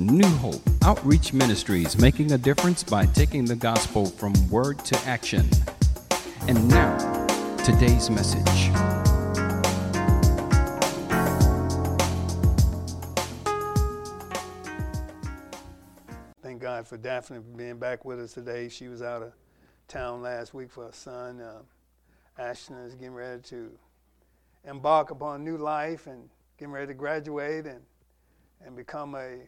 New 0.00 0.26
Hope 0.38 0.62
Outreach 0.82 1.34
Ministries, 1.34 1.98
making 1.98 2.32
a 2.32 2.38
difference 2.38 2.82
by 2.82 3.04
taking 3.04 3.44
the 3.44 3.54
gospel 3.54 4.06
from 4.06 4.32
word 4.48 4.78
to 4.86 4.98
action. 5.06 5.46
And 6.48 6.66
now, 6.70 7.26
today's 7.58 8.08
message. 8.08 8.70
Thank 16.40 16.62
God 16.62 16.86
for 16.86 16.96
Daphne 16.96 17.40
being 17.54 17.78
back 17.78 18.06
with 18.06 18.20
us 18.20 18.32
today. 18.32 18.70
She 18.70 18.88
was 18.88 19.02
out 19.02 19.22
of 19.22 19.34
town 19.86 20.22
last 20.22 20.54
week 20.54 20.70
for 20.70 20.86
her 20.86 20.92
son. 20.92 21.42
Uh, 21.42 21.60
Ashton 22.38 22.78
is 22.78 22.94
getting 22.94 23.12
ready 23.12 23.42
to 23.42 23.70
embark 24.64 25.10
upon 25.10 25.42
a 25.42 25.44
new 25.44 25.58
life 25.58 26.06
and 26.06 26.30
getting 26.56 26.72
ready 26.72 26.86
to 26.86 26.94
graduate 26.94 27.66
and, 27.66 27.82
and 28.64 28.74
become 28.74 29.14
a 29.14 29.40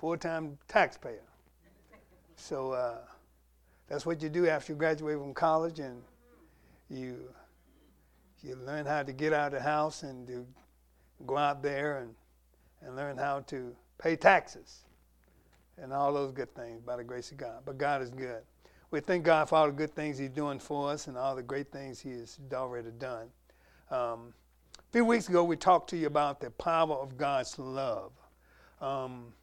full-time 0.00 0.56
taxpayer. 0.66 1.20
So 2.34 2.72
uh, 2.72 2.96
that's 3.86 4.06
what 4.06 4.22
you 4.22 4.30
do 4.30 4.48
after 4.48 4.72
you 4.72 4.78
graduate 4.78 5.18
from 5.18 5.34
college 5.34 5.78
and 5.78 6.00
you 6.88 7.18
you 8.42 8.56
learn 8.64 8.86
how 8.86 9.02
to 9.02 9.12
get 9.12 9.34
out 9.34 9.48
of 9.48 9.52
the 9.52 9.60
house 9.60 10.02
and 10.02 10.26
to 10.26 10.46
go 11.26 11.36
out 11.36 11.62
there 11.62 11.98
and, 11.98 12.14
and 12.80 12.96
learn 12.96 13.18
how 13.18 13.40
to 13.40 13.76
pay 13.98 14.16
taxes 14.16 14.84
and 15.76 15.92
all 15.92 16.14
those 16.14 16.32
good 16.32 16.54
things 16.54 16.80
by 16.80 16.96
the 16.96 17.04
grace 17.04 17.30
of 17.30 17.36
God. 17.36 17.60
But 17.66 17.76
God 17.76 18.00
is 18.00 18.08
good. 18.08 18.40
We 18.90 19.00
thank 19.00 19.24
God 19.24 19.50
for 19.50 19.56
all 19.56 19.66
the 19.66 19.72
good 19.72 19.94
things 19.94 20.16
He's 20.16 20.30
doing 20.30 20.58
for 20.58 20.90
us 20.90 21.06
and 21.06 21.18
all 21.18 21.36
the 21.36 21.42
great 21.42 21.70
things 21.70 22.00
He 22.00 22.12
has 22.12 22.38
already 22.54 22.92
done. 22.98 23.26
Um, 23.90 24.32
a 24.78 24.92
few 24.92 25.04
weeks 25.04 25.28
ago, 25.28 25.44
we 25.44 25.56
talked 25.56 25.90
to 25.90 25.98
you 25.98 26.06
about 26.06 26.40
the 26.40 26.50
power 26.52 26.94
of 26.94 27.18
God's 27.18 27.58
love. 27.58 28.12
Um, 28.80 29.34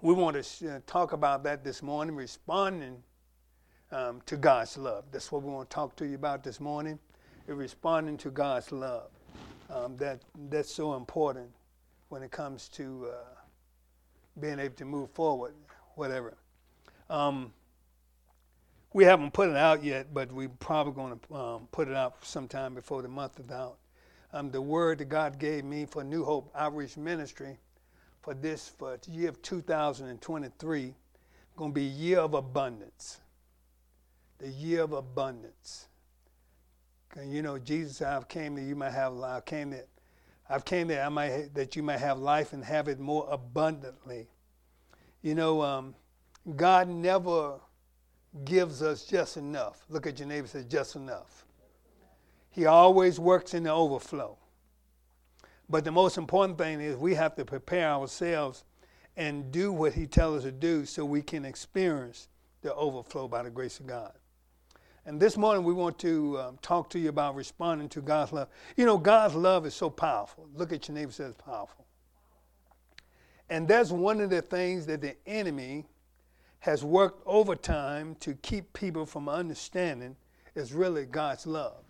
we 0.00 0.14
want 0.14 0.42
to 0.42 0.76
uh, 0.76 0.80
talk 0.86 1.12
about 1.12 1.42
that 1.44 1.64
this 1.64 1.82
morning, 1.82 2.14
responding 2.14 3.02
um, 3.90 4.20
to 4.26 4.36
God's 4.36 4.78
love. 4.78 5.04
That's 5.10 5.32
what 5.32 5.42
we 5.42 5.50
want 5.50 5.68
to 5.68 5.74
talk 5.74 5.96
to 5.96 6.06
you 6.06 6.14
about 6.14 6.44
this 6.44 6.60
morning, 6.60 6.98
responding 7.46 8.16
to 8.18 8.30
God's 8.30 8.70
love. 8.70 9.10
Um, 9.70 9.96
that, 9.96 10.20
that's 10.48 10.72
so 10.72 10.94
important 10.94 11.50
when 12.08 12.22
it 12.22 12.30
comes 12.30 12.68
to 12.70 13.08
uh, 13.10 13.14
being 14.40 14.58
able 14.58 14.74
to 14.76 14.84
move 14.84 15.10
forward, 15.10 15.54
whatever. 15.94 16.36
Um, 17.10 17.52
we 18.92 19.04
haven't 19.04 19.32
put 19.32 19.50
it 19.50 19.56
out 19.56 19.82
yet, 19.82 20.14
but 20.14 20.32
we're 20.32 20.48
probably 20.48 20.92
going 20.92 21.18
to 21.18 21.34
um, 21.34 21.68
put 21.72 21.88
it 21.88 21.94
out 21.94 22.24
sometime 22.24 22.74
before 22.74 23.02
the 23.02 23.08
month 23.08 23.40
is 23.40 23.50
out 23.50 23.78
um, 24.32 24.50
the 24.50 24.60
word 24.60 24.98
that 24.98 25.08
God 25.08 25.38
gave 25.38 25.64
me 25.64 25.86
for 25.86 26.04
New 26.04 26.24
Hope 26.24 26.50
Outreach 26.54 26.96
Ministry 26.96 27.56
for 28.22 28.34
this 28.34 28.72
for 28.78 28.98
the 29.02 29.10
year 29.10 29.28
of 29.28 29.40
2023 29.42 30.94
going 31.58 31.72
to 31.72 31.74
be 31.74 31.86
a 31.86 31.90
year 31.90 32.18
of 32.20 32.34
abundance. 32.34 33.20
The 34.38 34.48
year 34.48 34.82
of 34.82 34.92
abundance. 34.92 35.88
You 37.26 37.42
know, 37.42 37.58
Jesus, 37.58 38.00
I've 38.00 38.28
came 38.28 38.54
that 38.54 38.62
you 38.62 38.76
might 38.76 38.92
have. 38.92 39.18
I 39.18 39.40
came 39.40 39.70
that 39.70 39.88
I've 40.48 40.64
came 40.64 40.86
that 40.88 41.04
I 41.04 41.08
might 41.08 41.52
that 41.54 41.74
you 41.74 41.82
might 41.82 41.98
have 41.98 42.18
life 42.18 42.52
and 42.52 42.64
have 42.64 42.86
it 42.86 43.00
more 43.00 43.26
abundantly. 43.30 44.28
You 45.22 45.34
know, 45.34 45.62
um, 45.62 45.94
God 46.54 46.88
never 46.88 47.58
gives 48.44 48.82
us 48.82 49.04
just 49.04 49.36
enough. 49.36 49.84
Look 49.88 50.06
at 50.06 50.20
your 50.20 50.28
neighbor. 50.28 50.46
Says 50.46 50.64
just 50.64 50.94
enough. 50.94 51.44
He 52.50 52.66
always 52.66 53.18
works 53.18 53.54
in 53.54 53.64
the 53.64 53.72
overflow. 53.72 54.38
But 55.68 55.84
the 55.84 55.92
most 55.92 56.16
important 56.16 56.58
thing 56.58 56.80
is 56.80 56.96
we 56.96 57.14
have 57.14 57.34
to 57.36 57.44
prepare 57.44 57.88
ourselves 57.88 58.64
and 59.16 59.50
do 59.52 59.72
what 59.72 59.92
He 59.92 60.06
tells 60.06 60.38
us 60.38 60.42
to 60.44 60.52
do 60.52 60.86
so 60.86 61.04
we 61.04 61.22
can 61.22 61.44
experience 61.44 62.28
the 62.62 62.74
overflow 62.74 63.28
by 63.28 63.42
the 63.42 63.50
grace 63.50 63.78
of 63.80 63.86
God. 63.86 64.12
And 65.04 65.20
this 65.20 65.36
morning 65.36 65.64
we 65.64 65.72
want 65.72 65.98
to 66.00 66.38
um, 66.38 66.58
talk 66.60 66.90
to 66.90 66.98
you 66.98 67.08
about 67.08 67.34
responding 67.34 67.88
to 67.90 68.02
God's 68.02 68.32
love. 68.32 68.48
You 68.76 68.84
know, 68.84 68.98
God's 68.98 69.34
love 69.34 69.66
is 69.66 69.74
so 69.74 69.88
powerful. 69.88 70.48
Look 70.54 70.72
at 70.72 70.88
your 70.88 70.94
neighbor 70.94 71.12
says 71.12 71.34
powerful. 71.34 71.86
And 73.50 73.66
that's 73.66 73.90
one 73.90 74.20
of 74.20 74.30
the 74.30 74.42
things 74.42 74.86
that 74.86 75.00
the 75.00 75.16
enemy 75.26 75.86
has 76.60 76.84
worked 76.84 77.22
overtime 77.26 78.16
to 78.20 78.34
keep 78.34 78.72
people 78.72 79.06
from 79.06 79.28
understanding 79.28 80.16
is 80.54 80.74
really 80.74 81.06
God's 81.06 81.46
love. 81.46 81.87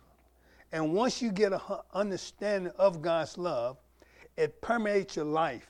And 0.71 0.93
once 0.93 1.21
you 1.21 1.31
get 1.31 1.53
an 1.53 1.59
understanding 1.93 2.71
of 2.77 3.01
God's 3.01 3.37
love, 3.37 3.77
it 4.37 4.61
permeates 4.61 5.15
your 5.15 5.25
life, 5.25 5.69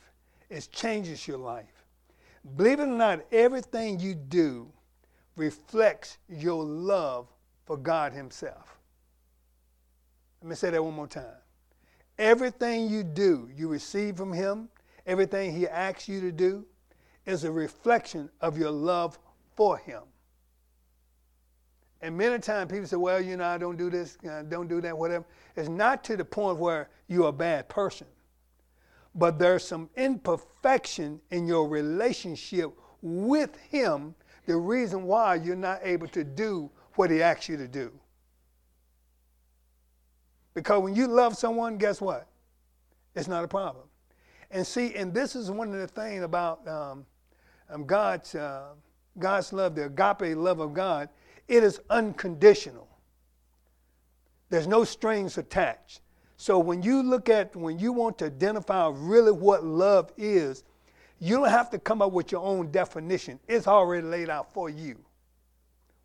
it 0.49 0.67
changes 0.71 1.27
your 1.27 1.37
life. 1.37 1.85
Believe 2.55 2.79
it 2.79 2.83
or 2.83 2.87
not, 2.87 3.25
everything 3.31 3.99
you 3.99 4.15
do 4.15 4.71
reflects 5.35 6.17
your 6.27 6.63
love 6.63 7.27
for 7.65 7.77
God 7.77 8.13
Himself. 8.13 8.77
Let 10.41 10.49
me 10.49 10.55
say 10.55 10.69
that 10.69 10.83
one 10.83 10.93
more 10.93 11.07
time. 11.07 11.25
Everything 12.17 12.89
you 12.89 13.03
do, 13.03 13.49
you 13.55 13.67
receive 13.67 14.17
from 14.17 14.33
Him, 14.33 14.69
everything 15.05 15.53
He 15.53 15.67
asks 15.67 16.07
you 16.07 16.21
to 16.21 16.31
do, 16.31 16.65
is 17.25 17.43
a 17.43 17.51
reflection 17.51 18.29
of 18.41 18.57
your 18.57 18.71
love 18.71 19.19
for 19.55 19.77
Him. 19.77 20.03
And 22.01 22.17
many 22.17 22.39
times 22.39 22.71
people 22.71 22.87
say, 22.87 22.95
well, 22.95 23.19
you 23.21 23.35
know, 23.35 23.45
I 23.45 23.57
don't 23.57 23.77
do 23.77 23.89
this, 23.89 24.17
uh, 24.29 24.43
don't 24.43 24.67
do 24.67 24.79
that, 24.81 24.97
whatever. 24.97 25.25
It's 25.55 25.67
not 25.67 26.03
to 26.05 26.15
the 26.15 26.23
point 26.23 26.57
where 26.57 26.89
you're 27.07 27.27
a 27.27 27.33
bad 27.33 27.67
person. 27.67 28.07
But 29.15 29.37
there's 29.37 29.67
some 29.67 29.89
imperfection 29.97 31.19
in 31.31 31.45
your 31.45 31.67
relationship 31.67 32.71
with 33.01 33.57
Him, 33.69 34.15
the 34.45 34.55
reason 34.55 35.03
why 35.03 35.35
you're 35.35 35.55
not 35.55 35.81
able 35.83 36.07
to 36.09 36.23
do 36.23 36.69
what 36.95 37.11
He 37.11 37.21
asks 37.21 37.49
you 37.49 37.57
to 37.57 37.67
do. 37.67 37.91
Because 40.53 40.81
when 40.81 40.95
you 40.95 41.07
love 41.07 41.35
someone, 41.37 41.77
guess 41.77 41.99
what? 41.99 42.27
It's 43.15 43.27
not 43.27 43.43
a 43.43 43.47
problem. 43.47 43.85
And 44.51 44.65
see, 44.65 44.95
and 44.95 45.13
this 45.13 45.35
is 45.35 45.51
one 45.51 45.73
of 45.73 45.79
the 45.79 45.87
things 45.87 46.23
about 46.23 46.65
um, 46.67 47.05
um, 47.69 47.85
God's, 47.85 48.35
uh, 48.35 48.69
God's 49.17 49.53
love, 49.53 49.75
the 49.75 49.85
agape 49.85 50.35
love 50.37 50.59
of 50.59 50.73
God 50.73 51.09
it 51.49 51.63
is 51.63 51.81
unconditional. 51.89 52.87
There's 54.49 54.67
no 54.67 54.83
strings 54.83 55.37
attached. 55.37 56.01
So 56.37 56.57
when 56.59 56.81
you 56.81 57.03
look 57.03 57.27
at, 57.27 57.55
when 57.55 57.79
you 57.79 57.91
want 57.91 58.17
to 58.19 58.25
identify 58.25 58.89
really 58.93 59.31
what 59.31 59.65
love 59.65 60.13
is, 60.15 60.63
you 61.19 61.37
don't 61.37 61.49
have 61.49 61.69
to 61.71 61.79
come 61.79 62.01
up 62.01 62.13
with 62.13 62.31
your 62.31 62.41
own 62.41 62.71
definition. 62.71 63.39
It's 63.47 63.67
already 63.67 64.07
laid 64.07 64.29
out 64.29 64.53
for 64.53 64.69
you 64.69 64.97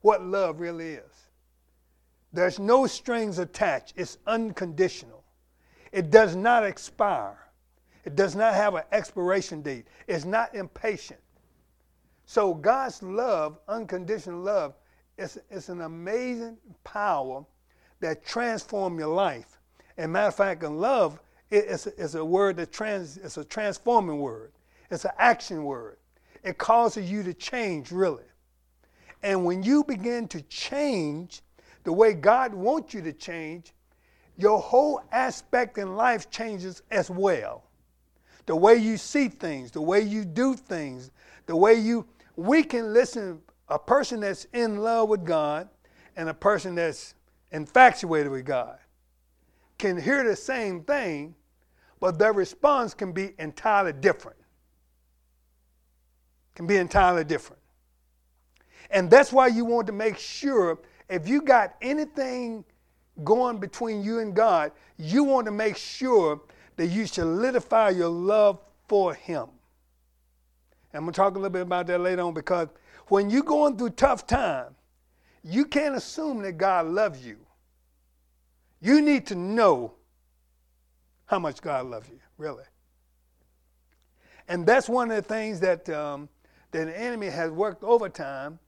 what 0.00 0.22
love 0.22 0.60
really 0.60 0.94
is. 0.94 1.26
There's 2.32 2.58
no 2.58 2.86
strings 2.86 3.38
attached, 3.38 3.94
it's 3.96 4.18
unconditional. 4.26 5.24
It 5.92 6.10
does 6.10 6.34
not 6.34 6.64
expire, 6.64 7.38
it 8.04 8.16
does 8.16 8.34
not 8.34 8.54
have 8.54 8.74
an 8.74 8.82
expiration 8.92 9.62
date, 9.62 9.86
it's 10.06 10.24
not 10.24 10.54
impatient. 10.54 11.20
So 12.26 12.52
God's 12.52 13.02
love, 13.02 13.58
unconditional 13.68 14.40
love, 14.40 14.74
it's, 15.16 15.38
it's 15.50 15.68
an 15.68 15.82
amazing 15.82 16.56
power 16.82 17.44
that 18.00 18.24
transforms 18.24 18.98
your 18.98 19.14
life. 19.14 19.58
And 19.96 20.12
matter 20.12 20.28
of 20.28 20.34
fact, 20.34 20.62
in 20.62 20.78
love, 20.78 21.20
it, 21.50 21.66
it's, 21.68 21.86
it's 21.86 22.14
a 22.14 22.24
word 22.24 22.56
that 22.56 22.72
trans, 22.72 23.16
it's 23.18 23.36
a 23.36 23.44
transforming 23.44 24.18
word. 24.18 24.52
It's 24.90 25.04
an 25.04 25.12
action 25.18 25.64
word. 25.64 25.98
It 26.42 26.58
causes 26.58 27.10
you 27.10 27.22
to 27.22 27.32
change, 27.32 27.90
really. 27.90 28.24
And 29.22 29.44
when 29.44 29.62
you 29.62 29.84
begin 29.84 30.28
to 30.28 30.42
change 30.42 31.42
the 31.84 31.92
way 31.92 32.12
God 32.12 32.52
wants 32.52 32.92
you 32.92 33.00
to 33.02 33.12
change, 33.12 33.72
your 34.36 34.58
whole 34.58 35.00
aspect 35.12 35.78
in 35.78 35.96
life 35.96 36.28
changes 36.30 36.82
as 36.90 37.08
well. 37.08 37.64
The 38.46 38.56
way 38.56 38.76
you 38.76 38.96
see 38.96 39.28
things, 39.28 39.70
the 39.70 39.80
way 39.80 40.00
you 40.02 40.24
do 40.24 40.54
things, 40.54 41.10
the 41.46 41.56
way 41.56 41.74
you, 41.74 42.06
we 42.36 42.62
can 42.62 42.92
listen 42.92 43.40
a 43.74 43.78
person 43.78 44.20
that's 44.20 44.46
in 44.52 44.78
love 44.78 45.08
with 45.08 45.24
God 45.24 45.68
and 46.16 46.28
a 46.28 46.34
person 46.34 46.76
that's 46.76 47.16
infatuated 47.50 48.30
with 48.30 48.44
God 48.44 48.78
can 49.78 50.00
hear 50.00 50.22
the 50.22 50.36
same 50.36 50.84
thing, 50.84 51.34
but 51.98 52.16
their 52.16 52.32
response 52.32 52.94
can 52.94 53.10
be 53.10 53.34
entirely 53.40 53.92
different. 53.92 54.38
Can 56.54 56.68
be 56.68 56.76
entirely 56.76 57.24
different. 57.24 57.60
And 58.90 59.10
that's 59.10 59.32
why 59.32 59.48
you 59.48 59.64
want 59.64 59.88
to 59.88 59.92
make 59.92 60.18
sure 60.18 60.78
if 61.08 61.26
you 61.26 61.42
got 61.42 61.74
anything 61.82 62.64
going 63.24 63.58
between 63.58 64.04
you 64.04 64.20
and 64.20 64.36
God, 64.36 64.70
you 64.98 65.24
want 65.24 65.46
to 65.46 65.52
make 65.52 65.76
sure 65.76 66.40
that 66.76 66.86
you 66.86 67.08
solidify 67.08 67.90
your 67.90 68.08
love 68.08 68.60
for 68.86 69.14
Him. 69.14 69.48
And 70.92 71.00
I'm 71.00 71.02
going 71.06 71.12
to 71.12 71.16
talk 71.16 71.32
a 71.32 71.38
little 71.38 71.50
bit 71.50 71.62
about 71.62 71.88
that 71.88 71.98
later 71.98 72.22
on 72.22 72.34
because 72.34 72.68
when 73.08 73.30
you're 73.30 73.42
going 73.42 73.76
through 73.76 73.90
tough 73.90 74.26
time, 74.26 74.74
you 75.42 75.66
can't 75.66 75.94
assume 75.94 76.42
that 76.42 76.52
God 76.52 76.86
loves 76.86 77.24
you. 77.24 77.36
You 78.80 79.00
need 79.00 79.26
to 79.28 79.34
know 79.34 79.94
how 81.26 81.38
much 81.38 81.60
God 81.60 81.86
loves 81.86 82.08
you, 82.08 82.18
really. 82.38 82.64
And 84.48 84.66
that's 84.66 84.88
one 84.88 85.10
of 85.10 85.16
the 85.16 85.22
things 85.22 85.60
that, 85.60 85.88
um, 85.88 86.28
that 86.70 86.86
the 86.86 86.98
enemy 86.98 87.28
has 87.28 87.50
worked 87.50 87.82
overtime 87.82 88.58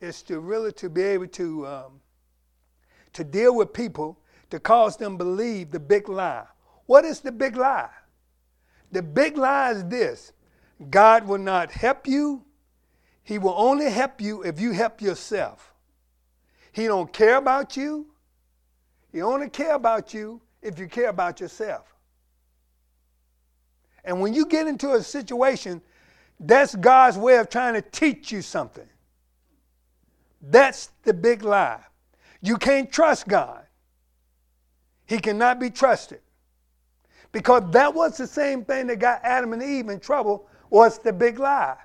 is 0.00 0.22
to 0.22 0.40
really 0.40 0.72
to 0.72 0.88
be 0.88 1.02
able 1.02 1.26
to, 1.28 1.66
um, 1.66 2.00
to 3.12 3.24
deal 3.24 3.54
with 3.54 3.72
people 3.72 4.18
to 4.50 4.60
cause 4.60 4.96
them 4.96 5.16
believe 5.16 5.70
the 5.70 5.80
big 5.80 6.08
lie. 6.08 6.46
What 6.86 7.04
is 7.04 7.20
the 7.20 7.32
big 7.32 7.56
lie? 7.56 7.90
The 8.92 9.02
big 9.02 9.36
lie 9.36 9.72
is 9.72 9.84
this 9.86 10.32
God 10.90 11.26
will 11.26 11.38
not 11.38 11.70
help 11.72 12.06
you. 12.06 12.44
He 13.24 13.38
will 13.38 13.54
only 13.56 13.90
help 13.90 14.20
you 14.20 14.42
if 14.42 14.60
you 14.60 14.72
help 14.72 15.00
yourself. 15.00 15.74
He 16.72 16.84
don't 16.86 17.12
care 17.12 17.36
about 17.36 17.76
you. 17.76 18.06
He 19.10 19.22
only 19.22 19.48
care 19.48 19.74
about 19.74 20.12
you 20.12 20.40
if 20.60 20.78
you 20.78 20.86
care 20.86 21.08
about 21.08 21.40
yourself. 21.40 21.94
And 24.04 24.20
when 24.20 24.34
you 24.34 24.44
get 24.44 24.66
into 24.66 24.92
a 24.92 25.02
situation, 25.02 25.80
that's 26.38 26.74
God's 26.74 27.16
way 27.16 27.38
of 27.38 27.48
trying 27.48 27.74
to 27.74 27.82
teach 27.82 28.30
you 28.30 28.42
something. 28.42 28.88
That's 30.42 30.90
the 31.04 31.14
big 31.14 31.42
lie. 31.42 31.80
You 32.42 32.58
can't 32.58 32.92
trust 32.92 33.26
God. 33.26 33.64
He 35.06 35.18
cannot 35.18 35.58
be 35.58 35.70
trusted. 35.70 36.20
Because 37.32 37.62
that 37.70 37.94
was 37.94 38.18
the 38.18 38.26
same 38.26 38.64
thing 38.64 38.86
that 38.88 38.98
got 38.98 39.20
Adam 39.22 39.54
and 39.54 39.62
Eve 39.62 39.88
in 39.88 40.00
trouble 40.00 40.46
was 40.68 40.98
the 40.98 41.12
big 41.12 41.38
lie. 41.38 41.76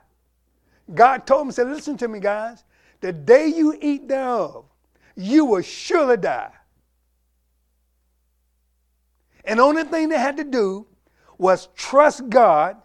God 0.94 1.28
told 1.28 1.42
them, 1.42 1.52
said, 1.52 1.68
listen 1.68 1.98
to 1.98 2.08
me, 2.08 2.20
guys. 2.20 2.64
The 3.02 3.14
day 3.14 3.48
you 3.48 3.78
eat 3.80 4.08
thereof, 4.08 4.66
you 5.16 5.46
will 5.46 5.62
surely 5.62 6.18
die. 6.18 6.52
And 9.46 9.60
the 9.60 9.64
only 9.64 9.84
thing 9.84 10.10
they 10.10 10.18
had 10.18 10.38
to 10.38 10.44
do 10.44 10.86
was 11.38 11.70
trust 11.76 12.30
God 12.30 12.78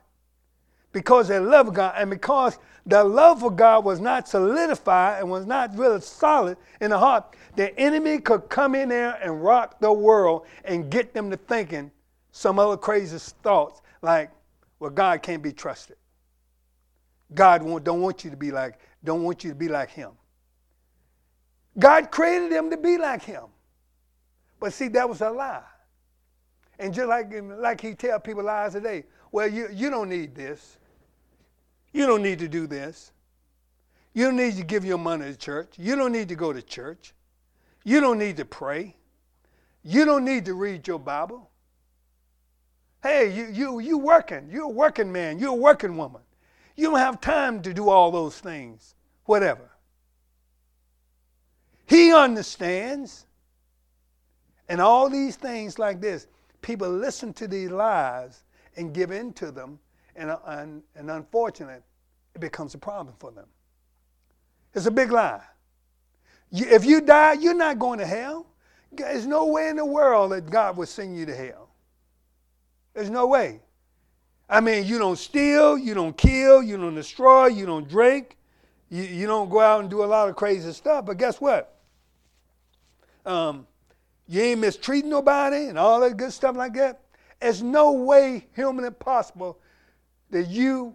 because 0.92 1.28
they 1.28 1.38
love 1.40 1.74
God 1.74 1.94
and 1.98 2.08
because 2.08 2.58
the 2.86 3.02
love 3.02 3.40
for 3.40 3.50
God 3.50 3.84
was 3.84 4.00
not 4.00 4.28
solidified 4.28 5.20
and 5.20 5.30
was 5.30 5.46
not 5.46 5.76
really 5.76 6.00
solid 6.00 6.56
in 6.80 6.90
the 6.90 6.98
heart, 6.98 7.36
the 7.56 7.76
enemy 7.78 8.20
could 8.20 8.48
come 8.48 8.74
in 8.74 8.90
there 8.90 9.18
and 9.22 9.42
rock 9.42 9.80
the 9.80 9.92
world 9.92 10.46
and 10.64 10.90
get 10.90 11.12
them 11.12 11.30
to 11.30 11.36
thinking 11.36 11.90
some 12.30 12.58
other 12.58 12.76
crazy 12.76 13.18
thoughts 13.42 13.80
like, 14.02 14.30
well, 14.78 14.90
God 14.90 15.22
can't 15.22 15.42
be 15.42 15.52
trusted. 15.52 15.96
God 17.34 17.62
don't 17.84 18.00
want 18.00 18.25
you 18.25 18.31
to 18.31 18.36
be 18.36 18.50
like, 18.50 18.78
don't 19.02 19.22
want 19.22 19.44
you 19.44 19.50
to 19.50 19.56
be 19.56 19.69
like 19.69 19.90
him. 19.90 20.10
God 21.78 22.10
created 22.10 22.52
them 22.52 22.70
to 22.70 22.76
be 22.76 22.98
like 22.98 23.22
him. 23.22 23.44
But 24.60 24.72
see, 24.72 24.88
that 24.88 25.08
was 25.08 25.20
a 25.20 25.31
lie. 25.31 25.62
And 26.78 26.92
just 26.94 27.08
like, 27.08 27.32
like 27.58 27.81
he 27.81 27.94
tell 27.94 28.19
people 28.20 28.44
lies 28.44 28.72
today, 28.72 29.04
well, 29.32 29.48
you, 29.48 29.69
you 29.72 29.90
don't 29.90 30.08
need 30.08 30.34
this. 30.34 30.78
You 31.92 32.06
don't 32.06 32.22
need 32.22 32.38
to 32.40 32.48
do 32.48 32.66
this. 32.66 33.12
You 34.12 34.26
don't 34.26 34.36
need 34.36 34.56
to 34.56 34.64
give 34.64 34.84
your 34.84 34.98
money 34.98 35.25
to 35.26 35.36
church. 35.36 35.75
You 35.76 35.96
don't 35.96 36.12
need 36.12 36.28
to 36.28 36.36
go 36.36 36.52
to 36.52 36.62
church. 36.62 37.14
You 37.84 38.00
don't 38.00 38.19
need 38.19 38.36
to 38.38 38.44
pray. 38.44 38.96
You 39.82 40.04
don't 40.04 40.25
need 40.25 40.44
to 40.46 40.54
read 40.54 40.86
your 40.86 40.98
Bible. 40.98 41.50
Hey, 43.02 43.32
you, 43.34 43.46
you, 43.46 43.78
you 43.81 43.98
working. 43.98 44.48
You're 44.50 44.64
a 44.64 44.69
working 44.69 45.12
man. 45.12 45.38
You're 45.38 45.50
a 45.50 45.54
working 45.54 45.96
woman. 45.96 46.22
You 46.76 46.90
don't 46.90 46.98
have 46.98 47.20
time 47.20 47.62
to 47.62 47.72
do 47.72 47.88
all 47.88 48.10
those 48.10 48.38
things. 48.38 48.94
Whatever. 49.24 49.70
He 51.86 52.12
understands. 52.12 53.26
And 54.68 54.80
all 54.80 55.08
these 55.10 55.36
things 55.36 55.78
like 55.78 56.00
this 56.00 56.26
people 56.62 56.88
listen 56.88 57.32
to 57.34 57.46
these 57.46 57.70
lies 57.70 58.44
and 58.76 58.94
give 58.94 59.10
in 59.10 59.34
to 59.34 59.52
them, 59.52 59.78
and, 60.16 60.30
uh, 60.30 60.38
and, 60.46 60.82
and 60.96 61.10
unfortunately, 61.10 61.82
it 62.34 62.40
becomes 62.40 62.74
a 62.74 62.78
problem 62.78 63.14
for 63.18 63.30
them. 63.30 63.46
It's 64.74 64.86
a 64.86 64.90
big 64.90 65.12
lie. 65.12 65.42
You, 66.50 66.66
if 66.66 66.84
you 66.84 67.02
die, 67.02 67.34
you're 67.34 67.54
not 67.54 67.78
going 67.78 67.98
to 67.98 68.06
hell. 68.06 68.46
There's 68.92 69.26
no 69.26 69.46
way 69.46 69.68
in 69.68 69.76
the 69.76 69.84
world 69.84 70.32
that 70.32 70.48
God 70.48 70.76
would 70.76 70.88
send 70.88 71.16
you 71.16 71.26
to 71.26 71.34
hell. 71.34 71.68
There's 72.94 73.10
no 73.10 73.26
way. 73.26 73.60
I 74.49 74.61
mean, 74.61 74.85
you 74.87 74.99
don't 74.99 75.19
steal, 75.19 75.79
you 75.79 75.94
don't 75.94 76.17
kill, 76.17 76.62
you 76.62 76.76
don't 76.76 76.94
destroy, 76.94 77.46
you 77.46 77.67
don't 77.67 77.88
drink, 77.88 78.37
you, 78.91 79.02
you 79.02 79.26
don't 79.26 79.49
go 79.49 79.61
out 79.61 79.81
and 79.81 79.91
do 79.91 80.05
a 80.05 80.06
lot 80.06 80.29
of 80.29 80.37
crazy 80.37 80.73
stuff. 80.73 81.06
But 81.06 81.17
guess 81.17 81.41
what? 81.41 81.76
Um, 83.25 83.67
you 84.29 84.43
ain't 84.43 84.61
mistreating 84.61 85.11
nobody 85.11 85.67
and 85.67 85.79
all 85.79 86.00
that 86.00 86.17
good 86.17 86.32
stuff 86.32 86.56
like 86.56 86.75
that. 86.75 87.00
There's 87.41 87.62
no 87.62 87.93
way 87.93 88.46
humanly 88.55 88.91
possible 88.91 89.58
that 90.31 90.49
you 90.49 90.94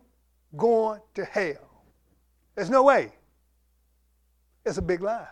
going 0.58 1.02
to 1.16 1.26
hell. 1.26 1.84
There's 2.56 2.70
no 2.70 2.84
way. 2.84 3.14
It's 4.66 4.78
a 4.78 4.82
big 4.82 5.02
lie. 5.02 5.28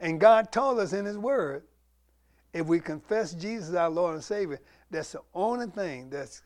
And 0.00 0.18
God 0.18 0.50
told 0.50 0.78
us 0.78 0.92
in 0.92 1.04
His 1.04 1.18
Word, 1.18 1.64
if 2.52 2.66
we 2.66 2.80
confess 2.80 3.32
Jesus 3.32 3.74
our 3.74 3.90
Lord 3.90 4.14
and 4.14 4.24
Savior, 4.24 4.58
that's 4.90 5.12
the 5.12 5.22
only 5.34 5.66
thing 5.66 6.10
that's 6.10 6.42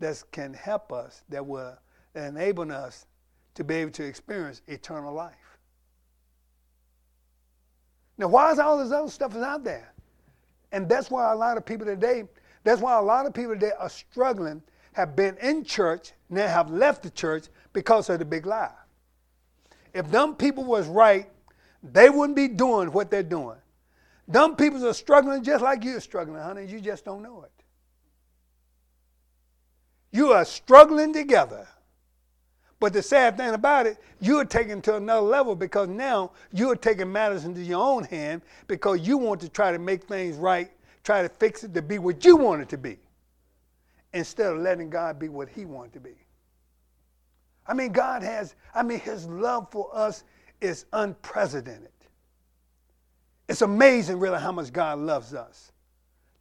that 0.00 0.22
can 0.32 0.52
help 0.52 0.92
us, 0.92 1.22
that 1.28 1.44
will 1.44 1.78
enable 2.14 2.70
us 2.72 3.06
to 3.54 3.64
be 3.64 3.74
able 3.76 3.92
to 3.92 4.04
experience 4.04 4.62
eternal 4.66 5.14
life. 5.14 5.34
Now, 8.18 8.28
why 8.28 8.52
is 8.52 8.58
all 8.58 8.78
this 8.78 8.92
other 8.92 9.10
stuff 9.10 9.34
is 9.34 9.42
out 9.42 9.64
there? 9.64 9.92
And 10.72 10.88
that's 10.88 11.10
why 11.10 11.32
a 11.32 11.36
lot 11.36 11.56
of 11.56 11.64
people 11.64 11.86
today, 11.86 12.24
that's 12.64 12.80
why 12.80 12.98
a 12.98 13.02
lot 13.02 13.26
of 13.26 13.34
people 13.34 13.54
today 13.54 13.72
are 13.78 13.88
struggling, 13.88 14.62
have 14.92 15.16
been 15.16 15.36
in 15.38 15.64
church, 15.64 16.12
now 16.30 16.46
have 16.46 16.70
left 16.70 17.02
the 17.02 17.10
church 17.10 17.46
because 17.72 18.10
of 18.10 18.18
the 18.18 18.24
big 18.24 18.46
lie. 18.46 18.70
If 19.92 20.10
dumb 20.10 20.34
people 20.36 20.64
was 20.64 20.86
right, 20.88 21.28
they 21.82 22.10
wouldn't 22.10 22.36
be 22.36 22.48
doing 22.48 22.90
what 22.92 23.10
they're 23.10 23.22
doing. 23.22 23.58
Dumb 24.30 24.56
people 24.56 24.84
are 24.86 24.94
struggling 24.94 25.42
just 25.44 25.62
like 25.62 25.84
you're 25.84 26.00
struggling, 26.00 26.40
honey. 26.40 26.66
You 26.66 26.80
just 26.80 27.04
don't 27.04 27.22
know 27.22 27.42
it. 27.42 27.53
You 30.14 30.32
are 30.32 30.44
struggling 30.44 31.12
together. 31.12 31.66
But 32.78 32.92
the 32.92 33.02
sad 33.02 33.36
thing 33.36 33.52
about 33.52 33.86
it, 33.86 33.98
you're 34.20 34.44
taking 34.44 34.80
to 34.82 34.94
another 34.94 35.26
level 35.26 35.56
because 35.56 35.88
now 35.88 36.30
you're 36.52 36.76
taking 36.76 37.10
matters 37.10 37.44
into 37.44 37.60
your 37.60 37.84
own 37.84 38.04
hand 38.04 38.42
because 38.68 39.00
you 39.00 39.18
want 39.18 39.40
to 39.40 39.48
try 39.48 39.72
to 39.72 39.78
make 39.80 40.04
things 40.04 40.36
right, 40.36 40.70
try 41.02 41.22
to 41.22 41.28
fix 41.28 41.64
it 41.64 41.74
to 41.74 41.82
be 41.82 41.98
what 41.98 42.24
you 42.24 42.36
want 42.36 42.62
it 42.62 42.68
to 42.68 42.78
be, 42.78 42.96
instead 44.12 44.52
of 44.52 44.58
letting 44.58 44.88
God 44.88 45.18
be 45.18 45.28
what 45.28 45.48
He 45.48 45.64
wanted 45.64 45.94
to 45.94 46.00
be. 46.00 46.14
I 47.66 47.74
mean, 47.74 47.90
God 47.90 48.22
has, 48.22 48.54
I 48.72 48.84
mean, 48.84 49.00
His 49.00 49.26
love 49.26 49.68
for 49.72 49.90
us 49.92 50.22
is 50.60 50.84
unprecedented. 50.92 51.88
It's 53.48 53.62
amazing, 53.62 54.20
really, 54.20 54.38
how 54.38 54.52
much 54.52 54.72
God 54.72 55.00
loves 55.00 55.34
us, 55.34 55.72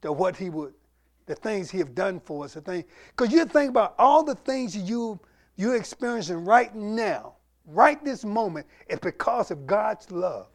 to 0.04 0.12
what 0.12 0.38
He 0.38 0.52
would, 0.52 0.76
the 1.26 1.36
things 1.36 1.72
He 1.72 1.78
have 1.80 1.96
done 1.96 2.20
for 2.20 2.46
us, 2.46 2.54
the 2.54 2.62
thing. 2.62 2.84
Because 3.16 3.34
you 3.34 3.46
think 3.46 3.70
about 3.70 3.96
all 3.98 4.24
the 4.24 4.36
things 4.36 4.76
you 4.76 5.20
you're 5.56 5.76
experiencing 5.76 6.46
right 6.46 6.74
now, 6.76 7.34
right 7.66 8.04
this 8.04 8.26
moment, 8.26 8.66
is 8.88 9.00
because 9.00 9.52
of 9.52 9.68
God's 9.68 10.10
love. 10.12 10.48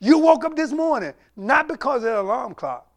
You 0.00 0.18
woke 0.18 0.44
up 0.44 0.56
this 0.56 0.72
morning 0.72 1.14
not 1.36 1.68
because 1.68 1.98
of 1.98 2.10
the 2.10 2.20
alarm 2.20 2.54
clock, 2.54 2.90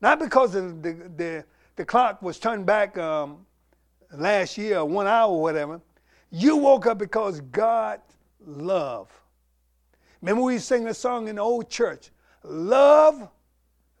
not 0.00 0.18
because 0.18 0.52
the, 0.52 0.60
the, 0.60 1.10
the, 1.16 1.44
the 1.76 1.84
clock 1.84 2.22
was 2.22 2.38
turned 2.38 2.66
back 2.66 2.96
um, 2.98 3.44
last 4.12 4.56
year, 4.56 4.84
one 4.84 5.06
hour 5.06 5.30
or 5.30 5.42
whatever. 5.42 5.80
You 6.30 6.56
woke 6.56 6.86
up 6.86 6.98
because 6.98 7.40
God's 7.40 8.16
love. 8.46 9.10
Remember, 10.20 10.42
we 10.42 10.58
sang 10.58 10.86
a 10.86 10.94
song 10.94 11.28
in 11.28 11.36
the 11.36 11.42
old 11.42 11.68
church 11.68 12.10
Love 12.42 13.28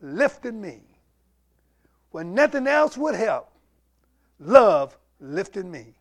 lifted 0.00 0.54
me. 0.54 0.80
When 2.10 2.34
nothing 2.34 2.66
else 2.66 2.96
would 2.96 3.14
help, 3.14 3.50
love 4.38 4.96
lifted 5.20 5.66
me. 5.66 5.94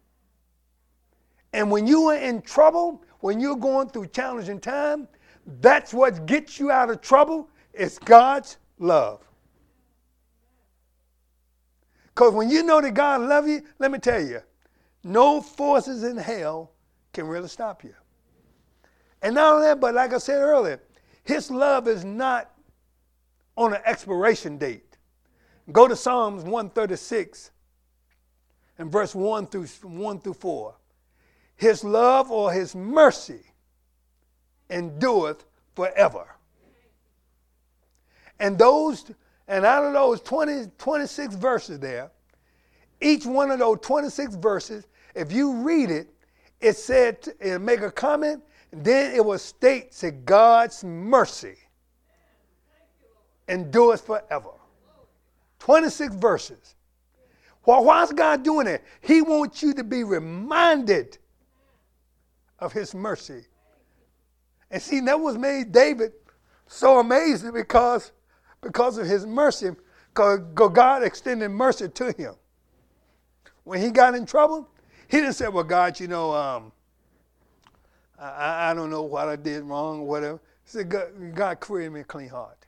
And 1.53 1.71
when 1.71 1.87
you 1.87 2.09
are 2.09 2.17
in 2.17 2.41
trouble, 2.41 3.03
when 3.19 3.39
you're 3.39 3.55
going 3.55 3.89
through 3.89 4.07
challenging 4.07 4.59
time, 4.59 5.07
that's 5.61 5.93
what 5.93 6.25
gets 6.25 6.59
you 6.59 6.71
out 6.71 6.89
of 6.89 7.01
trouble. 7.01 7.49
It's 7.73 7.97
God's 7.99 8.57
love. 8.77 9.21
Because 12.07 12.33
when 12.33 12.49
you 12.49 12.63
know 12.63 12.81
that 12.81 12.93
God 12.93 13.21
loves 13.21 13.47
you, 13.47 13.63
let 13.79 13.91
me 13.91 13.97
tell 13.97 14.21
you, 14.21 14.41
no 15.03 15.41
forces 15.41 16.03
in 16.03 16.17
hell 16.17 16.71
can 17.13 17.25
really 17.27 17.47
stop 17.47 17.83
you. 17.83 17.93
And 19.21 19.35
not 19.35 19.55
only 19.55 19.67
that, 19.67 19.79
but 19.79 19.95
like 19.95 20.13
I 20.13 20.17
said 20.17 20.39
earlier, 20.39 20.81
his 21.23 21.49
love 21.49 21.87
is 21.87 22.03
not 22.03 22.51
on 23.55 23.73
an 23.73 23.81
expiration 23.85 24.57
date. 24.57 24.88
Go 25.71 25.87
to 25.87 25.95
Psalms 25.95 26.43
136 26.43 27.51
and 28.77 28.91
verse 28.91 29.13
1 29.13 29.47
through 29.47 29.67
1 29.83 30.19
through 30.19 30.33
4. 30.33 30.75
His 31.55 31.83
love 31.83 32.31
or 32.31 32.51
his 32.51 32.75
mercy 32.75 33.41
endureth 34.69 35.45
forever. 35.75 36.35
And 38.39 38.57
those, 38.57 39.11
and 39.47 39.65
out 39.65 39.83
of 39.83 39.93
those 39.93 40.21
20, 40.21 40.71
26 40.77 41.35
verses 41.35 41.79
there, 41.79 42.11
each 43.01 43.25
one 43.25 43.51
of 43.51 43.59
those 43.59 43.79
26 43.81 44.35
verses, 44.35 44.87
if 45.13 45.31
you 45.31 45.53
read 45.53 45.91
it, 45.91 46.09
it 46.61 46.77
said, 46.77 47.27
it 47.39 47.59
make 47.59 47.81
a 47.81 47.91
comment, 47.91 48.43
then 48.71 49.15
it 49.15 49.23
will 49.23 49.37
state, 49.37 49.93
say, 49.93 50.11
God's 50.11 50.83
mercy 50.83 51.55
endures 53.47 54.01
forever. 54.01 54.51
26 55.59 56.15
verses. 56.15 56.75
Well, 57.65 57.83
why 57.83 58.03
is 58.03 58.11
God 58.11 58.43
doing 58.43 58.67
it? 58.67 58.83
He 59.01 59.21
wants 59.21 59.61
you 59.61 59.73
to 59.73 59.83
be 59.83 60.03
reminded 60.03 61.17
of 62.57 62.73
his 62.73 62.95
mercy. 62.95 63.43
And 64.71 64.81
see, 64.81 64.99
that 65.01 65.19
was 65.19 65.37
made 65.37 65.71
David 65.71 66.13
so 66.67 66.99
amazing 66.99 67.53
because, 67.53 68.11
because 68.61 68.97
of 68.97 69.07
his 69.07 69.25
mercy, 69.25 69.71
because 70.13 70.39
God 70.55 71.03
extended 71.03 71.49
mercy 71.49 71.89
to 71.89 72.11
him. 72.13 72.35
When 73.63 73.81
he 73.81 73.91
got 73.91 74.15
in 74.15 74.25
trouble, 74.25 74.67
he 75.07 75.17
didn't 75.17 75.33
say, 75.33 75.47
Well, 75.47 75.63
God, 75.63 75.99
you 75.99 76.07
know, 76.07 76.33
um, 76.33 76.71
I, 78.17 78.71
I 78.71 78.73
don't 78.73 78.89
know 78.89 79.03
what 79.03 79.29
I 79.29 79.35
did 79.35 79.63
wrong 79.63 80.01
or 80.01 80.07
whatever. 80.07 80.39
He 80.63 80.69
said, 80.69 80.89
God, 80.89 81.35
God 81.35 81.59
created 81.59 81.91
me 81.91 82.01
a 82.01 82.03
clean 82.03 82.29
heart, 82.29 82.65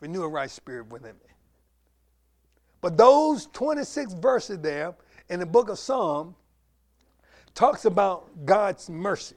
renew 0.00 0.22
a 0.22 0.28
right 0.28 0.50
spirit 0.50 0.88
within 0.88 1.12
me. 1.12 1.25
But 2.86 2.96
those 2.96 3.46
26 3.46 4.12
verses 4.12 4.60
there 4.60 4.94
in 5.28 5.40
the 5.40 5.44
book 5.44 5.70
of 5.70 5.76
Psalm 5.76 6.36
talks 7.52 7.84
about 7.84 8.28
God's 8.44 8.88
mercy. 8.88 9.34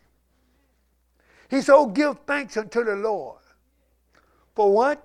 He 1.50 1.62
said, 1.62 1.74
oh, 1.74 1.88
give 1.88 2.20
thanks 2.28 2.58
unto 2.58 2.84
the 2.84 2.96
Lord. 2.96 3.40
For 4.54 4.72
what? 4.72 5.04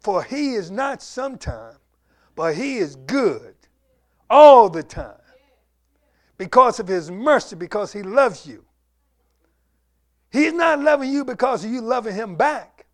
For 0.00 0.22
he 0.22 0.52
is 0.52 0.70
not 0.70 1.00
sometime, 1.00 1.76
but 2.34 2.54
he 2.54 2.76
is 2.76 2.96
good 2.96 3.54
all 4.28 4.68
the 4.68 4.82
time. 4.82 5.14
Because 6.36 6.78
of 6.78 6.88
his 6.88 7.10
mercy, 7.10 7.56
because 7.56 7.94
he 7.94 8.02
loves 8.02 8.46
you. 8.46 8.62
He's 10.30 10.52
not 10.52 10.82
loving 10.82 11.10
you 11.10 11.24
because 11.24 11.64
you 11.64 11.80
loving 11.80 12.14
him 12.14 12.36
back. 12.36 12.84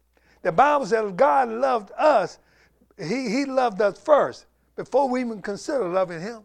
The 0.42 0.52
Bible 0.52 0.87
says 0.87 1.11
God 1.16 1.49
loved 1.49 1.90
us, 1.99 2.38
he, 2.97 3.28
he 3.30 3.47
loved 3.47 3.82
us 3.82 3.99
first 3.99 4.47
before 4.76 5.09
we 5.09 5.21
even 5.21 5.43
consider 5.43 5.88
loving 5.88 6.21
him. 6.21 6.43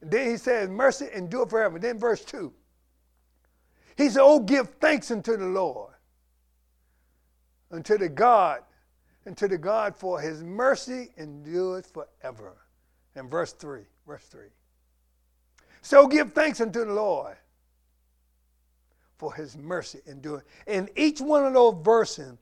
And 0.00 0.10
then 0.10 0.30
he 0.30 0.36
says, 0.36 0.68
Mercy 0.68 1.08
endure 1.14 1.46
forever. 1.46 1.78
Then 1.78 1.98
verse 1.98 2.24
2. 2.24 2.52
He 3.96 4.08
said, 4.10 4.22
Oh, 4.22 4.40
give 4.40 4.68
thanks 4.80 5.10
unto 5.10 5.36
the 5.36 5.46
Lord, 5.46 5.94
unto 7.70 7.96
the 7.96 8.08
God, 8.08 8.60
unto 9.26 9.48
the 9.48 9.58
God, 9.58 9.96
for 9.96 10.20
his 10.20 10.42
mercy 10.42 11.10
endures 11.16 11.86
forever. 11.86 12.56
And 13.14 13.30
verse 13.30 13.52
3, 13.52 13.80
verse 14.06 14.24
3. 14.24 14.46
So 15.80 16.06
give 16.06 16.32
thanks 16.32 16.60
unto 16.60 16.84
the 16.84 16.92
Lord, 16.92 17.36
for 19.18 19.32
his 19.32 19.56
mercy 19.56 20.00
endure. 20.06 20.44
In 20.66 20.90
each 20.94 21.20
one 21.20 21.46
of 21.46 21.54
those 21.54 21.76
verses, 21.82 22.34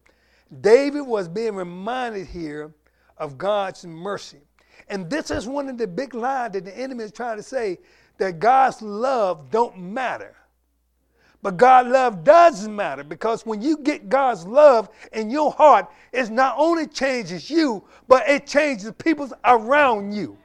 David 0.60 1.02
was 1.02 1.28
being 1.28 1.54
reminded 1.54 2.26
here 2.26 2.72
of 3.18 3.38
God's 3.38 3.84
mercy. 3.84 4.40
And 4.88 5.08
this 5.08 5.30
is 5.30 5.46
one 5.46 5.68
of 5.68 5.78
the 5.78 5.86
big 5.86 6.14
lies 6.14 6.52
that 6.52 6.64
the 6.64 6.76
enemy 6.76 7.04
is 7.04 7.12
trying 7.12 7.36
to 7.36 7.42
say 7.42 7.78
that 8.18 8.38
God's 8.38 8.82
love 8.82 9.50
don't 9.50 9.78
matter. 9.78 10.36
But 11.42 11.58
God's 11.58 11.90
love 11.90 12.24
does 12.24 12.66
matter 12.66 13.04
because 13.04 13.44
when 13.44 13.60
you 13.60 13.76
get 13.76 14.08
God's 14.08 14.46
love 14.46 14.88
in 15.12 15.28
your 15.30 15.52
heart, 15.52 15.90
it 16.10 16.30
not 16.30 16.54
only 16.56 16.86
changes 16.86 17.50
you, 17.50 17.84
but 18.08 18.26
it 18.26 18.46
changes 18.46 18.90
people 18.92 19.30
around 19.44 20.12
you. 20.12 20.38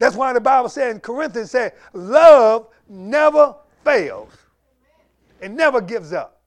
That's 0.00 0.16
why 0.16 0.32
the 0.32 0.40
Bible 0.40 0.68
said 0.68 0.90
in 0.90 1.00
Corinthians 1.00 1.52
said, 1.52 1.74
love 1.92 2.68
never 2.88 3.54
fails. 3.84 4.32
It 5.40 5.50
never 5.52 5.80
gives 5.80 6.12
up. 6.12 6.40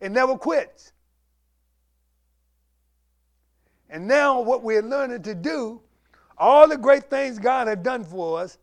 It 0.00 0.10
never 0.10 0.36
quits. 0.36 0.93
And 3.90 4.06
now, 4.06 4.40
what 4.40 4.62
we're 4.62 4.82
learning 4.82 5.22
to 5.22 5.34
do, 5.34 5.80
all 6.36 6.68
the 6.68 6.76
great 6.76 7.10
things 7.10 7.38
God 7.38 7.68
had 7.68 7.82
done 7.82 8.04
for 8.04 8.40
us, 8.40 8.58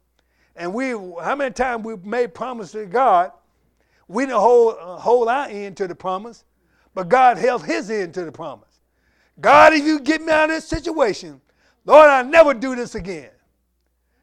and 0.55 0.73
we, 0.73 0.89
how 0.89 1.35
many 1.35 1.53
times 1.53 1.85
we've 1.85 2.03
made 2.05 2.33
promises 2.33 2.71
to 2.73 2.85
God, 2.85 3.31
we 4.07 4.25
didn't 4.25 4.39
hold, 4.39 4.75
uh, 4.79 4.97
hold 4.97 5.29
our 5.29 5.47
end 5.47 5.77
to 5.77 5.87
the 5.87 5.95
promise, 5.95 6.43
but 6.93 7.07
God 7.07 7.37
held 7.37 7.65
his 7.65 7.89
end 7.89 8.13
to 8.15 8.25
the 8.25 8.31
promise. 8.31 8.81
God, 9.39 9.73
if 9.73 9.85
you 9.85 9.99
get 9.99 10.21
me 10.21 10.31
out 10.31 10.49
of 10.49 10.55
this 10.55 10.67
situation, 10.67 11.39
Lord, 11.85 12.09
I'll 12.09 12.25
never 12.25 12.53
do 12.53 12.75
this 12.75 12.95
again. 12.95 13.29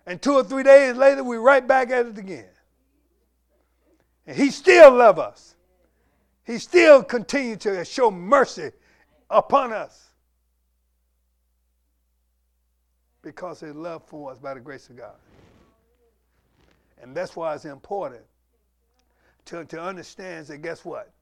And 0.07 0.21
two 0.21 0.35
or 0.35 0.45
three 0.45 0.62
days 0.62 0.97
later, 0.97 1.25
we're 1.25 1.40
right 1.40 1.67
back 1.67 1.90
at 1.90 2.07
it 2.07 2.19
again. 2.19 2.49
And 4.26 4.37
he 4.37 4.50
still 4.50 4.93
loves 4.93 5.19
us. 5.19 5.55
He 6.45 6.59
still 6.59 7.02
continues 7.02 7.59
to 7.59 7.85
show 7.85 8.11
mercy 8.11 8.73
upon 9.31 9.73
us. 9.73 10.08
Because 13.33 13.61
his 13.61 13.75
love 13.75 14.03
for 14.05 14.33
us 14.33 14.39
by 14.39 14.55
the 14.55 14.61
grace 14.61 14.89
of 14.89 14.97
God. 14.97 15.15
And 17.03 17.15
that's 17.15 17.37
why 17.37 17.55
it's 17.55 17.67
important 17.67 18.23
to, 19.45 19.67
to 19.67 19.81
understand 19.81 20.47
that 20.47 20.59
guess 20.59 20.83
what? 20.83 21.13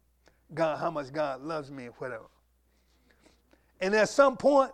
God, 0.54 0.78
how 0.78 0.90
much 0.90 1.12
God 1.12 1.42
loves 1.42 1.70
me, 1.70 1.86
whatever. 1.98 2.26
And 3.80 3.92
at 3.94 4.08
some 4.08 4.36
point, 4.36 4.70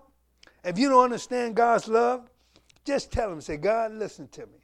if 0.63 0.79
you 0.79 0.91
don't 0.91 1.05
understand 1.05 1.57
God's 1.57 1.89
love, 1.89 2.29
just 2.85 3.11
tell 3.11 3.33
him, 3.33 3.41
say, 3.41 3.57
God, 3.57 3.93
listen 3.93 4.29
to 4.29 4.43
me. 4.43 4.59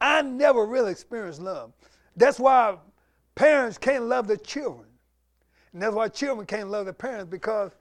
I 0.00 0.22
never 0.22 0.64
really 0.64 0.92
experienced 0.92 1.42
love. 1.42 1.72
That's 2.16 2.40
why 2.40 2.76
parents 3.34 3.76
can't 3.76 4.04
love 4.04 4.26
their 4.26 4.38
children. 4.38 4.88
And 5.74 5.82
that's 5.82 5.94
why 5.94 6.08
children 6.08 6.46
can't 6.46 6.70
love 6.70 6.86
their 6.86 6.94
parents 6.94 7.30
because 7.30 7.72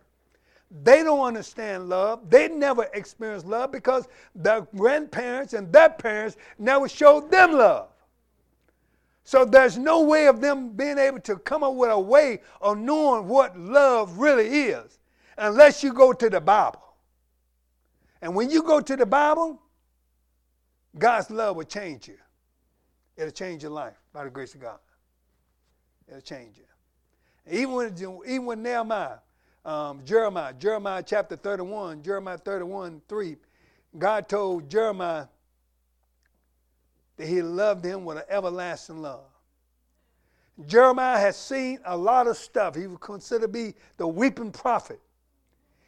they 0.72 1.04
don't 1.04 1.26
understand 1.26 1.90
love. 1.90 2.30
They 2.30 2.48
never 2.48 2.88
experienced 2.94 3.48
love 3.48 3.72
because 3.72 4.08
their 4.36 4.62
grandparents 4.76 5.54
and 5.54 5.72
their 5.74 5.90
parents 5.90 6.38
never 6.60 6.88
showed 6.88 7.32
them 7.32 7.54
love. 7.54 7.90
So 9.24 9.46
there's 9.46 9.78
no 9.78 10.02
way 10.02 10.28
of 10.28 10.42
them 10.42 10.70
being 10.70 10.98
able 10.98 11.20
to 11.22 11.38
come 11.38 11.64
up 11.64 11.74
with 11.74 11.92
a 11.92 12.00
way 12.00 12.42
of 12.62 12.78
knowing 12.78 13.28
what 13.28 13.58
love 13.58 14.18
really 14.18 14.48
is 14.48 15.00
unless 15.38 15.84
you 15.84 15.94
go 15.94 16.14
to 16.14 16.30
the 16.30 16.42
Bible. 16.42 16.82
And 18.22 18.36
when 18.36 18.50
you 18.50 18.64
go 18.64 18.82
to 18.82 18.96
the 18.96 19.06
Bible, 19.06 19.62
God's 20.98 21.30
love 21.30 21.56
will 21.56 21.64
change 21.64 22.08
you. 22.08 22.18
It'll 23.18 23.32
change 23.32 23.64
your 23.64 23.72
life 23.72 23.96
by 24.14 24.24
the 24.24 24.30
grace 24.30 24.56
of 24.56 24.62
God. 24.62 24.80
It'll 26.08 26.22
change 26.22 26.58
you. 26.58 26.64
Even 27.52 27.74
when, 27.76 28.22
even 28.26 28.46
when 28.46 28.64
Nehemiah, 28.64 29.18
um, 29.66 30.04
Jeremiah, 30.06 30.54
Jeremiah 30.54 31.04
chapter 31.06 31.36
31, 31.36 32.02
Jeremiah 32.02 32.38
31, 32.38 33.02
3, 33.08 33.36
God 33.98 34.30
told 34.30 34.70
Jeremiah 34.70 35.28
that 37.18 37.28
he 37.28 37.42
loved 37.42 37.84
him 37.84 38.06
with 38.06 38.18
an 38.18 38.24
everlasting 38.30 39.02
love. 39.02 39.26
Jeremiah 40.66 41.20
has 41.20 41.38
seen 41.38 41.80
a 41.86 41.96
lot 41.96 42.28
of 42.28 42.38
stuff. 42.38 42.76
He 42.76 42.88
was 42.88 42.98
considered 43.00 43.42
to 43.44 43.48
be 43.48 43.74
the 43.98 44.08
weeping 44.08 44.52
prophet. 44.52 45.00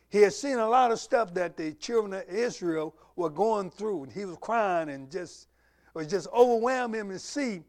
He 0.09 0.19
has 0.21 0.37
seen 0.37 0.57
a 0.57 0.67
lot 0.67 0.91
of 0.91 0.99
stuff 0.99 1.33
that 1.35 1.55
the 1.55 1.73
children 1.73 2.13
of 2.13 2.27
Israel 2.29 2.95
were 3.15 3.29
going 3.29 3.69
through. 3.71 4.03
and 4.03 4.11
He 4.11 4.25
was 4.25 4.37
crying 4.41 4.89
and 4.89 5.09
just 5.09 5.47
was 5.93 6.07
just 6.07 6.27
overwhelmed 6.33 6.95
him 6.95 7.09
to 7.09 7.19
see 7.19 7.61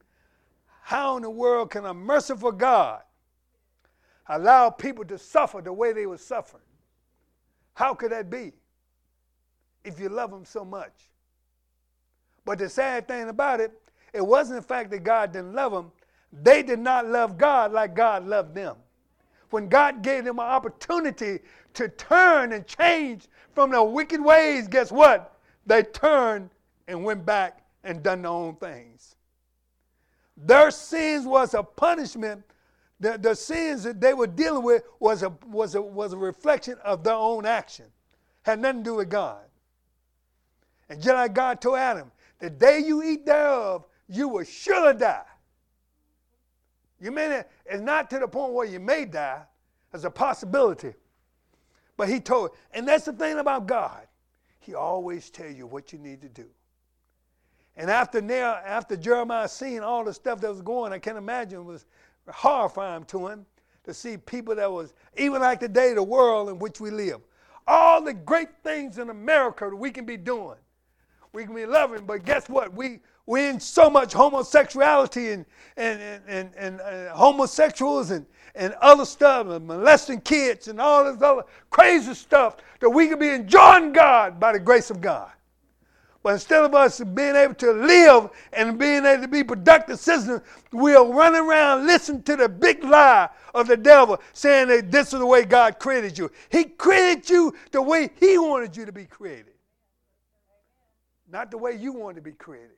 how 0.80 1.16
in 1.16 1.22
the 1.22 1.30
world 1.30 1.70
can 1.70 1.84
a 1.86 1.94
merciful 1.94 2.52
God 2.52 3.02
allow 4.28 4.70
people 4.70 5.04
to 5.06 5.18
suffer 5.18 5.60
the 5.60 5.72
way 5.72 5.92
they 5.92 6.06
were 6.06 6.18
suffering. 6.18 6.62
How 7.74 7.94
could 7.94 8.12
that 8.12 8.30
be 8.30 8.52
if 9.84 9.98
you 9.98 10.08
love 10.08 10.30
them 10.30 10.44
so 10.44 10.64
much? 10.64 10.92
But 12.44 12.58
the 12.58 12.68
sad 12.68 13.08
thing 13.08 13.28
about 13.28 13.60
it, 13.60 13.72
it 14.12 14.24
wasn't 14.24 14.60
the 14.60 14.66
fact 14.66 14.90
that 14.90 15.04
God 15.04 15.32
didn't 15.32 15.54
love 15.54 15.72
them. 15.72 15.92
They 16.32 16.62
did 16.62 16.78
not 16.78 17.06
love 17.06 17.38
God 17.38 17.72
like 17.72 17.94
God 17.94 18.26
loved 18.26 18.54
them. 18.54 18.76
When 19.50 19.68
God 19.68 20.02
gave 20.02 20.24
them 20.24 20.38
an 20.38 20.46
opportunity 20.46 21.40
to 21.74 21.88
turn 21.88 22.52
and 22.52 22.66
change 22.66 23.28
from 23.54 23.70
their 23.70 23.82
wicked 23.82 24.22
ways, 24.22 24.66
guess 24.66 24.90
what? 24.90 25.36
They 25.66 25.82
turned 25.82 26.50
and 26.88 27.04
went 27.04 27.24
back 27.24 27.62
and 27.84 28.02
done 28.02 28.22
their 28.22 28.30
own 28.30 28.56
things. 28.56 29.14
Their 30.36 30.70
sins 30.70 31.26
was 31.26 31.54
a 31.54 31.62
punishment 31.62 32.42
the, 33.02 33.18
the 33.18 33.34
sins 33.34 33.82
that 33.82 34.00
they 34.00 34.14
were 34.14 34.28
dealing 34.28 34.62
with 34.62 34.84
was 35.00 35.24
a, 35.24 35.30
was, 35.48 35.74
a, 35.74 35.82
was 35.82 36.12
a 36.12 36.16
reflection 36.16 36.76
of 36.84 37.02
their 37.02 37.14
own 37.14 37.44
action. 37.44 37.86
Had 38.42 38.60
nothing 38.60 38.84
to 38.84 38.90
do 38.90 38.94
with 38.94 39.10
God. 39.10 39.42
And 40.88 41.02
just 41.02 41.12
like 41.12 41.34
God 41.34 41.60
told 41.60 41.78
Adam, 41.78 42.12
the 42.38 42.48
day 42.48 42.78
you 42.78 43.02
eat 43.02 43.26
thereof, 43.26 43.86
you 44.08 44.28
will 44.28 44.44
surely 44.44 44.96
die. 44.96 45.24
You 47.00 47.10
mean 47.10 47.32
it, 47.32 47.50
it's 47.66 47.82
not 47.82 48.08
to 48.10 48.20
the 48.20 48.28
point 48.28 48.52
where 48.52 48.66
you 48.66 48.78
may 48.78 49.04
die, 49.04 49.42
there's 49.90 50.04
a 50.04 50.10
possibility. 50.10 50.94
But 51.96 52.08
he 52.08 52.20
told, 52.20 52.50
and 52.72 52.86
that's 52.86 53.06
the 53.06 53.12
thing 53.12 53.38
about 53.38 53.66
God. 53.66 54.06
He 54.60 54.74
always 54.74 55.28
tells 55.28 55.56
you 55.56 55.66
what 55.66 55.92
you 55.92 55.98
need 55.98 56.22
to 56.22 56.28
do. 56.28 56.46
And 57.76 57.90
after 57.90 58.20
now, 58.20 58.60
after 58.64 58.96
Jeremiah 58.96 59.48
seen 59.48 59.80
all 59.80 60.04
the 60.04 60.14
stuff 60.14 60.40
that 60.40 60.50
was 60.50 60.62
going, 60.62 60.92
I 60.92 61.00
can't 61.00 61.18
imagine 61.18 61.58
it 61.58 61.64
was 61.64 61.84
horrifying 62.30 63.04
to 63.06 63.28
him 63.28 63.46
to 63.84 63.92
see 63.92 64.16
people 64.16 64.54
that 64.54 64.70
was 64.70 64.94
even 65.16 65.40
like 65.40 65.60
today, 65.60 65.92
the 65.92 66.02
world 66.02 66.48
in 66.48 66.58
which 66.58 66.80
we 66.80 66.90
live. 66.90 67.20
All 67.66 68.02
the 68.02 68.14
great 68.14 68.48
things 68.62 68.98
in 68.98 69.10
America 69.10 69.68
that 69.70 69.76
we 69.76 69.90
can 69.90 70.04
be 70.04 70.16
doing. 70.16 70.58
We 71.32 71.44
can 71.44 71.54
be 71.54 71.66
loving, 71.66 72.04
but 72.04 72.24
guess 72.24 72.48
what? 72.48 72.74
We 72.74 73.00
we're 73.24 73.48
in 73.48 73.60
so 73.60 73.88
much 73.88 74.12
homosexuality 74.12 75.30
and 75.30 75.46
and 75.76 76.00
and, 76.00 76.22
and, 76.26 76.54
and 76.56 76.80
uh, 76.80 77.14
homosexuals 77.14 78.10
and, 78.10 78.26
and 78.54 78.74
other 78.82 79.06
stuff, 79.06 79.46
and 79.48 79.66
molesting 79.66 80.20
kids 80.20 80.68
and 80.68 80.80
all 80.80 81.04
this 81.04 81.22
other 81.22 81.44
crazy 81.70 82.14
stuff 82.14 82.56
that 82.80 82.90
we 82.90 83.08
can 83.08 83.18
be 83.18 83.28
enjoying 83.28 83.92
God 83.92 84.38
by 84.38 84.52
the 84.52 84.58
grace 84.58 84.90
of 84.90 85.00
God. 85.00 85.30
But 86.22 86.34
instead 86.34 86.62
of 86.62 86.74
us 86.74 87.00
being 87.00 87.34
able 87.34 87.54
to 87.54 87.72
live 87.72 88.30
and 88.52 88.78
being 88.78 89.04
able 89.04 89.22
to 89.22 89.28
be 89.28 89.42
productive 89.42 89.98
citizens, 89.98 90.42
we'll 90.70 91.12
run 91.12 91.34
around 91.34 91.86
listening 91.86 92.22
to 92.24 92.36
the 92.36 92.48
big 92.48 92.84
lie 92.84 93.28
of 93.54 93.66
the 93.66 93.76
devil 93.76 94.20
saying 94.32 94.68
that 94.68 94.90
this 94.92 95.12
is 95.12 95.18
the 95.18 95.26
way 95.26 95.44
God 95.44 95.80
created 95.80 96.16
you. 96.16 96.30
He 96.48 96.64
created 96.64 97.28
you 97.28 97.52
the 97.72 97.82
way 97.82 98.08
He 98.20 98.38
wanted 98.38 98.76
you 98.76 98.86
to 98.86 98.92
be 98.92 99.04
created, 99.04 99.54
not 101.30 101.50
the 101.50 101.58
way 101.58 101.74
you 101.74 101.92
wanted 101.92 102.16
to 102.16 102.22
be 102.22 102.32
created. 102.32 102.70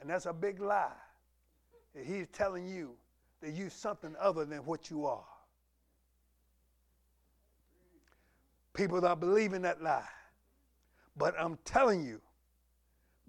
And 0.00 0.08
that's 0.08 0.26
a 0.26 0.32
big 0.32 0.60
lie. 0.60 0.92
That 1.96 2.04
He's 2.04 2.28
telling 2.32 2.68
you 2.68 2.92
that 3.42 3.52
you're 3.52 3.68
something 3.68 4.14
other 4.20 4.44
than 4.44 4.60
what 4.60 4.90
you 4.90 5.06
are. 5.06 5.24
People 8.74 9.04
are 9.04 9.16
believing 9.16 9.62
that 9.62 9.82
lie. 9.82 10.06
But 11.20 11.34
I'm 11.38 11.58
telling 11.66 12.02
you, 12.02 12.18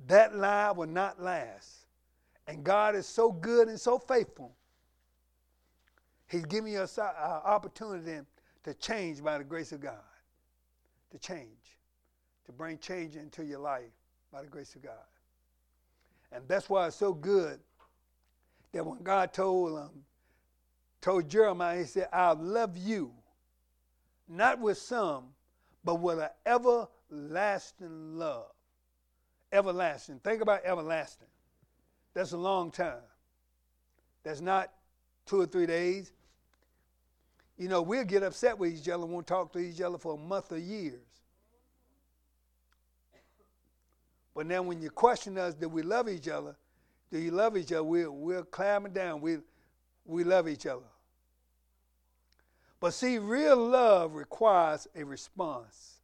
that 0.07 0.33
lie 0.33 0.71
will 0.71 0.88
not 0.88 1.21
last. 1.21 1.88
And 2.48 2.63
God 2.63 2.95
is 2.95 3.05
so 3.05 3.33
good 3.33 3.67
and 3.67 3.77
so 3.77 4.00
faithful. 4.00 4.55
He's 6.29 6.45
giving 6.45 6.77
us 6.77 6.98
an 6.98 7.10
opportunity 7.17 8.25
to 8.63 8.74
change 8.75 9.21
by 9.21 9.38
the 9.38 9.43
grace 9.43 9.74
of 9.74 9.81
God. 9.81 10.00
To 11.12 11.19
change. 11.19 11.77
To 12.45 12.53
bring 12.53 12.77
change 12.77 13.17
into 13.17 13.43
your 13.43 13.60
life 13.60 13.91
by 14.31 14.41
the 14.41 14.48
grace 14.48 14.74
of 14.75 14.83
God. 14.83 14.93
And 16.31 16.48
that's 16.48 16.69
why 16.69 16.88
it's 16.88 16.95
so 16.95 17.13
good 17.13 17.60
that 18.71 18.86
when 18.86 19.03
God 19.03 19.33
told 19.33 19.77
um, 19.77 19.89
told 21.01 21.27
Jeremiah, 21.27 21.79
he 21.79 21.83
said, 21.83 22.07
I'll 22.13 22.36
love 22.36 22.77
you, 22.77 23.12
not 24.29 24.60
with 24.60 24.77
some, 24.77 25.25
but 25.83 25.95
with 25.95 26.19
an 26.19 26.29
everlasting 27.12 28.18
love. 28.18 28.51
Everlasting. 29.51 30.20
Think 30.20 30.41
about 30.41 30.62
everlasting. 30.63 31.27
That's 32.13 32.32
a 32.32 32.38
long 32.38 32.72
time. 32.72 33.03
That's 34.24 34.41
not 34.41 34.72
two 35.25 35.41
or 35.41 35.46
three 35.46 35.65
days. 35.65 36.13
You 37.58 37.68
know, 37.68 37.82
we'll 37.82 38.06
get 38.06 38.24
upset 38.24 38.58
with 38.58 38.74
each 38.74 38.89
other 38.89 39.03
and 39.03 39.12
won't 39.12 39.27
talk 39.27 39.51
to 39.53 39.60
each 39.60 39.82
other 39.82 39.98
for 39.98 40.15
a 40.15 40.18
month 40.18 40.51
or 40.51 40.58
years. 40.58 41.01
But 44.34 44.48
then 44.48 44.65
when 44.65 44.82
you 44.82 44.89
question 44.89 45.38
us, 45.38 45.53
do 45.53 45.68
we 45.68 45.82
love 45.82 46.08
each 46.08 46.27
other? 46.27 46.56
Do 47.12 47.20
you 47.20 47.32
love 47.32 47.58
each 47.58 47.72
other? 47.74 47.84
We're, 47.84 48.10
we'll 48.10 48.44
clam 48.44 48.86
it 48.86 48.94
down. 48.94 49.20
We, 49.20 49.38
we 50.06 50.24
love 50.24 50.48
each 50.48 50.65
other. 50.65 50.86
But 52.80 52.94
see, 52.94 53.20
real 53.20 53.58
love 53.58 54.15
requires 54.15 54.88
a 54.96 55.03
response. 55.03 56.00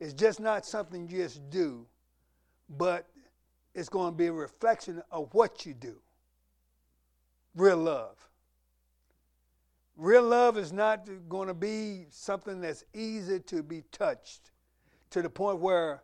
It's 0.00 0.12
just 0.12 0.40
not 0.40 0.66
something 0.66 1.08
you 1.08 1.22
just 1.22 1.48
do, 1.50 1.86
but 2.68 3.08
it's 3.74 3.88
going 3.88 4.12
to 4.12 4.16
be 4.16 4.26
a 4.26 4.32
reflection 4.32 5.02
of 5.10 5.28
what 5.32 5.64
you 5.66 5.74
do. 5.74 5.96
Real 7.54 7.76
love. 7.76 8.16
Real 9.96 10.24
love 10.24 10.58
is 10.58 10.72
not 10.72 11.08
going 11.28 11.48
to 11.48 11.54
be 11.54 12.06
something 12.10 12.60
that's 12.60 12.84
easy 12.94 13.38
to 13.40 13.62
be 13.62 13.82
touched 13.92 14.50
to 15.10 15.22
the 15.22 15.30
point 15.30 15.60
where 15.60 16.02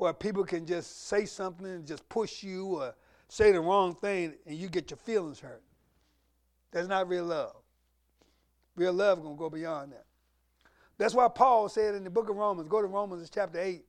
where 0.00 0.14
people 0.14 0.44
can 0.44 0.64
just 0.64 1.08
say 1.08 1.26
something 1.26 1.66
and 1.66 1.86
just 1.86 2.08
push 2.08 2.42
you 2.42 2.64
or 2.80 2.94
say 3.28 3.52
the 3.52 3.60
wrong 3.60 3.94
thing 3.94 4.34
and 4.46 4.56
you 4.56 4.66
get 4.66 4.90
your 4.90 4.96
feelings 4.96 5.38
hurt. 5.38 5.62
That's 6.72 6.88
not 6.88 7.06
real 7.06 7.26
love. 7.26 7.56
Real 8.76 8.94
love 8.94 9.18
is 9.18 9.24
going 9.24 9.36
to 9.36 9.38
go 9.38 9.50
beyond 9.50 9.92
that. 9.92 10.06
That's 11.00 11.14
why 11.14 11.28
Paul 11.28 11.70
said 11.70 11.94
in 11.94 12.04
the 12.04 12.10
book 12.10 12.28
of 12.28 12.36
Romans, 12.36 12.68
go 12.68 12.82
to 12.82 12.86
Romans 12.86 13.30
chapter 13.30 13.58
8 13.58 13.82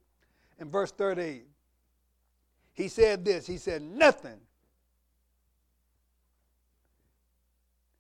and 0.60 0.72
verse 0.72 0.94
38. 0.94 1.44
He 2.72 2.88
said 2.88 3.26
this 3.26 3.46
He 3.46 3.58
said, 3.58 3.82
Nothing. 3.82 4.40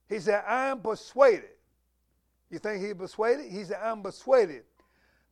He 0.08 0.17
said, 0.17 0.45
I 0.47 0.67
am 0.67 0.80
persuaded. 0.80 1.50
You 2.50 2.60
think 2.60 2.86
he 2.86 2.93
persuaded? 2.93 3.52
He 3.52 3.65
said, 3.65 3.80
I'm 3.84 4.02
persuaded 4.02 4.63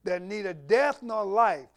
that 0.04 0.22
neither 0.22 0.52
death 0.52 1.02
nor 1.02 1.24
life, 1.24 1.70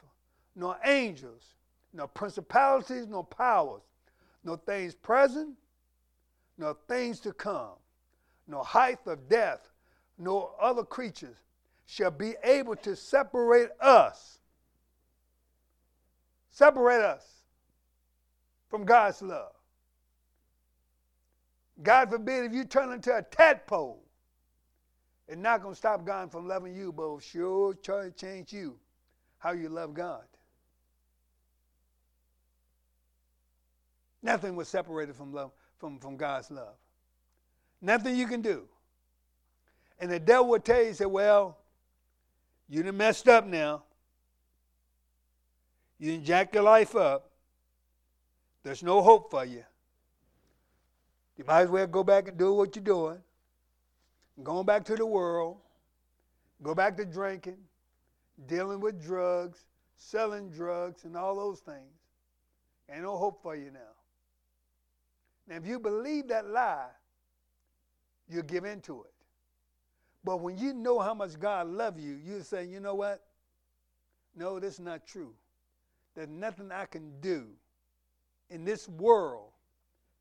nor 0.56 0.76
angels, 0.84 1.54
nor 1.92 2.08
principalities, 2.08 3.06
nor 3.06 3.22
powers, 3.22 3.82
nor 4.42 4.56
things 4.56 4.96
present, 4.96 5.54
nor 6.58 6.76
things 6.88 7.20
to 7.20 7.32
come, 7.32 7.76
nor 8.48 8.64
height 8.64 8.98
of 9.06 9.28
death, 9.28 9.68
nor 10.18 10.50
other 10.60 10.82
creatures 10.82 11.36
shall 11.92 12.10
be 12.10 12.34
able 12.42 12.74
to 12.74 12.96
separate 12.96 13.68
us. 13.78 14.38
Separate 16.48 17.02
us 17.02 17.44
from 18.70 18.86
God's 18.86 19.20
love. 19.20 19.52
God 21.82 22.08
forbid 22.08 22.46
if 22.46 22.54
you 22.54 22.64
turn 22.64 22.92
into 22.92 23.14
a 23.14 23.20
tadpole, 23.20 24.02
it's 25.28 25.36
not 25.36 25.60
going 25.60 25.74
to 25.74 25.78
stop 25.78 26.06
God 26.06 26.32
from 26.32 26.48
loving 26.48 26.74
you, 26.74 26.92
but 26.92 27.20
sure 27.20 27.74
change 27.74 28.54
you 28.54 28.78
how 29.36 29.52
you 29.52 29.68
love 29.68 29.92
God. 29.92 30.24
Nothing 34.22 34.56
was 34.56 34.68
separated 34.68 35.14
from 35.14 35.34
love 35.34 35.50
from, 35.76 35.98
from 35.98 36.16
God's 36.16 36.50
love. 36.50 36.76
Nothing 37.82 38.16
you 38.16 38.26
can 38.26 38.40
do. 38.40 38.62
And 39.98 40.10
the 40.10 40.20
devil 40.20 40.48
would 40.48 40.64
tell 40.64 40.82
you, 40.82 40.94
say, 40.94 41.04
well, 41.04 41.58
you 42.72 42.82
done 42.82 42.96
messed 42.96 43.28
up 43.28 43.46
now. 43.46 43.82
You 45.98 46.12
done 46.12 46.24
jacked 46.24 46.54
your 46.54 46.64
life 46.64 46.96
up. 46.96 47.30
There's 48.62 48.82
no 48.82 49.02
hope 49.02 49.30
for 49.30 49.44
you. 49.44 49.62
You 51.36 51.44
might 51.44 51.64
as 51.64 51.68
well 51.68 51.86
go 51.86 52.02
back 52.02 52.28
and 52.28 52.38
do 52.38 52.54
what 52.54 52.74
you're 52.74 52.82
doing. 52.82 53.18
Going 54.42 54.64
back 54.64 54.84
to 54.84 54.96
the 54.96 55.04
world. 55.04 55.58
Go 56.62 56.74
back 56.74 56.96
to 56.96 57.04
drinking, 57.04 57.58
dealing 58.46 58.80
with 58.80 59.04
drugs, 59.04 59.66
selling 59.96 60.48
drugs, 60.48 61.04
and 61.04 61.14
all 61.14 61.36
those 61.36 61.60
things. 61.60 61.92
Ain't 62.90 63.02
no 63.02 63.18
hope 63.18 63.42
for 63.42 63.54
you 63.54 63.70
now. 63.70 63.80
Now, 65.46 65.56
if 65.56 65.66
you 65.66 65.78
believe 65.78 66.28
that 66.28 66.48
lie, 66.48 66.88
you'll 68.30 68.44
give 68.44 68.64
in 68.64 68.80
to 68.82 69.02
it. 69.02 69.11
But 70.24 70.40
when 70.40 70.56
you 70.56 70.72
know 70.72 71.00
how 71.00 71.14
much 71.14 71.38
God 71.38 71.66
loves 71.68 72.02
you, 72.02 72.14
you 72.14 72.42
say, 72.42 72.64
you 72.64 72.80
know 72.80 72.94
what? 72.94 73.22
No, 74.36 74.60
this 74.60 74.74
is 74.74 74.80
not 74.80 75.06
true. 75.06 75.34
There's 76.14 76.28
nothing 76.28 76.70
I 76.70 76.84
can 76.84 77.12
do 77.20 77.46
in 78.50 78.64
this 78.64 78.88
world 78.88 79.50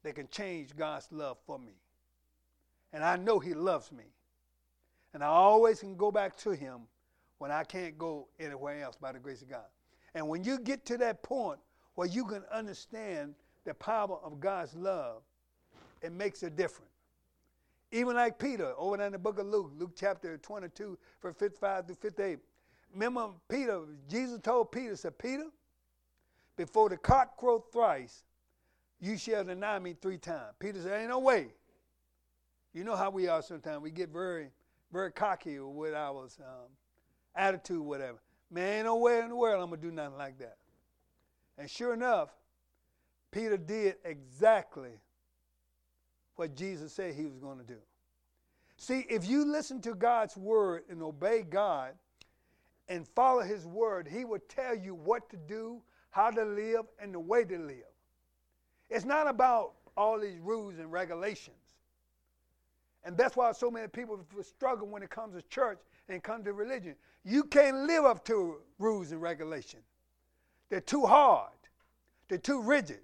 that 0.03 0.15
can 0.15 0.27
change 0.29 0.75
God's 0.75 1.07
love 1.11 1.37
for 1.45 1.59
me. 1.59 1.73
And 2.93 3.03
I 3.03 3.15
know 3.17 3.39
He 3.39 3.53
loves 3.53 3.91
me. 3.91 4.05
And 5.13 5.23
I 5.23 5.27
always 5.27 5.79
can 5.79 5.95
go 5.95 6.11
back 6.11 6.35
to 6.37 6.51
Him 6.51 6.81
when 7.37 7.51
I 7.51 7.63
can't 7.63 7.97
go 7.97 8.27
anywhere 8.39 8.81
else 8.83 8.95
by 8.95 9.11
the 9.11 9.19
grace 9.19 9.41
of 9.41 9.49
God. 9.49 9.65
And 10.13 10.27
when 10.27 10.43
you 10.43 10.59
get 10.59 10.85
to 10.87 10.97
that 10.97 11.23
point 11.23 11.59
where 11.95 12.07
you 12.07 12.25
can 12.25 12.43
understand 12.51 13.35
the 13.65 13.73
power 13.73 14.17
of 14.23 14.39
God's 14.39 14.75
love, 14.75 15.21
it 16.01 16.11
makes 16.11 16.43
a 16.43 16.49
difference. 16.49 16.90
Even 17.91 18.15
like 18.15 18.39
Peter, 18.39 18.73
over 18.77 18.97
there 18.97 19.05
in 19.05 19.11
the 19.11 19.19
book 19.19 19.37
of 19.37 19.47
Luke, 19.47 19.71
Luke 19.77 19.91
chapter 19.95 20.37
22, 20.37 20.97
verse 21.21 21.35
55 21.37 21.87
through 21.87 21.95
58. 21.95 22.39
Remember, 22.93 23.29
Peter, 23.49 23.81
Jesus 24.09 24.39
told 24.41 24.71
Peter, 24.71 24.95
said, 24.95 25.17
Peter, 25.17 25.47
before 26.55 26.89
the 26.89 26.97
cock 26.97 27.37
crow 27.37 27.63
thrice, 27.71 28.23
you 28.99 29.17
shall 29.17 29.43
deny 29.43 29.79
me 29.79 29.95
three 29.99 30.17
times. 30.17 30.53
Peter 30.59 30.81
said, 30.81 31.01
Ain't 31.01 31.09
no 31.09 31.19
way. 31.19 31.47
You 32.73 32.83
know 32.83 32.95
how 32.95 33.09
we 33.09 33.27
are 33.27 33.41
sometimes. 33.41 33.81
We 33.81 33.91
get 33.91 34.09
very, 34.09 34.51
very 34.93 35.11
cocky 35.11 35.59
with 35.59 35.93
our 35.93 36.23
um, 36.23 36.69
attitude, 37.35 37.81
whatever. 37.81 38.19
Man, 38.49 38.77
ain't 38.77 38.85
no 38.85 38.97
way 38.97 39.19
in 39.19 39.29
the 39.29 39.35
world 39.35 39.61
I'm 39.61 39.69
going 39.69 39.81
to 39.81 39.87
do 39.87 39.93
nothing 39.93 40.17
like 40.17 40.37
that. 40.39 40.57
And 41.57 41.69
sure 41.69 41.93
enough, 41.93 42.29
Peter 43.31 43.57
did 43.57 43.95
exactly 44.05 44.91
what 46.35 46.55
Jesus 46.55 46.93
said 46.93 47.13
he 47.15 47.25
was 47.25 47.37
going 47.37 47.57
to 47.57 47.63
do. 47.63 47.77
See, 48.77 49.05
if 49.09 49.27
you 49.27 49.45
listen 49.45 49.81
to 49.81 49.93
God's 49.93 50.35
word 50.35 50.83
and 50.89 51.03
obey 51.03 51.43
God 51.43 51.93
and 52.89 53.07
follow 53.07 53.41
his 53.41 53.67
word, 53.67 54.07
he 54.07 54.25
will 54.25 54.41
tell 54.49 54.75
you 54.75 54.95
what 54.95 55.29
to 55.29 55.37
do, 55.37 55.81
how 56.09 56.31
to 56.31 56.43
live, 56.43 56.85
and 56.99 57.13
the 57.13 57.19
way 57.19 57.43
to 57.43 57.57
live. 57.57 57.83
It's 58.89 59.05
not 59.05 59.27
about 59.27 59.73
all 59.95 60.19
these 60.19 60.39
rules 60.39 60.79
and 60.79 60.91
regulations. 60.91 61.55
And 63.03 63.17
that's 63.17 63.35
why 63.35 63.51
so 63.51 63.71
many 63.71 63.87
people 63.87 64.19
struggle 64.41 64.87
when 64.87 65.03
it 65.03 65.09
comes 65.09 65.35
to 65.35 65.41
church 65.47 65.79
and 66.09 66.21
come 66.21 66.43
to 66.43 66.53
religion. 66.53 66.95
You 67.23 67.43
can't 67.43 67.87
live 67.87 68.05
up 68.05 68.25
to 68.25 68.57
rules 68.79 69.11
and 69.11 69.21
regulations. 69.21 69.83
They're 70.69 70.81
too 70.81 71.05
hard. 71.05 71.51
They're 72.27 72.37
too 72.37 72.61
rigid. 72.61 73.01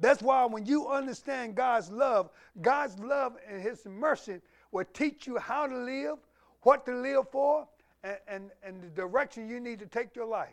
That's 0.00 0.22
why 0.22 0.46
when 0.46 0.64
you 0.64 0.88
understand 0.88 1.54
God's 1.54 1.90
love, 1.90 2.30
God's 2.60 2.98
love 2.98 3.36
and 3.48 3.62
His 3.62 3.84
mercy 3.86 4.40
will 4.72 4.86
teach 4.92 5.26
you 5.26 5.38
how 5.38 5.66
to 5.66 5.76
live, 5.76 6.16
what 6.62 6.86
to 6.86 6.94
live 6.94 7.28
for, 7.30 7.68
and, 8.02 8.16
and, 8.26 8.50
and 8.62 8.82
the 8.82 8.88
direction 8.88 9.48
you 9.48 9.60
need 9.60 9.78
to 9.80 9.86
take 9.86 10.16
your 10.16 10.26
life. 10.26 10.48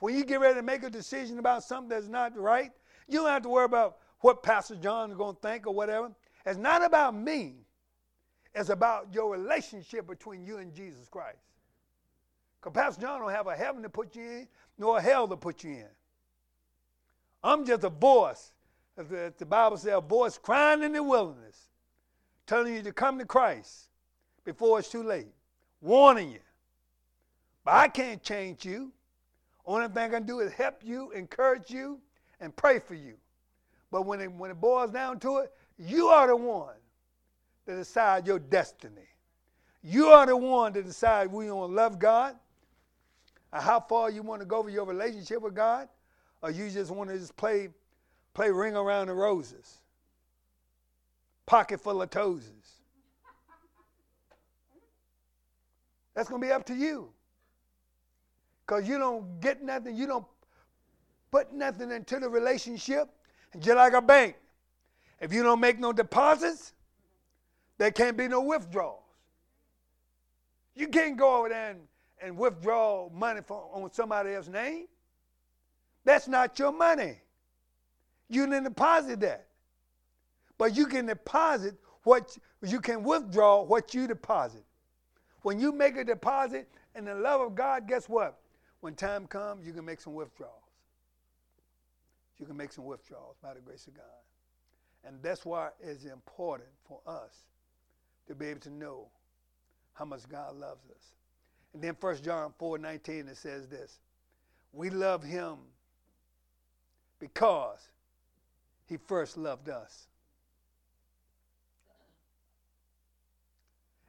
When 0.00 0.14
you 0.14 0.24
get 0.24 0.40
ready 0.40 0.54
to 0.54 0.62
make 0.62 0.82
a 0.82 0.90
decision 0.90 1.38
about 1.38 1.62
something 1.62 1.88
that's 1.88 2.08
not 2.08 2.36
right, 2.36 2.70
you 3.06 3.18
don't 3.18 3.28
have 3.28 3.42
to 3.42 3.48
worry 3.48 3.64
about 3.64 3.98
what 4.20 4.42
Pastor 4.42 4.76
John 4.76 5.10
is 5.10 5.16
going 5.16 5.34
to 5.34 5.40
think 5.40 5.66
or 5.66 5.74
whatever. 5.74 6.10
It's 6.46 6.58
not 6.58 6.84
about 6.84 7.14
me. 7.14 7.56
It's 8.54 8.70
about 8.70 9.08
your 9.12 9.30
relationship 9.30 10.06
between 10.06 10.44
you 10.44 10.58
and 10.58 10.72
Jesus 10.72 11.08
Christ. 11.08 11.38
Because 12.60 12.74
Pastor 12.74 13.02
John 13.02 13.20
don't 13.20 13.30
have 13.30 13.46
a 13.46 13.56
heaven 13.56 13.82
to 13.82 13.88
put 13.88 14.16
you 14.16 14.22
in, 14.22 14.48
nor 14.78 14.98
a 14.98 15.02
hell 15.02 15.28
to 15.28 15.36
put 15.36 15.64
you 15.64 15.70
in. 15.70 15.88
I'm 17.42 17.64
just 17.64 17.84
a 17.84 17.88
voice, 17.88 18.52
the, 18.96 19.32
the 19.36 19.46
Bible 19.46 19.76
says, 19.76 19.94
a 19.94 20.00
voice 20.00 20.38
crying 20.38 20.82
in 20.82 20.92
the 20.92 21.02
wilderness, 21.02 21.68
telling 22.46 22.74
you 22.74 22.82
to 22.82 22.92
come 22.92 23.18
to 23.18 23.24
Christ 23.24 23.88
before 24.44 24.78
it's 24.78 24.88
too 24.88 25.02
late, 25.02 25.28
warning 25.80 26.32
you. 26.32 26.40
But 27.64 27.74
I 27.74 27.88
can't 27.88 28.22
change 28.22 28.64
you. 28.64 28.92
Only 29.66 29.88
thing 29.88 30.04
I 30.04 30.08
can 30.08 30.26
do 30.26 30.40
is 30.40 30.52
help 30.52 30.80
you, 30.82 31.10
encourage 31.12 31.70
you, 31.70 32.00
and 32.40 32.54
pray 32.56 32.78
for 32.78 32.94
you. 32.94 33.14
But 33.90 34.06
when 34.06 34.20
it, 34.20 34.32
when 34.32 34.50
it 34.50 34.60
boils 34.60 34.90
down 34.90 35.20
to 35.20 35.38
it, 35.38 35.52
you 35.78 36.08
are 36.08 36.26
the 36.26 36.36
one 36.36 36.74
to 37.66 37.76
decide 37.76 38.26
your 38.26 38.38
destiny. 38.38 39.08
You 39.82 40.06
are 40.06 40.26
the 40.26 40.36
one 40.36 40.72
to 40.72 40.82
decide 40.82 41.30
whether 41.30 41.46
you 41.46 41.54
want 41.54 41.72
to 41.72 41.76
love 41.76 41.98
God, 41.98 42.36
or 43.52 43.60
how 43.60 43.80
far 43.80 44.10
you 44.10 44.22
want 44.22 44.40
to 44.40 44.46
go 44.46 44.62
with 44.62 44.74
your 44.74 44.84
relationship 44.86 45.40
with 45.40 45.54
God, 45.54 45.88
or 46.42 46.50
you 46.50 46.70
just 46.70 46.90
want 46.90 47.10
to 47.10 47.18
just 47.18 47.36
play, 47.36 47.68
play 48.34 48.50
ring 48.50 48.76
around 48.76 49.08
the 49.08 49.14
roses, 49.14 49.78
pocket 51.46 51.80
full 51.80 52.00
of 52.00 52.10
toesies. 52.10 52.52
That's 56.14 56.28
going 56.28 56.40
to 56.40 56.46
be 56.46 56.52
up 56.52 56.66
to 56.66 56.74
you. 56.74 57.10
Because 58.66 58.88
you 58.88 58.98
don't 58.98 59.40
get 59.40 59.62
nothing, 59.62 59.96
you 59.96 60.06
don't 60.06 60.26
put 61.30 61.52
nothing 61.52 61.90
into 61.90 62.18
the 62.18 62.28
relationship. 62.28 63.08
Just 63.58 63.76
like 63.76 63.92
a 63.92 64.02
bank, 64.02 64.36
if 65.20 65.32
you 65.32 65.42
don't 65.42 65.60
make 65.60 65.78
no 65.78 65.92
deposits, 65.92 66.74
there 67.78 67.90
can't 67.90 68.16
be 68.16 68.28
no 68.28 68.42
withdrawals. 68.42 69.02
You 70.74 70.88
can't 70.88 71.16
go 71.16 71.38
over 71.38 71.48
there 71.48 71.70
and, 71.70 71.80
and 72.20 72.36
withdraw 72.36 73.08
money 73.10 73.40
for, 73.40 73.70
on 73.72 73.92
somebody 73.92 74.34
else's 74.34 74.52
name. 74.52 74.86
That's 76.08 76.26
not 76.26 76.58
your 76.58 76.72
money. 76.72 77.16
You 78.30 78.46
didn't 78.46 78.64
deposit 78.64 79.20
that. 79.20 79.44
But 80.56 80.74
you 80.74 80.86
can 80.86 81.04
deposit 81.04 81.74
what 82.02 82.34
you 82.62 82.80
can 82.80 83.02
withdraw 83.02 83.62
what 83.62 83.92
you 83.92 84.06
deposit. 84.06 84.64
When 85.42 85.60
you 85.60 85.70
make 85.70 85.98
a 85.98 86.04
deposit 86.04 86.66
in 86.94 87.04
the 87.04 87.14
love 87.14 87.42
of 87.42 87.54
God, 87.54 87.86
guess 87.86 88.08
what? 88.08 88.38
When 88.80 88.94
time 88.94 89.26
comes, 89.26 89.66
you 89.66 89.74
can 89.74 89.84
make 89.84 90.00
some 90.00 90.14
withdrawals. 90.14 90.54
You 92.38 92.46
can 92.46 92.56
make 92.56 92.72
some 92.72 92.86
withdrawals 92.86 93.36
by 93.42 93.52
the 93.52 93.60
grace 93.60 93.86
of 93.86 93.92
God. 93.92 94.04
And 95.04 95.22
that's 95.22 95.44
why 95.44 95.68
it's 95.78 96.06
important 96.06 96.70
for 96.88 97.00
us 97.06 97.34
to 98.28 98.34
be 98.34 98.46
able 98.46 98.60
to 98.60 98.70
know 98.70 99.08
how 99.92 100.06
much 100.06 100.26
God 100.26 100.56
loves 100.56 100.88
us. 100.88 101.12
And 101.74 101.82
then 101.82 101.98
1 102.00 102.22
John 102.22 102.54
4 102.58 102.78
19, 102.78 103.28
it 103.28 103.36
says 103.36 103.68
this 103.68 103.98
We 104.72 104.88
love 104.88 105.22
him 105.22 105.58
because 107.18 107.88
he 108.86 108.96
first 108.96 109.36
loved 109.36 109.68
us. 109.68 110.08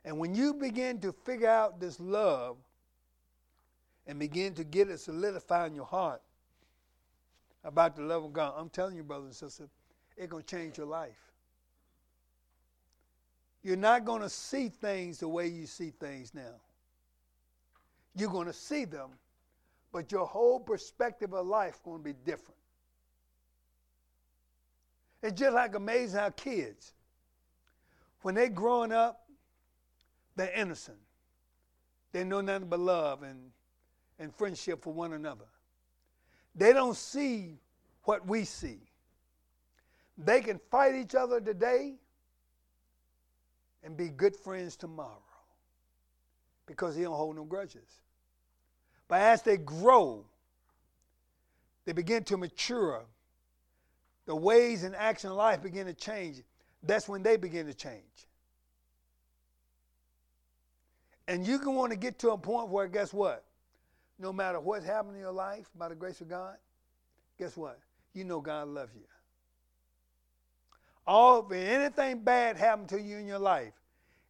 And 0.06 0.18
when 0.18 0.34
you 0.34 0.54
begin 0.54 1.00
to 1.02 1.12
figure 1.12 1.50
out 1.50 1.80
this 1.80 2.00
love 2.00 2.58
and 4.08 4.18
begin 4.18 4.54
to 4.56 4.64
get 4.64 4.90
it 4.90 5.00
solidified 5.00 5.70
in 5.70 5.76
your 5.76 5.86
heart 5.86 6.22
about 7.64 7.96
the 7.96 8.02
love 8.02 8.24
of 8.24 8.34
God, 8.34 8.54
I'm 8.58 8.70
telling 8.70 8.96
you, 8.96 9.04
brothers 9.04 9.26
and 9.26 9.36
sisters, 9.36 9.70
it's 10.18 10.32
going 10.32 10.44
to 10.44 10.50
change 10.50 10.78
your 10.78 10.88
life. 10.88 11.32
You're 13.62 13.76
not 13.76 14.06
going 14.06 14.22
to 14.22 14.30
see 14.30 14.70
things 14.70 15.20
the 15.20 15.28
way 15.28 15.48
you 15.48 15.66
see 15.66 15.92
things 15.92 16.34
now. 16.34 16.56
You're 18.16 18.32
going 18.32 18.48
to 18.48 18.54
see 18.54 18.86
them, 18.86 19.10
but 19.92 20.12
your 20.12 20.26
whole 20.26 20.60
perspective 20.60 21.34
of 21.34 21.46
life 21.46 21.76
is 21.76 21.82
going 21.84 21.98
to 22.00 22.04
be 22.04 22.14
different. 22.26 22.59
It's 25.22 25.40
just 25.40 25.54
like 25.54 25.76
amazing 25.76 26.20
how 26.20 26.30
kids, 26.30 26.94
when 28.22 28.36
they're 28.36 28.50
growing 28.50 28.92
up, 28.92 29.26
they're 30.36 30.54
innocent. 30.54 30.98
They 32.12 32.24
know 32.24 32.42
nothing 32.42 32.70
but 32.70 32.80
love 32.80 33.24
and, 33.24 33.52
and 34.18 34.34
friendship 34.34 34.82
for 34.84 34.94
one 34.94 35.14
another. 35.14 35.46
They 36.56 36.74
don't 36.74 36.96
see 36.96 37.60
what 38.04 38.26
we 38.26 38.46
see. 38.46 38.80
They 40.18 40.42
can 40.42 40.60
fight 40.72 40.96
each 40.96 41.16
other 41.16 41.40
today 41.40 41.94
and 43.84 43.96
be 43.96 44.10
good 44.10 44.36
friends 44.36 44.76
tomorrow 44.76 45.24
because 46.66 46.96
they 46.96 47.04
don't 47.04 47.16
hold 47.16 47.36
no 47.36 47.44
grudges. 47.44 48.02
But 49.08 49.22
as 49.22 49.42
they 49.42 49.58
grow, 49.58 50.26
they 51.86 51.94
begin 51.94 52.24
to 52.26 52.38
mature. 52.38 53.06
The 54.30 54.36
ways 54.36 54.84
and 54.84 54.96
action 54.96 55.32
of 55.32 55.38
life 55.38 55.64
begin 55.64 55.88
to 55.88 55.94
change. 55.96 56.44
That's 56.84 57.10
when 57.10 57.24
they 57.24 57.36
begin 57.36 57.66
to 57.66 57.74
change. 57.74 58.28
And 61.28 61.48
you 61.48 61.58
can 61.58 61.74
want 61.74 61.94
to 61.94 61.98
get 61.98 62.20
to 62.20 62.30
a 62.30 62.38
point 62.38 62.70
where, 62.70 62.88
guess 62.88 63.12
what? 63.12 63.44
No 64.20 64.32
matter 64.32 64.60
what's 64.60 64.86
happening 64.86 65.16
in 65.16 65.22
your 65.22 65.32
life, 65.32 65.68
by 65.76 65.90
the 65.90 65.96
grace 65.96 66.22
of 66.22 66.30
God, 66.30 66.58
guess 67.40 67.58
what? 67.58 67.80
You 68.14 68.24
know 68.24 68.40
God 68.40 68.68
loves 68.68 68.94
you. 68.94 69.02
All 71.08 71.44
if 71.44 71.52
anything 71.52 72.20
bad 72.20 72.56
happened 72.56 72.90
to 72.90 73.02
you 73.02 73.18
in 73.18 73.26
your 73.26 73.40
life, 73.40 73.74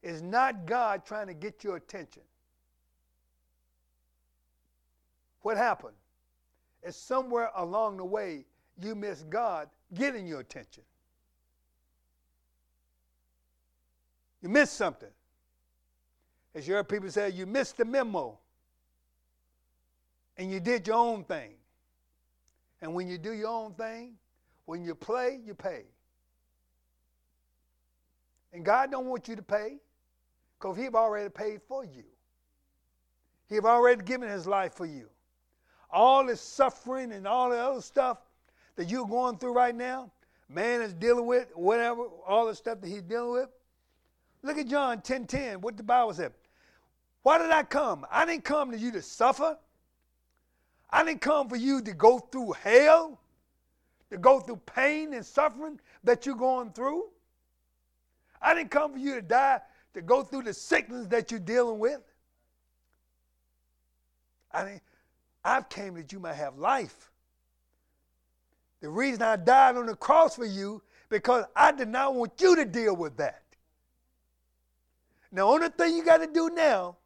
is 0.01 0.21
not 0.21 0.65
God 0.65 1.05
trying 1.05 1.27
to 1.27 1.33
get 1.33 1.61
your 1.61 1.75
attention. 1.75 2.23
What 5.41 5.57
happened? 5.57 5.97
It's 6.83 6.95
somewhere 6.95 7.51
along 7.53 7.97
the 7.97 8.05
way 8.05 8.45
you 8.81 8.95
miss 8.95 9.23
God 9.23 9.67
getting 9.93 10.27
your 10.27 10.39
attention. 10.39 10.83
You 14.41 14.49
missed 14.49 14.73
something. 14.73 15.09
As 16.55 16.67
you 16.67 16.73
heard 16.73 16.89
people 16.89 17.09
say, 17.09 17.29
you 17.29 17.45
missed 17.45 17.77
the 17.77 17.85
memo. 17.85 18.37
And 20.37 20.51
you 20.51 20.59
did 20.59 20.87
your 20.87 20.95
own 20.95 21.23
thing. 21.23 21.51
And 22.81 22.93
when 22.93 23.07
you 23.07 23.17
do 23.17 23.33
your 23.33 23.49
own 23.49 23.73
thing, 23.73 24.13
when 24.65 24.83
you 24.83 24.95
play, 24.95 25.39
you 25.45 25.53
pay. 25.53 25.83
And 28.53 28.63
God 28.63 28.89
don't 28.91 29.07
want 29.07 29.27
you 29.27 29.35
to 29.35 29.43
pay 29.43 29.77
because 30.57 30.77
He've 30.77 30.95
already 30.95 31.29
paid 31.29 31.61
for 31.67 31.83
you. 31.83 32.03
He've 33.49 33.65
already 33.65 34.03
given 34.03 34.29
His 34.29 34.47
life 34.47 34.73
for 34.73 34.85
you. 34.85 35.09
All 35.91 36.25
this 36.25 36.39
suffering 36.39 37.11
and 37.11 37.27
all 37.27 37.49
the 37.49 37.57
other 37.57 37.81
stuff 37.81 38.19
that 38.79 38.89
you're 38.89 39.05
going 39.05 39.37
through 39.37 39.51
right 39.51 39.75
now, 39.75 40.09
man 40.47 40.81
is 40.81 40.93
dealing 40.93 41.25
with, 41.25 41.51
whatever, 41.53 42.03
all 42.25 42.45
the 42.45 42.55
stuff 42.55 42.79
that 42.79 42.87
he's 42.87 43.01
dealing 43.01 43.33
with. 43.33 43.49
Look 44.41 44.57
at 44.57 44.69
John 44.69 45.01
10 45.01 45.27
10, 45.27 45.59
what 45.59 45.75
the 45.75 45.83
Bible 45.83 46.13
said. 46.13 46.31
Why 47.21 47.39
did 47.39 47.51
I 47.51 47.63
come? 47.63 48.05
I 48.09 48.25
didn't 48.25 48.45
come 48.45 48.71
to 48.71 48.77
you 48.77 48.93
to 48.93 49.01
suffer. 49.01 49.57
I 50.89 51.03
didn't 51.03 51.19
come 51.19 51.49
for 51.49 51.57
you 51.57 51.81
to 51.81 51.91
go 51.91 52.19
through 52.19 52.53
hell, 52.53 53.19
to 54.11 54.17
go 54.17 54.39
through 54.39 54.61
pain 54.65 55.13
and 55.13 55.25
suffering 55.25 55.77
that 56.05 56.25
you're 56.25 56.35
going 56.35 56.71
through. 56.71 57.09
I 58.41 58.53
didn't 58.53 58.71
come 58.71 58.93
for 58.93 58.99
you 58.99 59.15
to 59.15 59.21
die 59.21 59.59
to 59.93 60.01
go 60.01 60.23
through 60.23 60.43
the 60.43 60.53
sickness 60.53 61.05
that 61.07 61.31
you're 61.31 61.41
dealing 61.41 61.79
with. 61.79 61.99
I 64.53 64.63
mean, 64.63 64.81
I've 65.43 65.67
came 65.67 65.95
that 65.95 66.13
you 66.13 66.19
might 66.21 66.35
have 66.35 66.57
life. 66.57 67.09
The 68.81 68.89
reason 68.89 69.21
I 69.21 69.35
died 69.35 69.75
on 69.75 69.87
the 69.87 69.95
cross 69.95 70.35
for 70.35 70.45
you, 70.45 70.81
because 71.09 71.45
I 71.55 71.71
did 71.71 71.89
not 71.89 72.15
want 72.15 72.39
you 72.39 72.55
to 72.55 72.65
deal 72.65 72.95
with 72.95 73.17
that. 73.17 73.43
Now, 75.31 75.49
only 75.49 75.69
thing 75.69 75.95
you 75.95 76.03
got 76.03 76.17
to 76.17 76.27
do 76.27 76.49
now, 76.49 76.97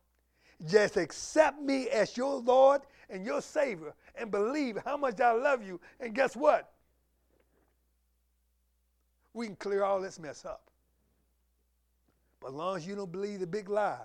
just 0.68 0.98
accept 0.98 1.60
me 1.60 1.90
as 1.90 2.16
your 2.16 2.36
Lord 2.36 2.82
and 3.10 3.26
your 3.26 3.42
Savior 3.42 3.94
and 4.16 4.32
believe 4.32 4.78
how 4.86 4.98
much 4.98 5.20
I 5.20 5.32
love 5.32 5.66
you. 5.66 5.80
And 6.00 6.14
guess 6.14 6.36
what? 6.36 6.72
We 9.34 9.48
can 9.48 9.56
clear 9.56 9.84
all 9.84 10.00
this 10.00 10.20
mess 10.20 10.46
up. 10.46 10.70
But 12.40 12.50
as 12.50 12.54
long 12.54 12.78
as 12.78 12.88
you 12.88 12.96
don't 12.96 13.12
believe 13.12 13.40
the 13.40 13.48
big 13.48 13.70
lie 13.70 13.98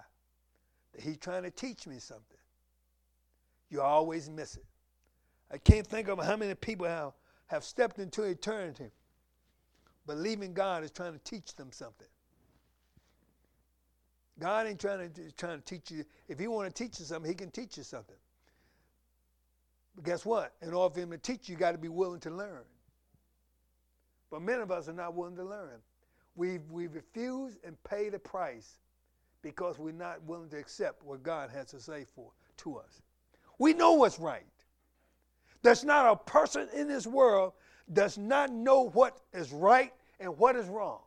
that 0.95 1.03
he's 1.03 1.19
trying 1.19 1.43
to 1.43 1.51
teach 1.51 1.87
me 1.87 1.99
something, 1.99 2.39
you 3.71 3.83
always 3.83 4.31
miss 4.31 4.57
it. 4.57 4.65
I 5.53 5.59
can't 5.59 5.87
think 5.87 6.09
of 6.09 6.23
how 6.25 6.37
many 6.37 6.55
people 6.55 6.87
have, 6.87 7.13
have 7.49 7.65
stepped 7.65 7.99
into 7.99 8.23
eternity 8.23 8.91
believing 10.09 10.55
God 10.55 10.83
is 10.83 10.91
trying 10.91 11.13
to 11.13 11.19
teach 11.21 11.55
them 11.55 11.71
something. 11.71 12.09
God 14.41 14.67
ain't 14.67 14.81
trying 14.81 15.11
to 15.13 15.33
trying 15.33 15.59
to 15.59 15.65
teach 15.65 15.91
you. 15.91 16.05
If 16.29 16.39
He 16.39 16.49
want 16.49 16.75
to 16.75 16.85
teach 16.85 16.99
you 16.99 17.05
something, 17.05 17.29
He 17.29 17.35
can 17.35 17.51
teach 17.51 17.77
you 17.77 17.83
something. 17.83 18.17
But 19.95 20.05
guess 20.05 20.25
what? 20.25 20.55
In 20.63 20.73
order 20.73 20.95
for 20.95 21.01
Him 21.01 21.11
to 21.11 21.19
teach 21.19 21.49
you, 21.49 21.55
you 21.55 21.59
got 21.59 21.73
to 21.73 21.79
be 21.79 21.89
willing 21.89 22.21
to 22.21 22.31
learn. 22.31 22.63
But 24.31 24.43
many 24.43 24.63
of 24.63 24.71
us 24.71 24.89
are 24.89 24.93
not 24.95 25.15
willing 25.15 25.37
to 25.37 25.45
learn. 25.45 25.81
We 26.37 26.59
we 26.71 26.87
refuse 26.87 27.59
and 27.65 27.77
pay 27.85 28.09
the 28.09 28.19
price 28.19 28.79
because 29.43 29.79
we're 29.79 29.93
not 29.93 30.23
willing 30.25 30.49
to 30.51 30.59
accept 30.59 31.05
what 31.05 31.23
God 31.23 31.51
has 31.51 31.67
to 31.67 31.81
say 31.81 32.05
for 32.15 32.31
to 32.59 32.77
us. 32.77 33.03
We 33.59 33.75
know 33.75 33.93
what's 33.93 34.19
right. 34.19 34.47
There's 35.63 35.85
not 35.85 36.11
a 36.11 36.17
person 36.17 36.69
in 36.75 36.89
this 36.89 37.07
world 37.07 37.53
does 37.93 38.19
not 38.19 38.53
know 38.53 38.89
what 38.91 39.19
is 39.33 39.53
right 39.53 39.93
and 40.21 40.37
what 40.39 40.57
is 40.57 40.67
wrong. 40.67 41.01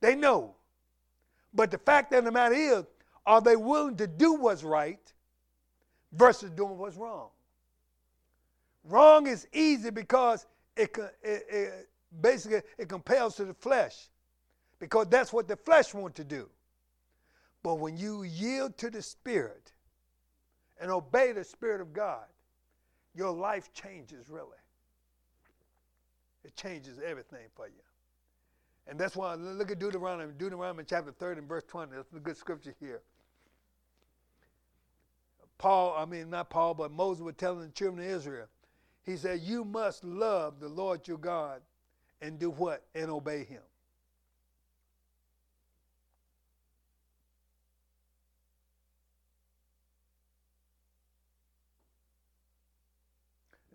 They 0.00 0.14
know. 0.14 0.54
But 1.52 1.70
the 1.70 1.78
fact 1.78 2.12
of 2.12 2.24
the 2.24 2.32
matter 2.32 2.54
is, 2.54 2.84
are 3.26 3.40
they 3.40 3.56
willing 3.56 3.96
to 3.96 4.06
do 4.06 4.34
what's 4.34 4.62
right 4.62 5.00
versus 6.12 6.50
doing 6.50 6.78
what's 6.78 6.96
wrong? 6.96 7.28
Wrong 8.84 9.26
is 9.26 9.46
easy 9.52 9.90
because 9.90 10.46
it, 10.76 10.96
it, 11.22 11.44
it 11.48 11.88
basically 12.20 12.62
it 12.78 12.88
compels 12.88 13.36
to 13.36 13.44
the 13.44 13.54
flesh 13.54 14.08
because 14.78 15.06
that's 15.08 15.32
what 15.32 15.46
the 15.46 15.56
flesh 15.56 15.92
wants 15.92 16.16
to 16.16 16.24
do. 16.24 16.48
But 17.62 17.74
when 17.74 17.96
you 17.96 18.22
yield 18.22 18.78
to 18.78 18.90
the 18.90 19.02
Spirit 19.02 19.72
and 20.80 20.90
obey 20.90 21.32
the 21.32 21.44
Spirit 21.44 21.80
of 21.80 21.92
God, 21.92 22.24
your 23.14 23.30
life 23.30 23.72
changes 23.72 24.28
really. 24.28 24.56
It 26.44 26.56
changes 26.56 26.98
everything 27.04 27.46
for 27.54 27.66
you. 27.66 27.82
And 28.86 28.98
that's 28.98 29.14
why 29.14 29.34
look 29.34 29.70
at 29.70 29.78
Deuteronomy, 29.78 30.32
Deuteronomy 30.36 30.84
chapter 30.86 31.12
30 31.12 31.40
and 31.40 31.48
verse 31.48 31.64
20. 31.68 31.92
That's 31.94 32.12
a 32.14 32.18
good 32.18 32.36
scripture 32.36 32.74
here. 32.80 33.02
Paul, 35.58 35.94
I 35.96 36.06
mean 36.06 36.30
not 36.30 36.48
Paul, 36.48 36.74
but 36.74 36.90
Moses 36.90 37.22
was 37.22 37.34
telling 37.36 37.60
the 37.60 37.68
children 37.68 38.04
of 38.04 38.10
Israel. 38.10 38.46
He 39.04 39.16
said, 39.16 39.40
You 39.40 39.64
must 39.64 40.02
love 40.04 40.58
the 40.58 40.68
Lord 40.68 41.06
your 41.06 41.18
God 41.18 41.60
and 42.22 42.38
do 42.38 42.50
what? 42.50 42.82
And 42.94 43.10
obey 43.10 43.44
him. 43.44 43.60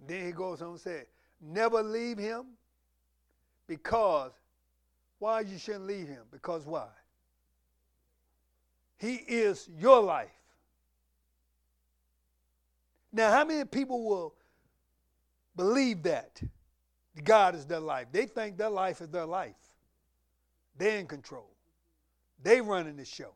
Then 0.08 0.26
he 0.26 0.32
goes 0.32 0.62
on 0.62 0.70
and 0.70 0.80
says, 0.80 1.06
Never 1.42 1.84
leave 1.84 2.18
him 2.18 2.46
because 3.68 4.32
why 5.20 5.42
you 5.42 5.58
shouldn't 5.58 5.86
leave 5.86 6.08
him? 6.08 6.24
Because 6.32 6.66
why? 6.66 6.88
He 8.98 9.16
is 9.16 9.70
your 9.78 10.02
life. 10.02 10.30
Now, 13.12 13.32
how 13.32 13.46
many 13.46 13.64
people 13.66 14.04
will 14.04 14.34
believe 15.56 16.04
that 16.04 16.42
God 17.24 17.56
is 17.56 17.66
their 17.66 17.80
life? 17.80 18.08
They 18.12 18.26
think 18.26 18.58
their 18.58 18.70
life 18.70 19.02
is 19.02 19.10
their 19.10 19.26
life. 19.26 19.56
They're 20.78 21.00
in 21.00 21.08
control. 21.08 21.50
They're 22.44 22.64
running 22.64 22.98
the 22.98 23.06
show. 23.06 23.34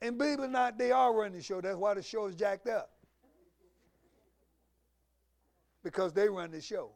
And 0.00 0.16
believe 0.16 0.38
it 0.38 0.44
or 0.44 0.48
not, 0.48 0.78
they 0.78 0.92
are 0.92 1.12
running 1.12 1.38
the 1.38 1.42
show. 1.42 1.60
That's 1.60 1.76
why 1.76 1.94
the 1.94 2.02
show 2.02 2.26
is 2.26 2.34
jacked 2.34 2.68
up 2.68 2.90
because 5.88 6.12
they 6.12 6.28
run 6.28 6.50
the 6.50 6.60
show. 6.60 6.90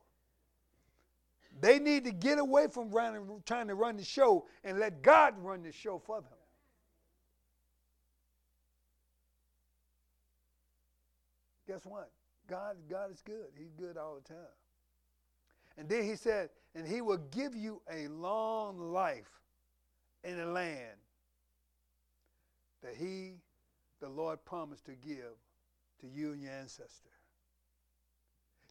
They 1.63 1.79
need 1.79 2.05
to 2.05 2.13
get 2.13 2.39
away 2.39 2.67
from 2.69 2.91
running, 2.91 3.43
trying 3.47 3.69
to 3.69 3.75
run 3.75 3.97
the 3.97 4.05
show 4.05 4.45
and 4.65 4.79
let 4.79 5.01
God 5.01 5.33
run 5.39 5.63
the 5.63 5.73
show 5.73 5.99
for 5.99 6.21
them. 6.21 6.39
Guess 11.67 11.87
what? 11.87 12.11
God, 12.47 12.77
God 12.91 13.11
is 13.11 13.23
good. 13.23 13.47
He's 13.57 13.73
good 13.73 13.97
all 13.97 14.17
the 14.17 14.29
time. 14.29 14.59
And 15.79 15.89
then 15.89 16.05
he 16.05 16.15
said, 16.15 16.51
and 16.75 16.87
he 16.87 17.01
will 17.01 17.21
give 17.31 17.55
you 17.57 17.81
a 17.91 18.09
long 18.09 18.93
life 18.93 19.41
in 20.23 20.37
the 20.37 20.45
land 20.45 20.99
that 22.83 22.95
he, 22.95 23.37
the 24.01 24.09
Lord, 24.11 24.45
promised 24.45 24.85
to 24.85 24.93
give 24.93 25.39
to 26.03 26.07
you 26.07 26.33
and 26.33 26.43
your 26.43 26.53
ancestors. 26.53 27.22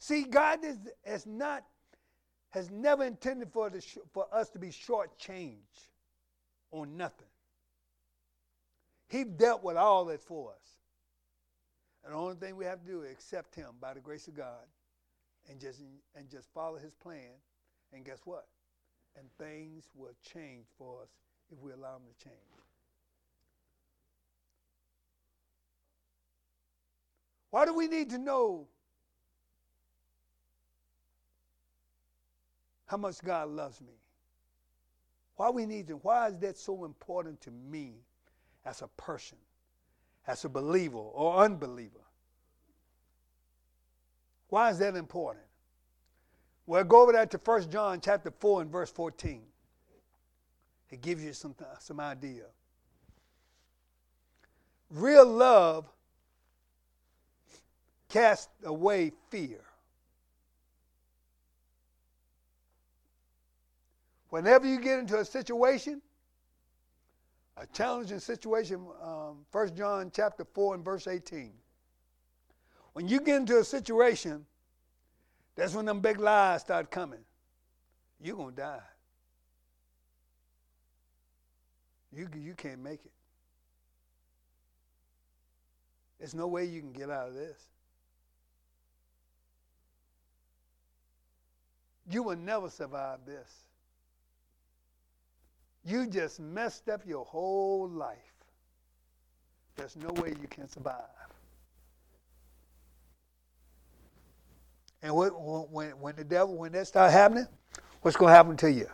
See, 0.01 0.23
God 0.23 0.65
is, 0.65 0.79
has 1.05 1.27
not, 1.27 1.63
has 2.49 2.71
never 2.71 3.03
intended 3.03 3.51
for, 3.53 3.69
the, 3.69 3.85
for 4.11 4.25
us 4.33 4.49
to 4.49 4.57
be 4.57 4.69
shortchanged 4.69 5.89
on 6.71 6.97
nothing. 6.97 7.27
He 9.09 9.23
dealt 9.23 9.63
with 9.63 9.77
all 9.77 10.05
that 10.05 10.19
for 10.19 10.53
us. 10.53 10.67
And 12.03 12.15
the 12.15 12.17
only 12.17 12.33
thing 12.33 12.55
we 12.55 12.65
have 12.65 12.81
to 12.81 12.87
do 12.87 13.03
is 13.03 13.11
accept 13.11 13.53
him 13.53 13.67
by 13.79 13.93
the 13.93 13.99
grace 13.99 14.27
of 14.27 14.33
God 14.33 14.65
and 15.47 15.61
just, 15.61 15.83
and 16.15 16.27
just 16.31 16.51
follow 16.51 16.79
his 16.79 16.95
plan. 16.95 17.29
And 17.93 18.03
guess 18.03 18.21
what? 18.25 18.47
And 19.15 19.27
things 19.37 19.83
will 19.93 20.15
change 20.33 20.65
for 20.79 21.03
us 21.03 21.09
if 21.51 21.59
we 21.61 21.73
allow 21.73 21.93
them 21.93 22.07
to 22.17 22.23
change. 22.23 22.35
Why 27.51 27.65
do 27.65 27.75
we 27.75 27.87
need 27.87 28.09
to 28.09 28.17
know 28.17 28.65
how 32.91 32.97
much 32.97 33.23
God 33.23 33.47
loves 33.47 33.79
me. 33.79 33.93
Why 35.37 35.49
we 35.49 35.65
need 35.65 35.87
to, 35.87 35.93
why 35.93 36.27
is 36.27 36.37
that 36.39 36.57
so 36.57 36.83
important 36.83 37.39
to 37.43 37.49
me 37.49 37.93
as 38.65 38.81
a 38.81 38.87
person, 38.89 39.37
as 40.27 40.43
a 40.43 40.49
believer 40.49 40.97
or 40.97 41.37
unbeliever? 41.37 42.03
Why 44.49 44.71
is 44.71 44.79
that 44.79 44.97
important? 44.97 45.45
Well, 46.65 46.83
go 46.83 47.03
over 47.03 47.13
that 47.13 47.31
to 47.31 47.37
1 47.37 47.71
John 47.71 48.01
chapter 48.01 48.29
4 48.29 48.63
and 48.63 48.69
verse 48.69 48.91
14. 48.91 49.41
It 50.89 50.99
gives 51.01 51.23
you 51.23 51.31
some, 51.31 51.55
some 51.79 52.01
idea. 52.01 52.43
Real 54.89 55.25
love 55.25 55.85
casts 58.09 58.49
away 58.65 59.13
fear. 59.29 59.61
Whenever 64.31 64.65
you 64.65 64.79
get 64.79 64.97
into 64.97 65.19
a 65.19 65.25
situation, 65.25 66.01
a 67.57 67.67
challenging 67.67 68.19
situation, 68.19 68.87
um, 69.03 69.45
1 69.51 69.75
John 69.75 70.09
chapter 70.15 70.45
4 70.45 70.75
and 70.75 70.85
verse 70.85 71.05
18. 71.05 71.51
When 72.93 73.09
you 73.09 73.19
get 73.19 73.35
into 73.35 73.59
a 73.59 73.63
situation, 73.63 74.45
that's 75.55 75.75
when 75.75 75.85
them 75.85 75.99
big 75.99 76.17
lies 76.17 76.61
start 76.61 76.89
coming. 76.89 77.19
You're 78.21 78.37
going 78.37 78.55
to 78.55 78.61
die. 78.61 78.79
You, 82.15 82.29
you 82.33 82.53
can't 82.53 82.81
make 82.81 83.03
it. 83.03 83.11
There's 86.19 86.33
no 86.33 86.47
way 86.47 86.63
you 86.63 86.79
can 86.79 86.93
get 86.93 87.09
out 87.09 87.27
of 87.27 87.33
this. 87.33 87.59
You 92.09 92.23
will 92.23 92.37
never 92.37 92.69
survive 92.69 93.19
this. 93.25 93.70
You 95.83 96.07
just 96.07 96.39
messed 96.39 96.89
up 96.89 97.01
your 97.05 97.25
whole 97.25 97.89
life. 97.89 98.17
There's 99.75 99.95
no 99.95 100.09
way 100.21 100.33
you 100.41 100.47
can 100.47 100.69
survive. 100.69 100.95
And 105.01 105.15
when, 105.15 105.29
when, 105.29 105.89
when 105.99 106.15
the 106.15 106.23
devil, 106.23 106.55
when 106.55 106.71
that 106.73 106.87
start 106.87 107.11
happening, 107.11 107.47
what's 108.01 108.15
going 108.15 108.29
to 108.29 108.35
happen 108.35 108.57
to 108.57 108.71
you? 108.71 108.87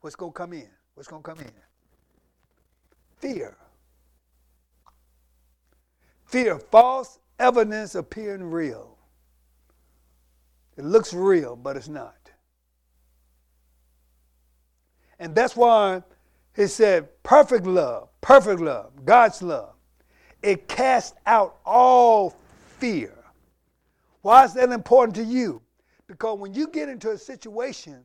What's 0.00 0.16
going 0.16 0.32
to 0.32 0.36
come 0.36 0.52
in? 0.52 0.68
What's 0.94 1.08
going 1.08 1.22
to 1.22 1.30
come 1.30 1.40
in? 1.40 1.52
Fear. 3.18 3.56
Fear, 6.26 6.58
false 6.58 7.18
evidence 7.38 7.94
appearing 7.94 8.44
real. 8.44 8.98
It 10.76 10.84
looks 10.84 11.14
real, 11.14 11.56
but 11.56 11.76
it's 11.76 11.88
not. 11.88 12.31
And 15.22 15.36
that's 15.36 15.54
why 15.54 16.02
he 16.56 16.66
said, 16.66 17.08
perfect 17.22 17.64
love, 17.64 18.08
perfect 18.20 18.60
love, 18.60 18.90
God's 19.04 19.40
love. 19.40 19.74
It 20.42 20.66
casts 20.66 21.16
out 21.26 21.58
all 21.64 22.34
fear. 22.78 23.14
Why 24.22 24.44
is 24.44 24.52
that 24.54 24.72
important 24.72 25.14
to 25.14 25.22
you? 25.22 25.62
Because 26.08 26.40
when 26.40 26.54
you 26.54 26.66
get 26.66 26.88
into 26.88 27.12
a 27.12 27.16
situation, 27.16 28.02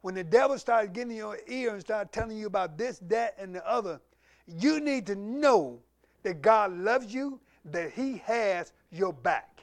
when 0.00 0.16
the 0.16 0.24
devil 0.24 0.58
starts 0.58 0.88
getting 0.88 1.12
in 1.12 1.18
your 1.18 1.38
ear 1.46 1.74
and 1.74 1.80
start 1.80 2.10
telling 2.10 2.36
you 2.36 2.48
about 2.48 2.76
this, 2.76 2.98
that, 3.06 3.36
and 3.38 3.54
the 3.54 3.64
other, 3.64 4.00
you 4.48 4.80
need 4.80 5.06
to 5.06 5.14
know 5.14 5.78
that 6.24 6.42
God 6.42 6.72
loves 6.72 7.14
you, 7.14 7.38
that 7.66 7.92
He 7.92 8.16
has 8.24 8.72
your 8.90 9.12
back. 9.12 9.62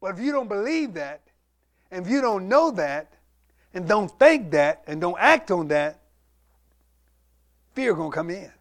But 0.00 0.16
if 0.16 0.24
you 0.24 0.30
don't 0.30 0.48
believe 0.48 0.94
that, 0.94 1.22
and 1.90 2.06
if 2.06 2.12
you 2.12 2.20
don't 2.20 2.48
know 2.48 2.70
that, 2.70 3.14
and 3.74 3.88
don't 3.88 4.10
think 4.18 4.50
that, 4.52 4.82
and 4.86 5.00
don't 5.00 5.18
act 5.18 5.50
on 5.50 5.68
that, 5.68 6.00
fear 7.74 7.94
gonna 7.94 8.10
come 8.10 8.30
in. 8.30 8.52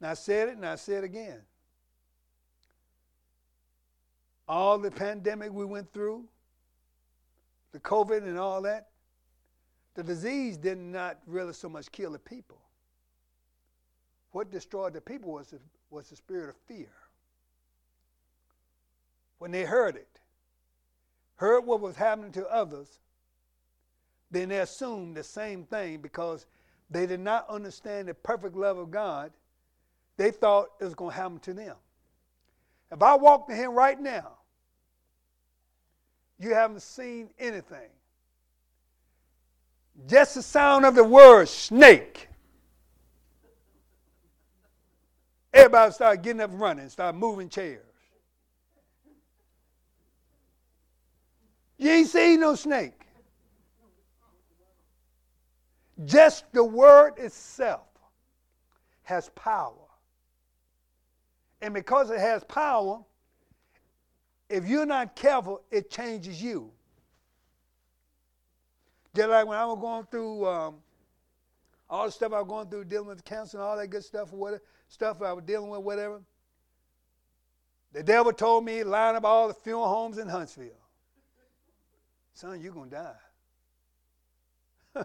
Now 0.00 0.10
I 0.10 0.14
said 0.14 0.48
it, 0.48 0.56
and 0.56 0.64
I 0.64 0.76
say 0.76 0.94
it 0.94 1.04
again. 1.04 1.40
All 4.48 4.78
the 4.78 4.90
pandemic 4.90 5.52
we 5.52 5.64
went 5.64 5.92
through, 5.92 6.24
the 7.72 7.80
COVID 7.80 8.22
and 8.22 8.38
all 8.38 8.62
that, 8.62 8.88
the 9.94 10.02
disease 10.02 10.56
did 10.56 10.78
not 10.78 11.18
really 11.26 11.52
so 11.52 11.68
much 11.68 11.90
kill 11.92 12.12
the 12.12 12.18
people. 12.18 12.58
What 14.32 14.50
destroyed 14.50 14.94
the 14.94 15.00
people 15.00 15.32
was 15.32 15.48
the, 15.48 15.58
was 15.90 16.08
the 16.08 16.16
spirit 16.16 16.50
of 16.50 16.56
fear. 16.66 16.92
When 19.38 19.50
they 19.50 19.64
heard 19.64 19.96
it, 19.96 20.19
heard 21.40 21.64
what 21.64 21.80
was 21.80 21.96
happening 21.96 22.30
to 22.30 22.46
others, 22.48 22.98
then 24.30 24.50
they 24.50 24.58
assumed 24.58 25.16
the 25.16 25.24
same 25.24 25.64
thing 25.64 25.96
because 25.96 26.44
they 26.90 27.06
did 27.06 27.20
not 27.20 27.48
understand 27.48 28.08
the 28.08 28.12
perfect 28.12 28.54
love 28.54 28.76
of 28.76 28.90
God. 28.90 29.32
They 30.18 30.32
thought 30.32 30.68
it 30.78 30.84
was 30.84 30.94
going 30.94 31.12
to 31.12 31.16
happen 31.16 31.38
to 31.38 31.54
them. 31.54 31.76
If 32.92 33.02
I 33.02 33.14
walk 33.14 33.48
to 33.48 33.54
Him 33.54 33.72
right 33.72 33.98
now, 33.98 34.32
you 36.38 36.52
haven't 36.52 36.82
seen 36.82 37.30
anything. 37.38 37.88
Just 40.06 40.34
the 40.34 40.42
sound 40.42 40.84
of 40.84 40.94
the 40.94 41.04
word 41.04 41.48
snake. 41.48 42.28
Everybody 45.54 45.92
start 45.92 46.20
getting 46.20 46.42
up 46.42 46.50
and 46.50 46.60
running, 46.60 46.90
start 46.90 47.14
moving 47.14 47.48
chairs. 47.48 47.89
You 51.80 51.90
ain't 51.90 52.08
seen 52.08 52.40
no 52.40 52.54
snake. 52.56 52.92
Just 56.04 56.44
the 56.52 56.62
word 56.62 57.14
itself 57.16 57.88
has 59.02 59.30
power. 59.30 59.88
And 61.62 61.72
because 61.72 62.10
it 62.10 62.20
has 62.20 62.44
power, 62.44 63.02
if 64.50 64.66
you're 64.68 64.84
not 64.84 65.16
careful, 65.16 65.62
it 65.70 65.90
changes 65.90 66.42
you. 66.42 66.70
Just 69.16 69.30
like 69.30 69.46
when 69.46 69.56
I 69.56 69.64
was 69.64 69.78
going 69.80 70.04
through 70.10 70.46
um, 70.46 70.74
all 71.88 72.04
the 72.04 72.12
stuff 72.12 72.34
I 72.34 72.40
was 72.40 72.48
going 72.48 72.68
through, 72.68 72.84
dealing 72.84 73.08
with 73.08 73.24
cancer 73.24 73.56
and 73.56 73.64
all 73.64 73.78
that 73.78 73.86
good 73.86 74.04
stuff, 74.04 74.34
whatever, 74.34 74.62
stuff 74.88 75.22
I 75.22 75.32
was 75.32 75.44
dealing 75.44 75.70
with, 75.70 75.80
whatever. 75.80 76.20
The 77.94 78.02
devil 78.02 78.34
told 78.34 78.66
me, 78.66 78.84
line 78.84 79.16
up 79.16 79.24
all 79.24 79.48
the 79.48 79.54
funeral 79.54 79.88
homes 79.88 80.18
in 80.18 80.28
Huntsville. 80.28 80.79
Son, 82.34 82.60
you're 82.60 82.72
going 82.72 82.90
to 82.90 82.96
die. 84.94 85.04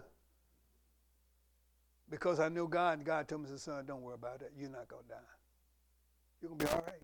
because 2.10 2.40
I 2.40 2.48
knew 2.48 2.68
God, 2.68 2.98
and 2.98 3.06
God 3.06 3.28
told 3.28 3.42
me, 3.42 3.48
son, 3.56 3.84
don't 3.86 4.02
worry 4.02 4.14
about 4.14 4.42
it. 4.42 4.52
You're 4.58 4.70
not 4.70 4.88
going 4.88 5.02
to 5.04 5.08
die. 5.08 5.16
You're 6.40 6.50
going 6.50 6.58
to 6.60 6.66
be 6.66 6.72
all 6.72 6.84
right. 6.86 7.02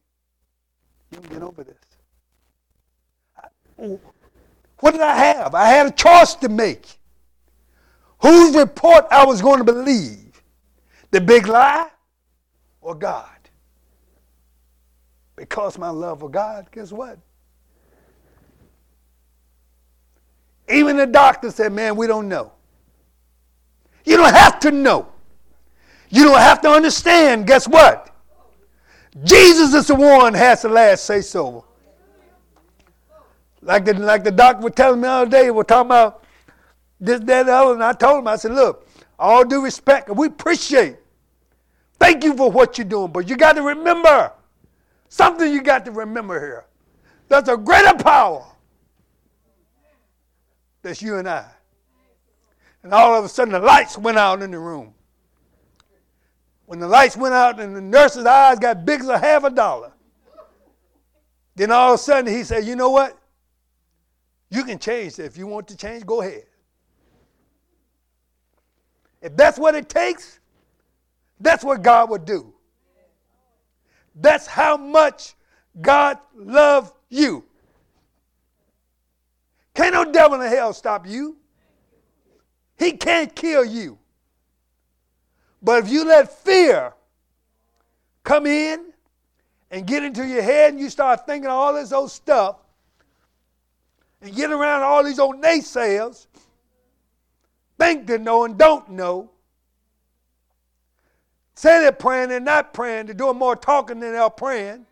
To 1.22 1.28
get 1.28 1.42
over 1.42 1.64
this. 1.64 1.76
I, 3.36 3.48
oh, 3.78 4.00
what 4.78 4.92
did 4.92 5.00
I 5.00 5.16
have? 5.16 5.54
I 5.54 5.66
had 5.66 5.86
a 5.86 5.90
choice 5.90 6.34
to 6.36 6.48
make. 6.48 6.98
Whose 8.20 8.56
report 8.56 9.06
I 9.10 9.26
was 9.26 9.42
going 9.42 9.58
to 9.58 9.64
believe? 9.64 10.42
The 11.10 11.20
big 11.20 11.46
lie 11.46 11.88
or 12.80 12.94
God? 12.94 13.28
Because 15.36 15.78
my 15.78 15.90
love 15.90 16.20
for 16.20 16.30
God, 16.30 16.68
guess 16.72 16.92
what? 16.92 17.18
Even 20.68 20.96
the 20.96 21.06
doctor 21.06 21.50
said, 21.50 21.72
man, 21.72 21.96
we 21.96 22.06
don't 22.06 22.28
know. 22.28 22.52
You 24.04 24.16
don't 24.16 24.32
have 24.32 24.60
to 24.60 24.70
know. 24.70 25.08
You 26.08 26.24
don't 26.24 26.38
have 26.38 26.60
to 26.62 26.68
understand. 26.68 27.46
Guess 27.46 27.68
what? 27.68 28.14
Jesus 29.24 29.74
is 29.74 29.86
the 29.86 29.94
one 29.94 30.34
has 30.34 30.62
the 30.62 30.68
last 30.68 31.04
say 31.04 31.20
so. 31.20 31.64
Like 33.60 33.84
the, 33.84 33.94
like 33.94 34.24
the 34.24 34.30
doctor 34.30 34.64
was 34.64 34.72
telling 34.74 35.00
me 35.00 35.06
the 35.06 35.12
other 35.12 35.30
day, 35.30 35.50
we're 35.50 35.62
talking 35.62 35.86
about 35.86 36.24
this, 37.00 37.20
that, 37.20 37.46
the 37.46 37.52
other, 37.52 37.74
and 37.74 37.84
I 37.84 37.92
told 37.92 38.20
him, 38.20 38.28
I 38.28 38.36
said, 38.36 38.52
look, 38.52 38.88
all 39.18 39.44
due 39.44 39.62
respect, 39.62 40.08
we 40.10 40.26
appreciate. 40.28 40.96
Thank 41.98 42.24
you 42.24 42.36
for 42.36 42.50
what 42.50 42.78
you're 42.78 42.86
doing, 42.86 43.12
but 43.12 43.28
you 43.28 43.36
got 43.36 43.52
to 43.52 43.62
remember 43.62 44.32
something 45.08 45.52
you 45.52 45.62
got 45.62 45.84
to 45.84 45.92
remember 45.92 46.40
here. 46.40 46.64
There's 47.28 47.48
a 47.48 47.56
greater 47.56 47.94
power 47.94 48.44
that's 50.82 51.00
you 51.00 51.16
and 51.16 51.28
I. 51.28 51.46
And 52.82 52.92
all 52.92 53.14
of 53.14 53.24
a 53.24 53.28
sudden 53.28 53.52
the 53.52 53.60
lights 53.60 53.96
went 53.96 54.18
out 54.18 54.42
in 54.42 54.50
the 54.50 54.58
room. 54.58 54.94
When 56.66 56.80
the 56.80 56.88
lights 56.88 57.16
went 57.16 57.34
out 57.34 57.60
and 57.60 57.76
the 57.76 57.80
nurse's 57.80 58.26
eyes 58.26 58.58
got 58.58 58.84
big 58.84 59.00
as 59.00 59.08
a 59.08 59.18
half 59.18 59.44
a 59.44 59.50
dollar, 59.50 59.92
then 61.54 61.70
all 61.70 61.94
of 61.94 62.00
a 62.00 62.02
sudden 62.02 62.32
he 62.32 62.44
said, 62.44 62.64
You 62.64 62.76
know 62.76 62.90
what? 62.90 63.18
You 64.50 64.64
can 64.64 64.78
change. 64.78 65.18
If 65.18 65.36
you 65.36 65.46
want 65.46 65.68
to 65.68 65.76
change, 65.76 66.04
go 66.04 66.22
ahead. 66.22 66.44
If 69.20 69.36
that's 69.36 69.58
what 69.58 69.74
it 69.74 69.88
takes, 69.88 70.40
that's 71.40 71.64
what 71.64 71.82
God 71.82 72.10
would 72.10 72.24
do. 72.24 72.52
That's 74.14 74.46
how 74.46 74.76
much 74.76 75.34
God 75.80 76.18
loves 76.34 76.90
you. 77.08 77.44
Can't 79.74 79.94
no 79.94 80.10
devil 80.10 80.40
in 80.40 80.50
hell 80.50 80.72
stop 80.72 81.06
you. 81.06 81.36
He 82.78 82.92
can't 82.92 83.34
kill 83.34 83.64
you. 83.64 83.98
But 85.62 85.84
if 85.84 85.90
you 85.90 86.04
let 86.04 86.32
fear 86.42 86.92
come 88.24 88.46
in 88.46 88.92
and 89.70 89.86
get 89.86 90.02
into 90.02 90.26
your 90.26 90.42
head 90.42 90.72
and 90.72 90.80
you 90.80 90.90
start 90.90 91.26
thinking 91.26 91.48
all 91.48 91.72
this 91.74 91.92
old 91.92 92.10
stuff, 92.10 92.56
and 94.22 94.34
get 94.34 94.52
around 94.52 94.82
all 94.82 95.02
these 95.02 95.18
old 95.18 95.42
naysayers, 95.42 96.26
think 97.78 98.06
they 98.06 98.18
know 98.18 98.44
and 98.44 98.56
don't 98.56 98.88
know. 98.90 99.30
Say 101.54 101.80
they're 101.80 101.92
praying, 101.92 102.28
they're 102.28 102.40
not 102.40 102.72
praying, 102.72 103.06
they're 103.06 103.14
doing 103.14 103.36
more 103.36 103.56
talking 103.56 104.00
than 104.00 104.12
they're 104.12 104.30
praying. 104.30 104.86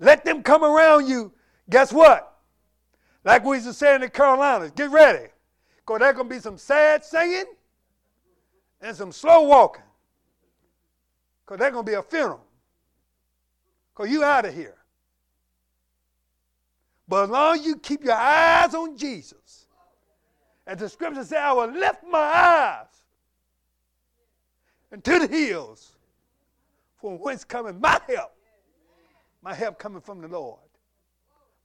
Let 0.00 0.24
them 0.24 0.42
come 0.42 0.64
around 0.64 1.08
you. 1.08 1.32
Guess 1.70 1.92
what? 1.92 2.33
Like 3.24 3.44
we 3.44 3.56
used 3.56 3.66
to 3.66 3.72
say 3.72 3.94
in 3.94 4.02
the 4.02 4.08
Carolinas, 4.10 4.70
get 4.72 4.90
ready. 4.90 5.28
Because 5.78 6.00
there's 6.00 6.14
going 6.14 6.28
to 6.28 6.34
be 6.34 6.40
some 6.40 6.58
sad 6.58 7.04
singing 7.04 7.44
and 8.80 8.96
some 8.96 9.12
slow 9.12 9.42
walking. 9.42 9.82
Because 11.44 11.58
there's 11.58 11.72
going 11.72 11.84
to 11.84 11.90
be 11.90 11.96
a 11.96 12.02
funeral. 12.02 12.44
Because 13.94 14.10
you 14.10 14.22
out 14.22 14.44
of 14.44 14.54
here. 14.54 14.76
But 17.06 17.24
as 17.24 17.30
long 17.30 17.58
as 17.58 17.66
you 17.66 17.76
keep 17.76 18.04
your 18.04 18.14
eyes 18.14 18.74
on 18.74 18.96
Jesus, 18.96 19.66
and 20.66 20.78
the 20.78 20.88
scripture 20.88 21.22
says, 21.22 21.34
I 21.34 21.52
will 21.52 21.70
lift 21.70 22.02
my 22.10 22.18
eyes 22.18 22.86
into 24.90 25.18
the 25.18 25.26
hills, 25.26 25.96
from 27.00 27.18
whence 27.18 27.44
cometh 27.44 27.76
my 27.76 28.00
help. 28.08 28.32
My 29.42 29.52
help 29.52 29.78
coming 29.78 30.00
from 30.00 30.22
the 30.22 30.28
Lord, 30.28 30.58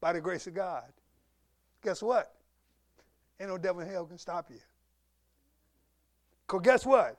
by 0.02 0.12
the 0.12 0.20
grace 0.20 0.48
of 0.48 0.54
God. 0.54 0.84
Guess 1.84 2.02
what? 2.02 2.34
Ain't 3.40 3.50
no 3.50 3.58
devil 3.58 3.82
in 3.82 3.90
hell 3.90 4.06
can 4.06 4.18
stop 4.18 4.50
you. 4.50 4.60
Because 6.46 6.62
guess 6.64 6.86
what? 6.86 7.18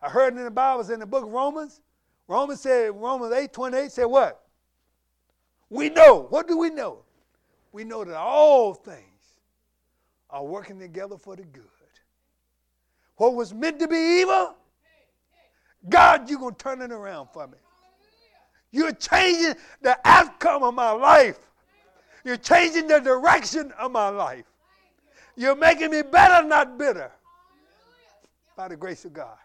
I 0.00 0.08
heard 0.08 0.36
in 0.36 0.44
the 0.44 0.50
Bible, 0.50 0.80
it's 0.80 0.90
in 0.90 1.00
the 1.00 1.06
book 1.06 1.24
of 1.24 1.30
Romans. 1.30 1.80
Romans 2.28 2.60
said, 2.60 2.92
Romans 2.94 3.32
8 3.32 3.52
28 3.52 3.90
said 3.92 4.04
what? 4.04 4.40
We 5.70 5.90
know. 5.90 6.26
What 6.30 6.48
do 6.48 6.56
we 6.56 6.70
know? 6.70 7.02
we 7.72 7.84
know 7.84 8.04
that 8.04 8.16
all 8.16 8.74
things 8.74 9.04
are 10.30 10.44
working 10.44 10.78
together 10.78 11.16
for 11.16 11.36
the 11.36 11.44
good. 11.44 11.64
What 13.16 13.34
was 13.34 13.52
meant 13.52 13.78
to 13.80 13.88
be 13.88 14.20
evil, 14.20 14.54
God, 15.88 16.28
you're 16.28 16.38
going 16.38 16.54
to 16.54 16.58
turn 16.58 16.82
it 16.82 16.92
around 16.92 17.28
for 17.32 17.46
me. 17.46 17.58
You're 18.70 18.92
changing 18.92 19.54
the 19.80 19.98
outcome 20.04 20.62
of 20.62 20.74
my 20.74 20.90
life. 20.90 21.38
You're 22.24 22.36
changing 22.36 22.88
the 22.88 23.00
direction 23.00 23.72
of 23.78 23.92
my 23.92 24.08
life. 24.08 24.44
You're 25.36 25.56
making 25.56 25.90
me 25.90 26.02
better, 26.02 26.46
not 26.46 26.78
bitter. 26.78 27.12
By 28.56 28.68
the 28.68 28.76
grace 28.76 29.04
of 29.04 29.12
God. 29.12 29.38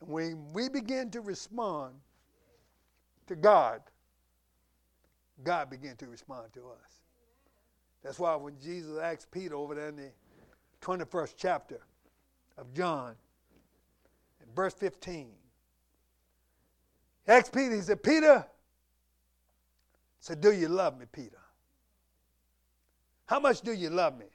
And 0.00 0.08
when 0.08 0.52
we 0.52 0.68
begin 0.68 1.10
to 1.10 1.20
respond 1.20 1.94
to 3.26 3.36
God, 3.36 3.82
God 5.44 5.70
began 5.70 5.96
to 5.96 6.06
respond 6.06 6.52
to 6.54 6.60
us. 6.60 7.02
That's 8.02 8.18
why 8.18 8.34
when 8.36 8.58
Jesus 8.60 8.98
asked 8.98 9.30
Peter 9.30 9.54
over 9.54 9.74
there 9.74 9.88
in 9.88 9.96
the 9.96 10.10
21st 10.80 11.34
chapter 11.36 11.80
of 12.58 12.72
John, 12.74 13.14
in 14.40 14.54
verse 14.54 14.74
15, 14.74 15.28
he 17.24 17.32
asked 17.32 17.52
Peter, 17.52 17.74
he 17.74 17.80
said, 17.80 18.02
Peter, 18.02 18.44
said, 20.22 20.40
Do 20.40 20.52
you 20.52 20.68
love 20.68 20.98
me, 20.98 21.06
Peter? 21.10 21.40
How 23.26 23.40
much 23.40 23.60
do 23.60 23.72
you 23.72 23.90
love 23.90 24.16
me? 24.16 24.26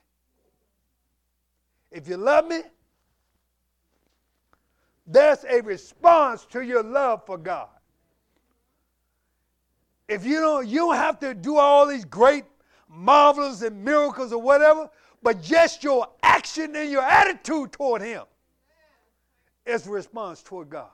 If 1.90 2.10
you 2.10 2.18
love 2.18 2.46
me, 2.46 2.62
there's 5.06 5.46
a 5.46 5.62
response 5.62 6.46
to 6.48 6.62
your 6.62 6.84
love 6.84 7.26
for 7.26 7.38
God. 7.38 7.70
If 10.10 10.26
you 10.26 10.42
don't, 10.42 10.68
you 10.68 10.80
don't 10.80 10.96
have 10.96 11.20
to 11.20 11.34
do 11.34 11.56
all 11.56 11.88
these 11.88 12.04
great 12.04 12.44
marvels 12.90 13.62
and 13.62 13.86
miracles 13.86 14.34
or 14.34 14.42
whatever, 14.42 14.90
but 15.24 15.42
just 15.42 15.86
your 15.86 16.10
action 16.22 16.76
and 16.76 16.92
your 16.92 17.04
attitude 17.04 17.72
toward 17.72 18.02
Him 18.02 18.24
is 19.66 19.88
a 19.88 19.90
response 19.90 20.44
toward 20.44 20.70
God. 20.70 20.90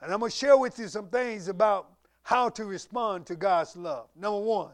And 0.00 0.12
I'm 0.12 0.18
going 0.18 0.32
to 0.32 0.36
share 0.36 0.56
with 0.56 0.76
you 0.76 0.88
some 0.88 1.06
things 1.06 1.46
about 1.46 1.93
how 2.24 2.48
to 2.48 2.64
respond 2.64 3.26
to 3.26 3.36
God's 3.36 3.76
love. 3.76 4.08
Number 4.16 4.40
one, 4.40 4.72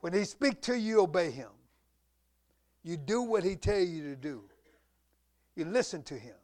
when 0.00 0.12
He 0.12 0.24
speaks 0.24 0.66
to 0.68 0.78
you, 0.78 1.00
obey 1.00 1.30
Him. 1.30 1.48
You 2.84 2.96
do 2.96 3.22
what 3.22 3.42
He 3.42 3.56
tells 3.56 3.88
you 3.88 4.02
to 4.04 4.14
do. 4.14 4.44
You 5.56 5.64
listen 5.64 6.02
to 6.04 6.14
Him. 6.14 6.36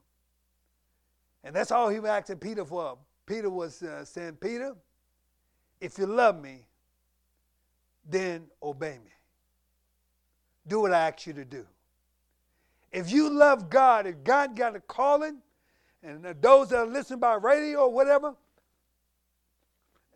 And 1.45 1.55
that's 1.55 1.71
all 1.71 1.91
He 1.91 2.01
was 2.01 2.09
asking 2.09 2.39
Peter 2.39 2.65
for. 2.65 2.99
Peter 3.27 3.51
was 3.51 3.83
uh, 3.83 4.05
saying, 4.05 4.39
Peter, 4.41 4.75
if 5.81 5.99
you 5.99 6.07
love 6.07 6.41
me, 6.41 6.67
then 8.09 8.47
obey 8.63 8.99
me. 9.05 9.13
Do 10.67 10.81
what 10.81 10.93
I 10.93 11.09
ask 11.09 11.27
you 11.27 11.35
to 11.35 11.45
do. 11.45 11.67
If 12.91 13.13
you 13.13 13.29
love 13.29 13.69
God, 13.69 14.07
if 14.07 14.25
God 14.25 14.57
got 14.57 14.77
a 14.77 14.81
calling, 14.81 15.43
and 16.05 16.25
those 16.41 16.69
that 16.69 16.79
are 16.79 16.87
listening 16.87 17.21
by 17.21 17.35
radio 17.35 17.81
or 17.81 17.93
whatever, 17.93 18.35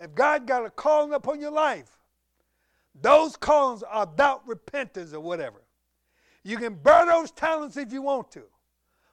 if 0.01 0.15
God 0.15 0.47
got 0.47 0.65
a 0.65 0.71
calling 0.71 1.15
upon 1.15 1.41
your 1.41 1.51
life, 1.51 1.99
those 3.01 3.37
callings 3.37 3.83
are 3.83 4.07
without 4.07 4.47
repentance 4.47 5.13
or 5.13 5.21
whatever. 5.21 5.63
You 6.45 6.57
can 6.57 6.75
burn 6.75 7.09
those 7.09 7.31
talents 7.31 7.77
if 7.77 7.93
you 7.93 8.03
want 8.03 8.31
to, 8.33 8.43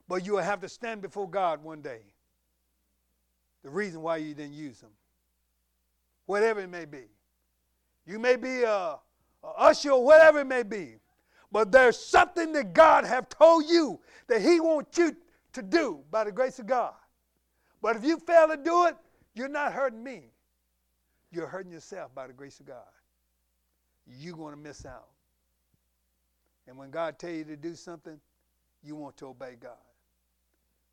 but 0.07 0.26
you 0.26 0.34
will 0.34 0.41
have 0.41 0.61
to 0.61 0.69
stand 0.69 1.01
before 1.01 1.30
God 1.30 1.63
one 1.63 1.82
day. 1.82 2.01
The 3.63 3.69
reason 3.69 4.01
why 4.01 4.17
you 4.17 4.34
didn't 4.34 4.53
use 4.53 4.80
them 4.80 4.91
whatever 6.26 6.59
it 6.61 6.69
may 6.69 6.86
be. 6.86 7.03
You 8.05 8.19
may 8.19 8.36
be 8.36 8.63
a, 8.63 8.97
a 9.43 9.47
usher 9.57 9.91
or 9.91 10.03
whatever 10.03 10.39
it 10.41 10.45
may 10.45 10.63
be. 10.63 10.95
But 11.51 11.71
there's 11.71 11.97
something 11.97 12.51
that 12.53 12.73
God 12.73 13.05
have 13.05 13.30
told 13.30 13.65
you 13.65 13.99
that 14.28 14.41
he 14.41 14.59
wants 14.59 14.97
you 14.97 15.15
to 15.55 15.61
do 15.61 16.01
by 16.11 16.23
the 16.23 16.31
grace 16.31 16.59
of 16.59 16.67
God. 16.67 16.93
But 17.81 17.95
if 17.95 18.03
you 18.03 18.17
fail 18.17 18.47
to 18.47 18.57
do 18.57 18.85
it, 18.85 18.95
you're 19.33 19.49
not 19.49 19.73
hurting 19.73 20.03
me. 20.03 20.31
You're 21.31 21.47
hurting 21.47 21.71
yourself 21.71 22.13
by 22.15 22.27
the 22.27 22.33
grace 22.33 22.59
of 22.59 22.67
God. 22.67 22.83
You're 24.07 24.37
going 24.37 24.53
to 24.53 24.59
miss 24.59 24.85
out. 24.85 25.09
And 26.67 26.77
when 26.77 26.89
God 26.89 27.19
tell 27.19 27.31
you 27.31 27.43
to 27.45 27.57
do 27.57 27.75
something, 27.75 28.19
you 28.83 28.95
want 28.95 29.17
to 29.17 29.27
obey 29.27 29.55
God. 29.59 29.71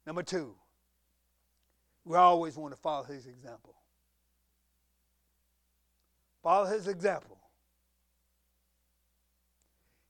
Number 0.06 0.22
two, 0.22 0.54
we 2.04 2.16
always 2.16 2.56
want 2.56 2.74
to 2.74 2.80
follow 2.80 3.04
his 3.04 3.26
example. 3.26 3.74
Follow 6.42 6.66
his 6.66 6.88
example. 6.88 7.38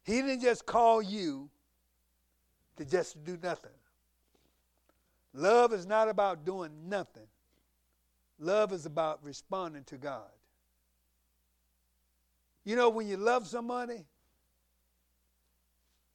He 0.05 0.23
didn't 0.23 0.41
just 0.41 0.65
call 0.65 1.03
you 1.03 1.51
to 2.77 2.85
just 2.85 3.23
do 3.25 3.39
nothing. 3.43 3.71
Love 5.35 5.73
is 5.73 5.87
not 5.87 6.09
about 6.09 6.45
doing 6.45 6.71
nothing. 6.89 7.27
Love 8.39 8.73
is 8.73 8.87
about 8.87 9.23
responding 9.23 9.85
to 9.85 9.97
God. 9.97 10.29
You 12.65 12.77
know, 12.77 12.91
when 12.91 13.09
you 13.09 13.17
love 13.17 13.47
somebody, 13.47 14.05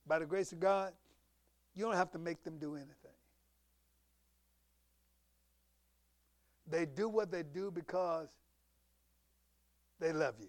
by 0.06 0.20
the 0.20 0.26
grace 0.26 0.52
of 0.52 0.60
God, 0.60 0.94
you 1.76 1.84
don't 1.84 1.96
have 1.96 2.12
to 2.12 2.20
make 2.20 2.44
them 2.44 2.58
do 2.58 2.76
anything. 2.76 2.94
They 6.70 6.86
do 6.86 7.10
what 7.10 7.32
they 7.32 7.44
do 7.44 7.72
because 7.72 8.28
they 10.00 10.12
love 10.12 10.36
you. 10.40 10.48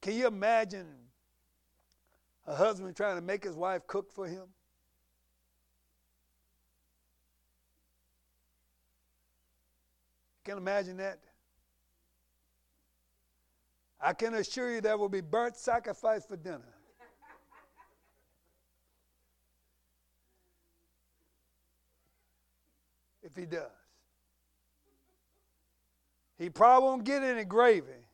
Can 0.00 0.14
you 0.14 0.26
imagine 0.26 0.86
a 2.48 2.54
husband 2.54 2.96
trying 2.96 3.16
to 3.16 3.20
make 3.20 3.44
his 3.44 3.54
wife 3.54 3.86
cook 3.86 4.10
for 4.10 4.26
him? 4.26 4.44
Can 10.44 10.56
imagine 10.56 10.96
that? 10.96 11.18
I 14.00 14.14
can 14.14 14.34
assure 14.34 14.72
you 14.72 14.80
there 14.80 14.96
will 14.96 15.10
be 15.10 15.20
burnt 15.20 15.56
sacrifice 15.56 16.24
for 16.24 16.36
dinner. 16.36 16.74
if 23.22 23.36
he 23.36 23.44
does. 23.44 23.60
He 26.38 26.48
probably 26.48 26.88
won't 26.88 27.04
get 27.04 27.22
any 27.22 27.44
gravy. 27.44 28.07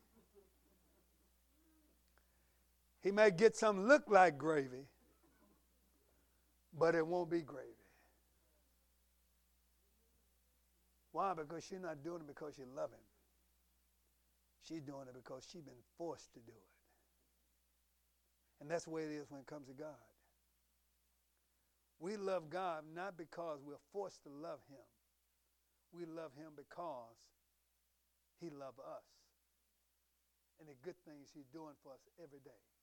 He 3.05 3.11
may 3.11 3.29
get 3.29 3.55
some 3.55 3.87
look 3.87 4.05
like 4.07 4.35
gravy, 4.35 4.87
but 6.73 6.95
it 6.95 7.05
won't 7.05 7.29
be 7.29 7.41
gravy. 7.41 7.69
Why? 11.11 11.35
Because 11.35 11.63
she's 11.63 11.79
not 11.79 12.03
doing 12.03 12.21
it 12.21 12.27
because 12.27 12.55
she 12.55 12.63
loves 12.75 12.93
him. 12.93 13.05
She's 14.67 14.81
doing 14.81 15.05
it 15.07 15.13
because 15.13 15.47
she's 15.47 15.61
been 15.61 15.85
forced 15.99 16.33
to 16.33 16.39
do 16.39 16.51
it. 16.51 16.73
And 18.59 18.71
that's 18.71 18.85
the 18.85 18.89
way 18.89 19.03
it 19.03 19.11
is 19.11 19.29
when 19.29 19.41
it 19.41 19.45
comes 19.45 19.67
to 19.67 19.73
God. 19.73 20.01
We 21.99 22.17
love 22.17 22.49
God 22.49 22.85
not 22.95 23.17
because 23.17 23.59
we're 23.63 23.75
forced 23.93 24.23
to 24.23 24.29
love 24.29 24.61
him. 24.67 24.81
We 25.93 26.05
love 26.05 26.31
him 26.35 26.53
because 26.57 27.21
he 28.41 28.49
loves 28.49 28.79
us 28.79 29.05
and 30.59 30.67
the 30.67 30.73
good 30.83 30.95
things 31.05 31.29
He's 31.33 31.47
doing 31.53 31.75
for 31.83 31.93
us 31.93 32.01
every 32.17 32.39
day. 32.39 32.74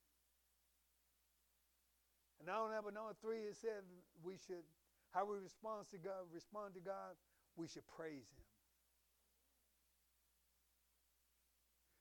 And 2.42 2.48
now 2.48 2.66
number 2.74 2.90
number 2.90 3.14
three, 3.22 3.38
it 3.38 3.56
said 3.56 3.82
we 4.24 4.34
should 4.46 4.64
how 5.12 5.24
we 5.26 5.36
respond 5.38 5.86
to 5.92 5.98
God, 5.98 6.24
respond 6.34 6.74
to 6.74 6.80
God, 6.80 7.14
we 7.56 7.68
should 7.68 7.86
praise 7.96 8.12
Him. 8.12 8.44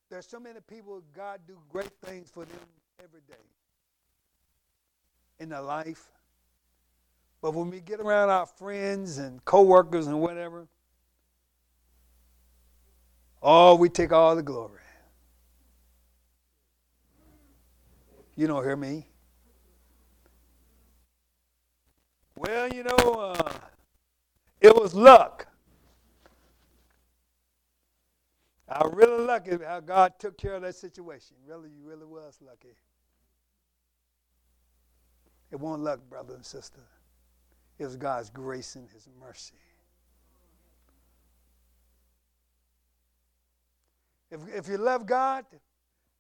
There's 0.10 0.28
so 0.28 0.40
many 0.40 0.60
people 0.68 1.04
God 1.16 1.42
do 1.48 1.58
great 1.70 1.92
things 2.04 2.32
for 2.32 2.46
them 2.46 2.60
every 3.04 3.22
day 3.28 3.36
in 5.40 5.50
their 5.50 5.62
life. 5.62 6.08
But 7.42 7.54
when 7.54 7.70
we 7.70 7.80
get 7.80 8.00
around 8.00 8.30
our 8.30 8.46
friends 8.46 9.20
and 9.20 9.44
coworkers 9.46 10.08
and 10.08 10.20
whatever, 10.22 10.68
Oh, 13.44 13.76
we 13.76 13.90
take 13.90 14.12
all 14.12 14.36
the 14.36 14.44
glory. 14.44 14.82
You 18.36 18.48
don't 18.48 18.64
hear 18.64 18.76
me. 18.76 19.11
Well, 22.42 22.74
you 22.74 22.82
know, 22.82 23.36
uh, 23.38 23.54
it 24.62 24.76
was 24.76 24.96
luck. 24.96 25.46
I 28.68 28.84
really 28.92 29.24
lucky 29.26 29.52
how 29.64 29.80
God 29.80 30.14
took 30.18 30.40
care 30.40 30.56
of 30.56 30.64
that 30.64 30.74
situation. 30.74 31.36
Really, 31.46 31.70
you 31.70 31.88
really 31.88 32.08
was 32.08 32.40
lucky. 32.44 32.74
It 35.52 35.60
wasn't 35.60 35.84
luck, 35.84 36.00
brother 36.10 36.34
and 36.34 36.44
sister. 36.44 36.82
It 37.78 37.86
was 37.86 37.96
God's 37.96 38.32
grace 38.32 38.76
and 38.76 38.90
His 38.90 39.08
mercy. 39.20 39.54
If, 44.32 44.40
if 44.52 44.68
you 44.68 44.78
love 44.78 45.06
God, 45.06 45.46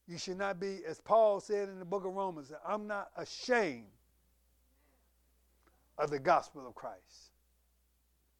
you 0.07 0.19
should 0.19 0.38
not 0.38 0.59
be, 0.59 0.82
as 0.88 1.01
Paul 1.01 1.39
said 1.39 1.67
in 1.67 1.80
the 1.80 1.86
book 1.86 2.05
of 2.05 2.13
Romans, 2.13 2.51
I'm 2.63 2.86
not 2.86 3.09
ashamed 3.17 3.88
of 6.02 6.10
the 6.10 6.20
gospel 6.20 6.68
of 6.68 6.76
Christ. 6.76 7.32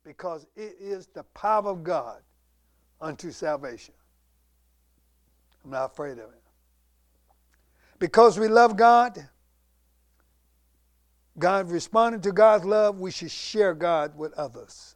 Because 0.04 0.48
it 0.56 0.76
is 0.80 1.08
the 1.08 1.24
power 1.24 1.70
of 1.70 1.84
God 1.84 2.22
unto 3.00 3.32
salvation. 3.32 3.94
I'm 5.64 5.72
not 5.72 5.92
afraid 5.92 6.14
of 6.14 6.32
it. 6.32 6.42
Because 8.00 8.40
we 8.40 8.48
love 8.48 8.76
God, 8.76 9.28
God 11.38 11.70
responding 11.70 12.22
to 12.22 12.32
God's 12.32 12.66
love, 12.66 13.00
we 13.00 13.12
should 13.12 13.30
share 13.30 13.76
God 13.76 14.18
with 14.18 14.34
others. 14.34 14.96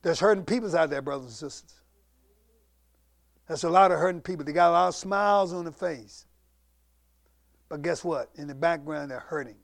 There's 0.00 0.18
hurting 0.18 0.44
people 0.44 0.74
out 0.74 0.88
there, 0.88 1.02
brothers 1.02 1.26
and 1.26 1.34
sisters. 1.34 1.74
There's 3.46 3.64
a 3.64 3.70
lot 3.70 3.92
of 3.92 3.98
hurting 3.98 4.22
people. 4.22 4.44
They 4.44 4.52
got 4.52 4.70
a 4.70 4.72
lot 4.72 4.88
of 4.88 4.94
smiles 4.94 5.52
on 5.52 5.64
their 5.64 5.72
face. 5.72 6.24
But 7.68 7.82
guess 7.82 8.02
what? 8.02 8.30
In 8.36 8.48
the 8.48 8.54
background, 8.54 9.10
they're 9.10 9.20
hurting. 9.20 9.56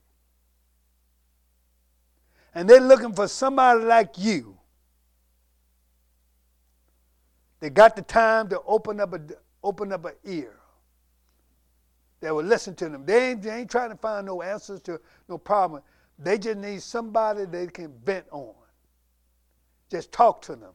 And 2.55 2.69
they're 2.69 2.81
looking 2.81 3.13
for 3.13 3.27
somebody 3.27 3.83
like 3.83 4.17
you 4.17 4.59
they 7.59 7.69
got 7.69 7.95
the 7.95 8.01
time 8.01 8.47
to 8.49 8.61
open 8.65 8.99
up 8.99 9.13
a 9.13 9.19
open 9.63 9.91
up 9.91 10.05
an 10.05 10.13
ear. 10.23 10.55
They 12.21 12.31
will 12.31 12.43
listen 12.43 12.75
to 12.75 12.89
them. 12.89 13.05
They 13.05 13.31
ain't, 13.31 13.41
they 13.41 13.51
ain't 13.51 13.71
trying 13.71 13.91
to 13.91 13.95
find 13.95 14.25
no 14.25 14.41
answers 14.41 14.81
to 14.81 14.99
no 15.27 15.37
problem. 15.37 15.81
They 16.17 16.37
just 16.37 16.57
need 16.57 16.81
somebody 16.81 17.45
they 17.45 17.67
can 17.67 17.93
vent 18.03 18.25
on. 18.31 18.53
Just 19.89 20.11
talk 20.11 20.41
to 20.43 20.55
them 20.55 20.73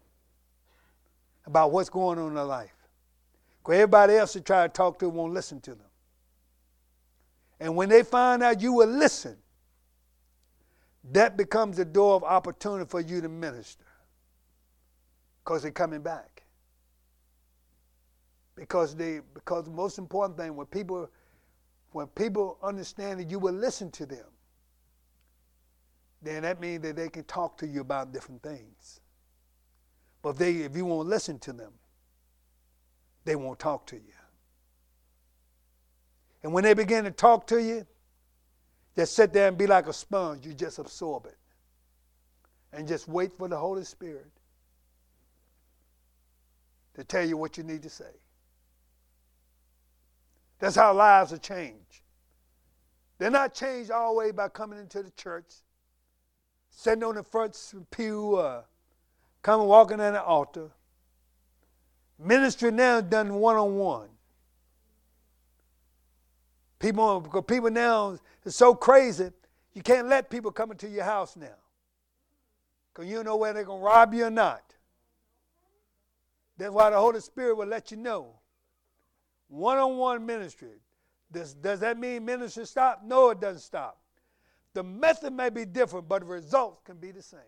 about 1.47 1.71
what's 1.71 1.91
going 1.91 2.19
on 2.19 2.29
in 2.29 2.35
their 2.35 2.45
life. 2.45 2.75
Because 3.59 3.75
everybody 3.75 4.15
else 4.17 4.33
they 4.33 4.41
try 4.41 4.67
to 4.67 4.73
talk 4.73 4.99
to 5.01 5.09
won't 5.09 5.35
listen 5.35 5.61
to 5.63 5.71
them. 5.71 5.87
And 7.61 7.77
when 7.77 7.89
they 7.89 8.03
find 8.03 8.43
out 8.43 8.61
you 8.61 8.73
will 8.73 8.89
listen, 8.89 9.37
that 11.13 11.37
becomes 11.37 11.77
the 11.77 11.85
door 11.85 12.15
of 12.15 12.25
opportunity 12.25 12.89
for 12.89 13.01
you 13.01 13.21
to 13.21 13.29
minister. 13.29 13.85
Because 15.45 15.63
they're 15.63 15.71
coming 15.71 16.01
back. 16.01 16.45
Because 18.57 18.95
they 18.95 19.21
because 19.35 19.65
the 19.65 19.71
most 19.71 19.99
important 19.99 20.39
thing 20.39 20.55
when 20.55 20.67
people 20.67 21.11
when 21.91 22.07
people 22.09 22.59
understand 22.63 23.21
that 23.21 23.31
you 23.31 23.39
will 23.39 23.53
listen 23.53 23.91
to 23.91 24.07
them 24.07 24.25
then 26.23 26.43
that 26.43 26.61
means 26.61 26.83
that 26.83 26.97
they 26.97 27.09
can 27.09 27.25
talk 27.25 27.59
to 27.59 27.67
you 27.67 27.83
about 27.83 28.13
different 28.13 28.43
things. 28.43 29.01
But 30.23 30.31
if 30.31 30.37
they 30.39 30.53
if 30.59 30.77
you 30.77 30.85
won't 30.87 31.09
listen 31.09 31.39
to 31.41 31.53
them 31.53 31.73
they 33.25 33.37
won't 33.37 33.59
talk 33.59 33.87
to 33.89 33.97
you. 33.97 34.03
And 36.43 36.53
when 36.53 36.63
they 36.63 36.75
begin 36.75 37.05
to 37.05 37.11
talk 37.11 37.47
to 37.49 37.61
you 37.61 37.87
just 38.97 39.15
sit 39.15 39.33
there 39.33 39.49
and 39.49 39.59
be 39.59 39.67
like 39.67 39.87
a 39.87 39.93
sponge 39.93 40.47
you 40.47 40.55
just 40.55 40.79
absorb 40.79 41.27
it 41.27 41.37
and 42.73 42.89
just 42.89 43.09
wait 43.09 43.33
for 43.37 43.49
the 43.49 43.57
holy 43.57 43.85
spirit 43.85 44.31
to 46.95 47.05
tell 47.05 47.25
you 47.25 47.37
what 47.37 47.57
you 47.57 47.65
need 47.65 47.83
to 47.83 47.91
say 47.91 48.15
that's 50.65 50.77
how 50.77 50.95
lives 50.95 51.31
are 51.33 51.39
changed. 51.39 52.01
They're 53.19 53.31
not 53.31 53.53
changed 53.53 53.91
all 53.91 54.17
way 54.17 54.31
by 54.31 54.49
coming 54.49 54.79
into 54.79 55.03
the 55.03 55.11
church, 55.11 55.45
sitting 56.71 57.05
on 57.05 57.17
the 57.17 57.23
front 57.23 57.55
pew, 57.91 58.37
uh, 58.37 58.63
coming 59.43 59.67
walking 59.67 60.01
on 60.01 60.15
the 60.15 60.23
altar. 60.23 60.71
Ministry 62.19 62.71
now 62.71 62.97
is 62.97 63.03
done 63.05 63.35
one 63.35 63.57
on 63.57 63.77
one. 63.77 64.09
People, 66.85 67.21
because 67.23 67.45
people 67.49 67.71
now 67.71 68.19
is 68.45 68.55
so 68.55 68.75
crazy, 68.75 69.31
you 69.73 69.81
can't 69.81 70.07
let 70.07 70.29
people 70.29 70.51
come 70.51 70.71
into 70.71 70.87
your 70.87 71.05
house 71.05 71.35
now. 71.35 71.57
Because 72.93 73.09
you 73.09 73.17
don't 73.17 73.25
know 73.25 73.37
whether 73.37 73.55
they're 73.55 73.65
going 73.65 73.81
to 73.81 73.87
rob 73.87 74.13
you 74.13 74.27
or 74.27 74.31
not. 74.31 74.75
That's 76.59 76.71
why 76.71 76.91
the 76.91 76.99
Holy 76.99 77.21
Spirit 77.21 77.57
will 77.57 77.69
let 77.69 77.91
you 77.91 77.97
know 77.97 78.35
one 79.49 79.79
on 79.79 79.97
one 79.97 80.27
ministry. 80.27 80.77
Does, 81.33 81.55
does 81.55 81.81
that 81.81 81.99
mean 81.99 82.23
ministry 82.23 82.67
stop? 82.67 83.01
No, 83.03 83.31
it 83.31 83.41
doesn't 83.41 83.63
stop. 83.63 83.99
The 84.75 84.83
method 84.83 85.33
may 85.33 85.49
be 85.49 85.65
different, 85.65 86.07
but 86.07 86.21
the 86.21 86.27
results 86.27 86.83
can 86.85 86.99
be 86.99 87.13
the 87.13 87.23
same. 87.23 87.41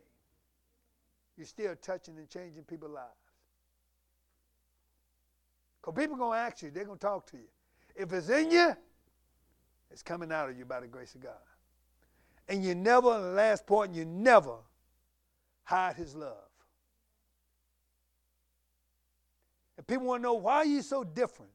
You're 1.37 1.47
still 1.47 1.77
touching 1.83 2.17
and 2.17 2.27
changing 2.31 2.65
people's 2.65 2.93
lives. 2.93 3.11
Because 5.83 6.01
people 6.01 6.15
are 6.15 6.21
going 6.21 6.39
to 6.39 6.43
ask 6.43 6.63
you, 6.63 6.71
they're 6.71 6.87
going 6.87 6.99
to 6.99 7.07
talk 7.07 7.27
to 7.33 7.37
you. 7.37 7.49
If 7.95 8.11
it's 8.15 8.31
in 8.31 8.51
you, 8.51 8.75
it's 9.91 10.03
coming 10.03 10.33
out 10.33 10.51
of 10.51 10.59
you 10.59 10.65
by 10.65 10.81
the 10.81 10.87
grace 10.87 11.15
of 11.15 11.23
God. 11.23 11.33
And 12.49 12.65
you 12.65 12.75
never, 12.75 13.21
the 13.21 13.33
last 13.33 13.67
point, 13.67 13.95
you 13.95 14.05
never 14.05 14.57
hide 15.65 15.97
his 15.97 16.15
love. 16.15 16.37
And 19.77 19.87
people 19.87 20.07
want 20.07 20.21
to 20.21 20.23
know 20.23 20.35
why 20.35 20.57
are 20.57 20.65
you 20.65 20.83
so 20.83 21.05
different? 21.05 21.51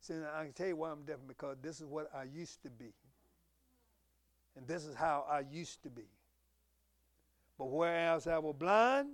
See, 0.00 0.14
I 0.14 0.44
can 0.44 0.52
tell 0.52 0.66
you 0.66 0.76
why 0.76 0.90
I'm 0.90 1.04
different 1.04 1.28
because 1.28 1.56
this 1.62 1.80
is 1.80 1.86
what 1.86 2.10
I 2.14 2.24
used 2.24 2.62
to 2.64 2.70
be. 2.70 2.92
And 4.56 4.66
this 4.66 4.84
is 4.84 4.94
how 4.94 5.24
I 5.30 5.40
used 5.50 5.82
to 5.84 5.90
be. 5.90 6.02
But 7.58 7.66
whereas 7.66 8.26
I 8.26 8.38
was 8.38 8.54
blind, 8.58 9.08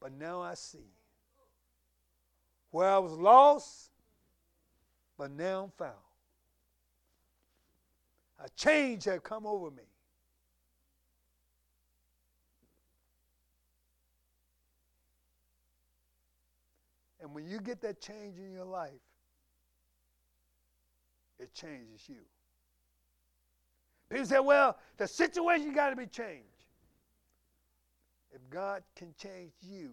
but 0.00 0.12
now 0.12 0.40
I 0.40 0.54
see. 0.54 0.90
Where 2.70 2.88
I 2.88 2.98
was 2.98 3.12
lost, 3.12 3.90
but 5.18 5.30
now 5.30 5.64
I'm 5.64 5.70
found. 5.70 5.92
A 8.42 8.48
change 8.56 9.04
had 9.04 9.22
come 9.22 9.46
over 9.46 9.70
me. 9.70 9.84
And 17.20 17.32
when 17.32 17.46
you 17.46 17.60
get 17.60 17.80
that 17.82 18.00
change 18.00 18.38
in 18.38 18.52
your 18.52 18.64
life, 18.64 18.90
it 21.38 21.54
changes 21.54 22.08
you. 22.08 22.16
People 24.10 24.26
say, 24.26 24.40
well, 24.40 24.76
the 24.96 25.06
situation 25.06 25.72
got 25.72 25.90
to 25.90 25.96
be 25.96 26.06
changed. 26.06 26.46
If 28.32 28.40
God 28.50 28.82
can 28.96 29.14
change 29.16 29.52
you, 29.62 29.90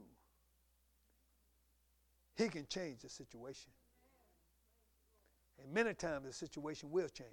He 2.36 2.50
can 2.50 2.66
change 2.68 3.02
the 3.02 3.10
situation. 3.10 3.72
And 5.62 5.72
many 5.72 5.94
times 5.94 6.26
the 6.26 6.34
situation 6.34 6.90
will 6.90 7.10
change. 7.10 7.30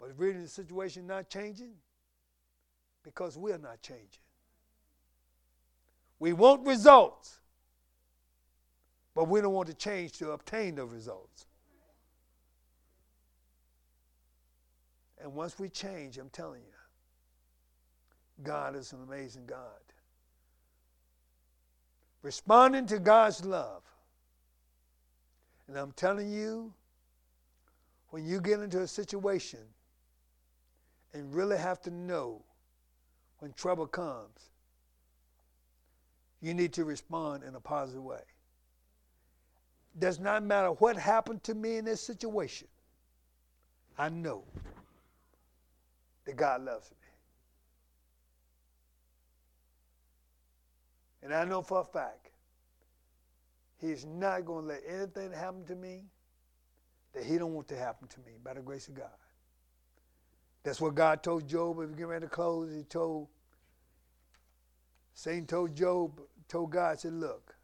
But 0.00 0.10
really 0.16 0.40
the 0.40 0.48
situation 0.48 1.06
not 1.06 1.28
changing, 1.28 1.72
because 3.02 3.36
we're 3.36 3.58
not 3.58 3.80
changing. 3.82 4.22
We 6.18 6.32
want 6.32 6.66
results. 6.66 7.40
But 9.14 9.28
we 9.28 9.40
don't 9.40 9.52
want 9.52 9.68
to 9.68 9.74
change 9.74 10.12
to 10.18 10.30
obtain 10.30 10.76
the 10.76 10.84
results. 10.84 11.46
And 15.20 15.34
once 15.34 15.58
we 15.58 15.68
change, 15.68 16.18
I'm 16.18 16.30
telling 16.30 16.62
you, 16.62 18.44
God 18.44 18.76
is 18.76 18.92
an 18.92 19.00
amazing 19.02 19.46
God. 19.46 19.58
Responding 22.22 22.86
to 22.86 23.00
God's 23.00 23.44
love. 23.44 23.82
And 25.66 25.76
I'm 25.76 25.92
telling 25.92 26.30
you, 26.30 26.72
when 28.10 28.24
you 28.24 28.40
get 28.40 28.60
into 28.60 28.80
a 28.80 28.86
situation 28.86 29.60
and 31.12 31.34
really 31.34 31.58
have 31.58 31.80
to 31.82 31.90
know 31.90 32.42
when 33.38 33.52
trouble 33.52 33.86
comes, 33.86 34.50
you 36.40 36.54
need 36.54 36.72
to 36.74 36.84
respond 36.84 37.42
in 37.44 37.54
a 37.54 37.60
positive 37.60 38.02
way 38.02 38.20
does 39.98 40.20
not 40.20 40.42
matter 40.42 40.68
what 40.72 40.96
happened 40.96 41.42
to 41.44 41.54
me 41.54 41.76
in 41.76 41.84
this 41.84 42.00
situation. 42.00 42.68
I 43.98 44.08
know 44.08 44.44
that 46.24 46.36
God 46.36 46.64
loves 46.64 46.90
me. 46.90 46.96
And 51.22 51.34
I 51.34 51.44
know 51.44 51.62
for 51.62 51.80
a 51.80 51.84
fact 51.84 52.30
He's 53.80 54.04
not 54.04 54.44
going 54.44 54.64
to 54.64 54.68
let 54.68 54.82
anything 54.88 55.30
happen 55.32 55.64
to 55.66 55.74
me 55.76 56.02
that 57.12 57.24
He 57.24 57.38
don't 57.38 57.54
want 57.54 57.68
to 57.68 57.76
happen 57.76 58.08
to 58.08 58.20
me 58.20 58.32
by 58.42 58.54
the 58.54 58.60
grace 58.60 58.88
of 58.88 58.94
God. 58.94 59.06
That's 60.68 60.82
what 60.82 60.94
God 60.94 61.22
told 61.22 61.48
Job 61.48 61.80
if 61.80 61.88
you 61.88 61.96
get 61.96 62.08
ready 62.08 62.26
to 62.26 62.30
close. 62.30 62.70
He 62.74 62.82
told 62.82 63.28
Satan 65.14 65.46
told 65.46 65.74
Job, 65.74 66.20
told 66.46 66.72
God, 66.72 67.00
said, 67.00 67.14
look, 67.14 67.56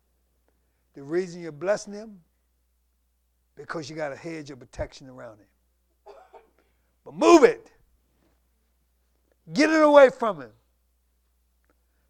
the 0.94 1.02
reason 1.02 1.42
you're 1.42 1.52
blessing 1.52 1.92
him, 1.92 2.18
because 3.56 3.90
you 3.90 3.94
got 3.94 4.12
a 4.12 4.16
hedge 4.16 4.50
of 4.50 4.58
protection 4.58 5.06
around 5.10 5.36
him. 5.36 6.14
But 7.04 7.12
move 7.12 7.44
it. 7.44 7.70
Get 9.52 9.68
it 9.68 9.82
away 9.82 10.08
from 10.08 10.40
him. 10.40 10.52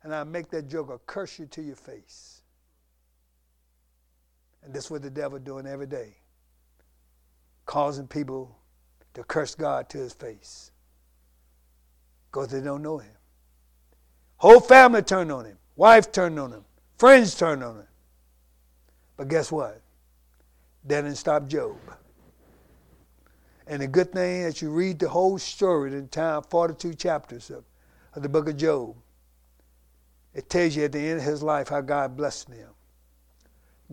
And 0.05 0.15
I 0.15 0.23
make 0.23 0.49
that 0.51 0.69
joker 0.69 1.01
curse 1.07 1.41
you 1.41 1.47
to 1.47 1.61
your 1.61 1.75
face. 1.75 2.43
And 4.63 4.73
that's 4.73 4.93
what 4.93 5.03
the 5.03 5.11
devil 5.11 5.41
doing 5.41 5.67
every 5.67 5.89
day. 5.89 6.19
Causing 7.67 8.07
people 8.07 8.57
to 9.15 9.25
curse 9.25 9.57
God 9.57 9.89
to 9.89 9.99
his 9.99 10.13
face 10.13 10.71
because 12.35 12.49
they 12.49 12.61
don't 12.61 12.83
know 12.83 12.99
him. 12.99 13.13
Whole 14.39 14.59
family 14.59 15.03
turned 15.03 15.31
on 15.31 15.45
him. 15.45 15.57
Wife 15.77 16.11
turned 16.11 16.41
on 16.41 16.51
him. 16.51 16.65
Friends 16.99 17.37
turned 17.37 17.63
on 17.63 17.77
him. 17.77 17.87
But 19.17 19.29
guess 19.29 19.53
what? 19.53 19.81
That 20.85 21.03
didn't 21.03 21.15
stop 21.15 21.47
Job. 21.47 21.77
And 23.69 23.81
the 23.81 23.87
good 23.87 24.13
thing 24.13 24.43
that 24.43 24.61
you 24.61 24.71
read 24.71 24.99
the 24.99 25.09
whole 25.09 25.39
story, 25.39 25.91
the 25.91 25.99
entire 25.99 26.41
42 26.43 26.95
chapters 26.95 27.51
of, 27.51 27.63
of 28.15 28.25
the 28.25 28.29
book 28.29 28.49
of 28.49 28.57
Job, 28.57 28.97
it 30.35 30.51
tells 30.51 30.75
you 30.75 30.85
at 30.85 30.93
the 30.93 30.99
end 30.99 31.21
of 31.21 31.25
his 31.25 31.41
life 31.41 31.69
how 31.69 31.83
God 31.83 32.17
blessed 32.17 32.49
him. 32.49 32.71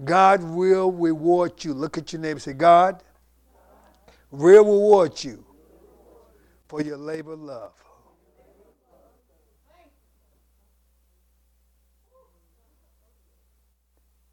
God 0.04 0.42
will 0.42 0.92
reward 0.92 1.64
you. 1.64 1.76
Look 1.76 2.00
at 2.00 2.12
your 2.12 2.24
neighbor 2.24 2.40
say, 2.40 2.54
God 2.54 3.04
will 4.32 4.66
reward 4.66 5.24
you 5.24 5.46
for 6.68 6.82
your 6.82 6.98
labor 6.98 7.36
love. 7.36 7.74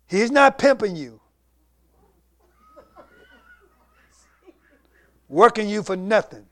He's 0.09 0.31
not 0.31 0.57
pimping 0.57 0.97
you, 0.97 1.21
working 5.29 5.69
you 5.69 5.83
for 5.83 5.97
nothing. 5.97 6.47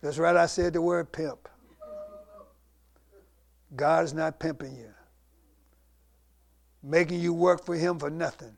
That's 0.00 0.18
right, 0.18 0.36
I 0.36 0.46
said 0.46 0.72
the 0.72 0.80
word 0.80 1.10
pimp. 1.10 1.48
God 3.74 4.04
is 4.04 4.14
not 4.14 4.38
pimping 4.38 4.76
you, 4.76 4.94
making 6.82 7.20
you 7.20 7.34
work 7.34 7.66
for 7.66 7.74
Him 7.74 7.98
for 7.98 8.08
nothing, 8.08 8.56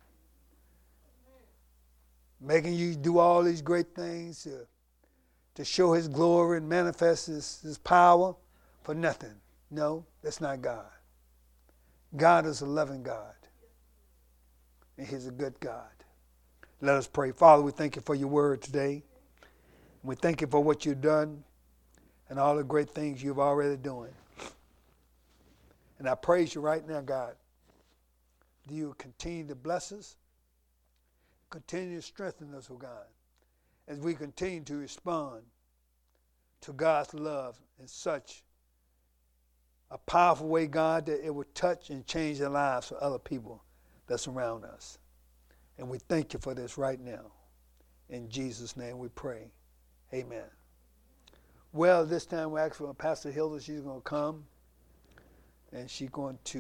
making 2.38 2.74
you 2.74 2.95
do 2.95 3.18
all 3.18 3.43
these 3.43 3.62
great 3.62 3.95
things 3.95 4.43
to, 4.45 4.66
to 5.55 5.64
show 5.64 5.95
His 5.95 6.07
glory 6.07 6.59
and 6.59 6.68
manifest 6.68 7.26
His, 7.26 7.61
his 7.62 7.78
power 7.78 8.36
for 8.82 8.95
nothing. 8.95 9.34
No, 9.70 10.05
that's 10.22 10.41
not 10.41 10.61
God. 10.61 10.86
God 12.16 12.46
is 12.46 12.61
a 12.61 12.66
loving 12.66 13.02
God, 13.02 13.34
and 14.98 15.06
He's 15.06 15.26
a 15.26 15.30
good 15.30 15.58
God. 15.61 15.88
Let 16.80 16.96
us 16.96 17.06
pray. 17.06 17.32
Father, 17.32 17.62
we 17.62 17.72
thank 17.72 17.96
you 17.96 18.02
for 18.02 18.14
your 18.14 18.28
word 18.28 18.62
today. 18.62 19.04
We 20.02 20.14
thank 20.16 20.40
you 20.40 20.46
for 20.46 20.61
what 20.61 20.84
you've 20.86 21.02
done 21.02 21.44
and 22.28 22.38
all 22.38 22.56
the 22.56 22.64
great 22.64 22.90
things 22.90 23.22
you've 23.22 23.38
already 23.38 23.76
doing. 23.76 24.12
And 25.98 26.08
I 26.08 26.14
praise 26.14 26.54
you 26.54 26.62
right 26.62 26.86
now, 26.88 27.02
God. 27.02 27.34
Do 28.66 28.74
you 28.74 28.94
continue 28.98 29.46
to 29.48 29.54
bless 29.54 29.92
us? 29.92 30.16
Continue 31.50 31.96
to 31.96 32.02
strengthen 32.02 32.54
us, 32.54 32.68
oh 32.72 32.76
God, 32.76 33.06
as 33.88 33.98
we 33.98 34.14
continue 34.14 34.62
to 34.62 34.76
respond 34.76 35.42
to 36.62 36.72
God's 36.72 37.12
love 37.12 37.58
in 37.80 37.86
such 37.86 38.42
a 39.91 39.99
powerful 39.99 40.49
way, 40.49 40.66
God, 40.66 41.07
that 41.07 41.24
it 41.24 41.34
would 41.34 41.55
touch 41.55 41.91
and 41.91 42.07
change 42.07 42.38
the 42.38 42.49
lives 42.49 42.88
for 42.88 43.03
other 43.03 43.18
people 43.18 43.62
that 44.07 44.18
surround 44.18 44.64
us. 44.64 44.99
And 45.78 45.88
we 45.88 45.99
thank 45.99 46.32
you 46.32 46.38
for 46.38 46.55
this 46.55 46.78
right 46.78 47.01
now. 47.01 47.32
In 48.09 48.28
Jesus' 48.28 48.76
name 48.76 48.99
we 48.99 49.09
pray. 49.09 49.51
Amen. 50.12 50.45
Well, 51.72 52.05
this 52.05 52.26
time 52.26 52.51
we're 52.51 52.61
asking 52.61 52.86
for 52.86 52.95
Pastor 52.95 53.30
Hilda. 53.30 53.61
She's 53.61 53.80
going 53.80 54.01
to 54.01 54.05
come 54.05 54.45
and 55.72 55.88
she's 55.88 56.11
going 56.11 56.36
to 56.36 56.59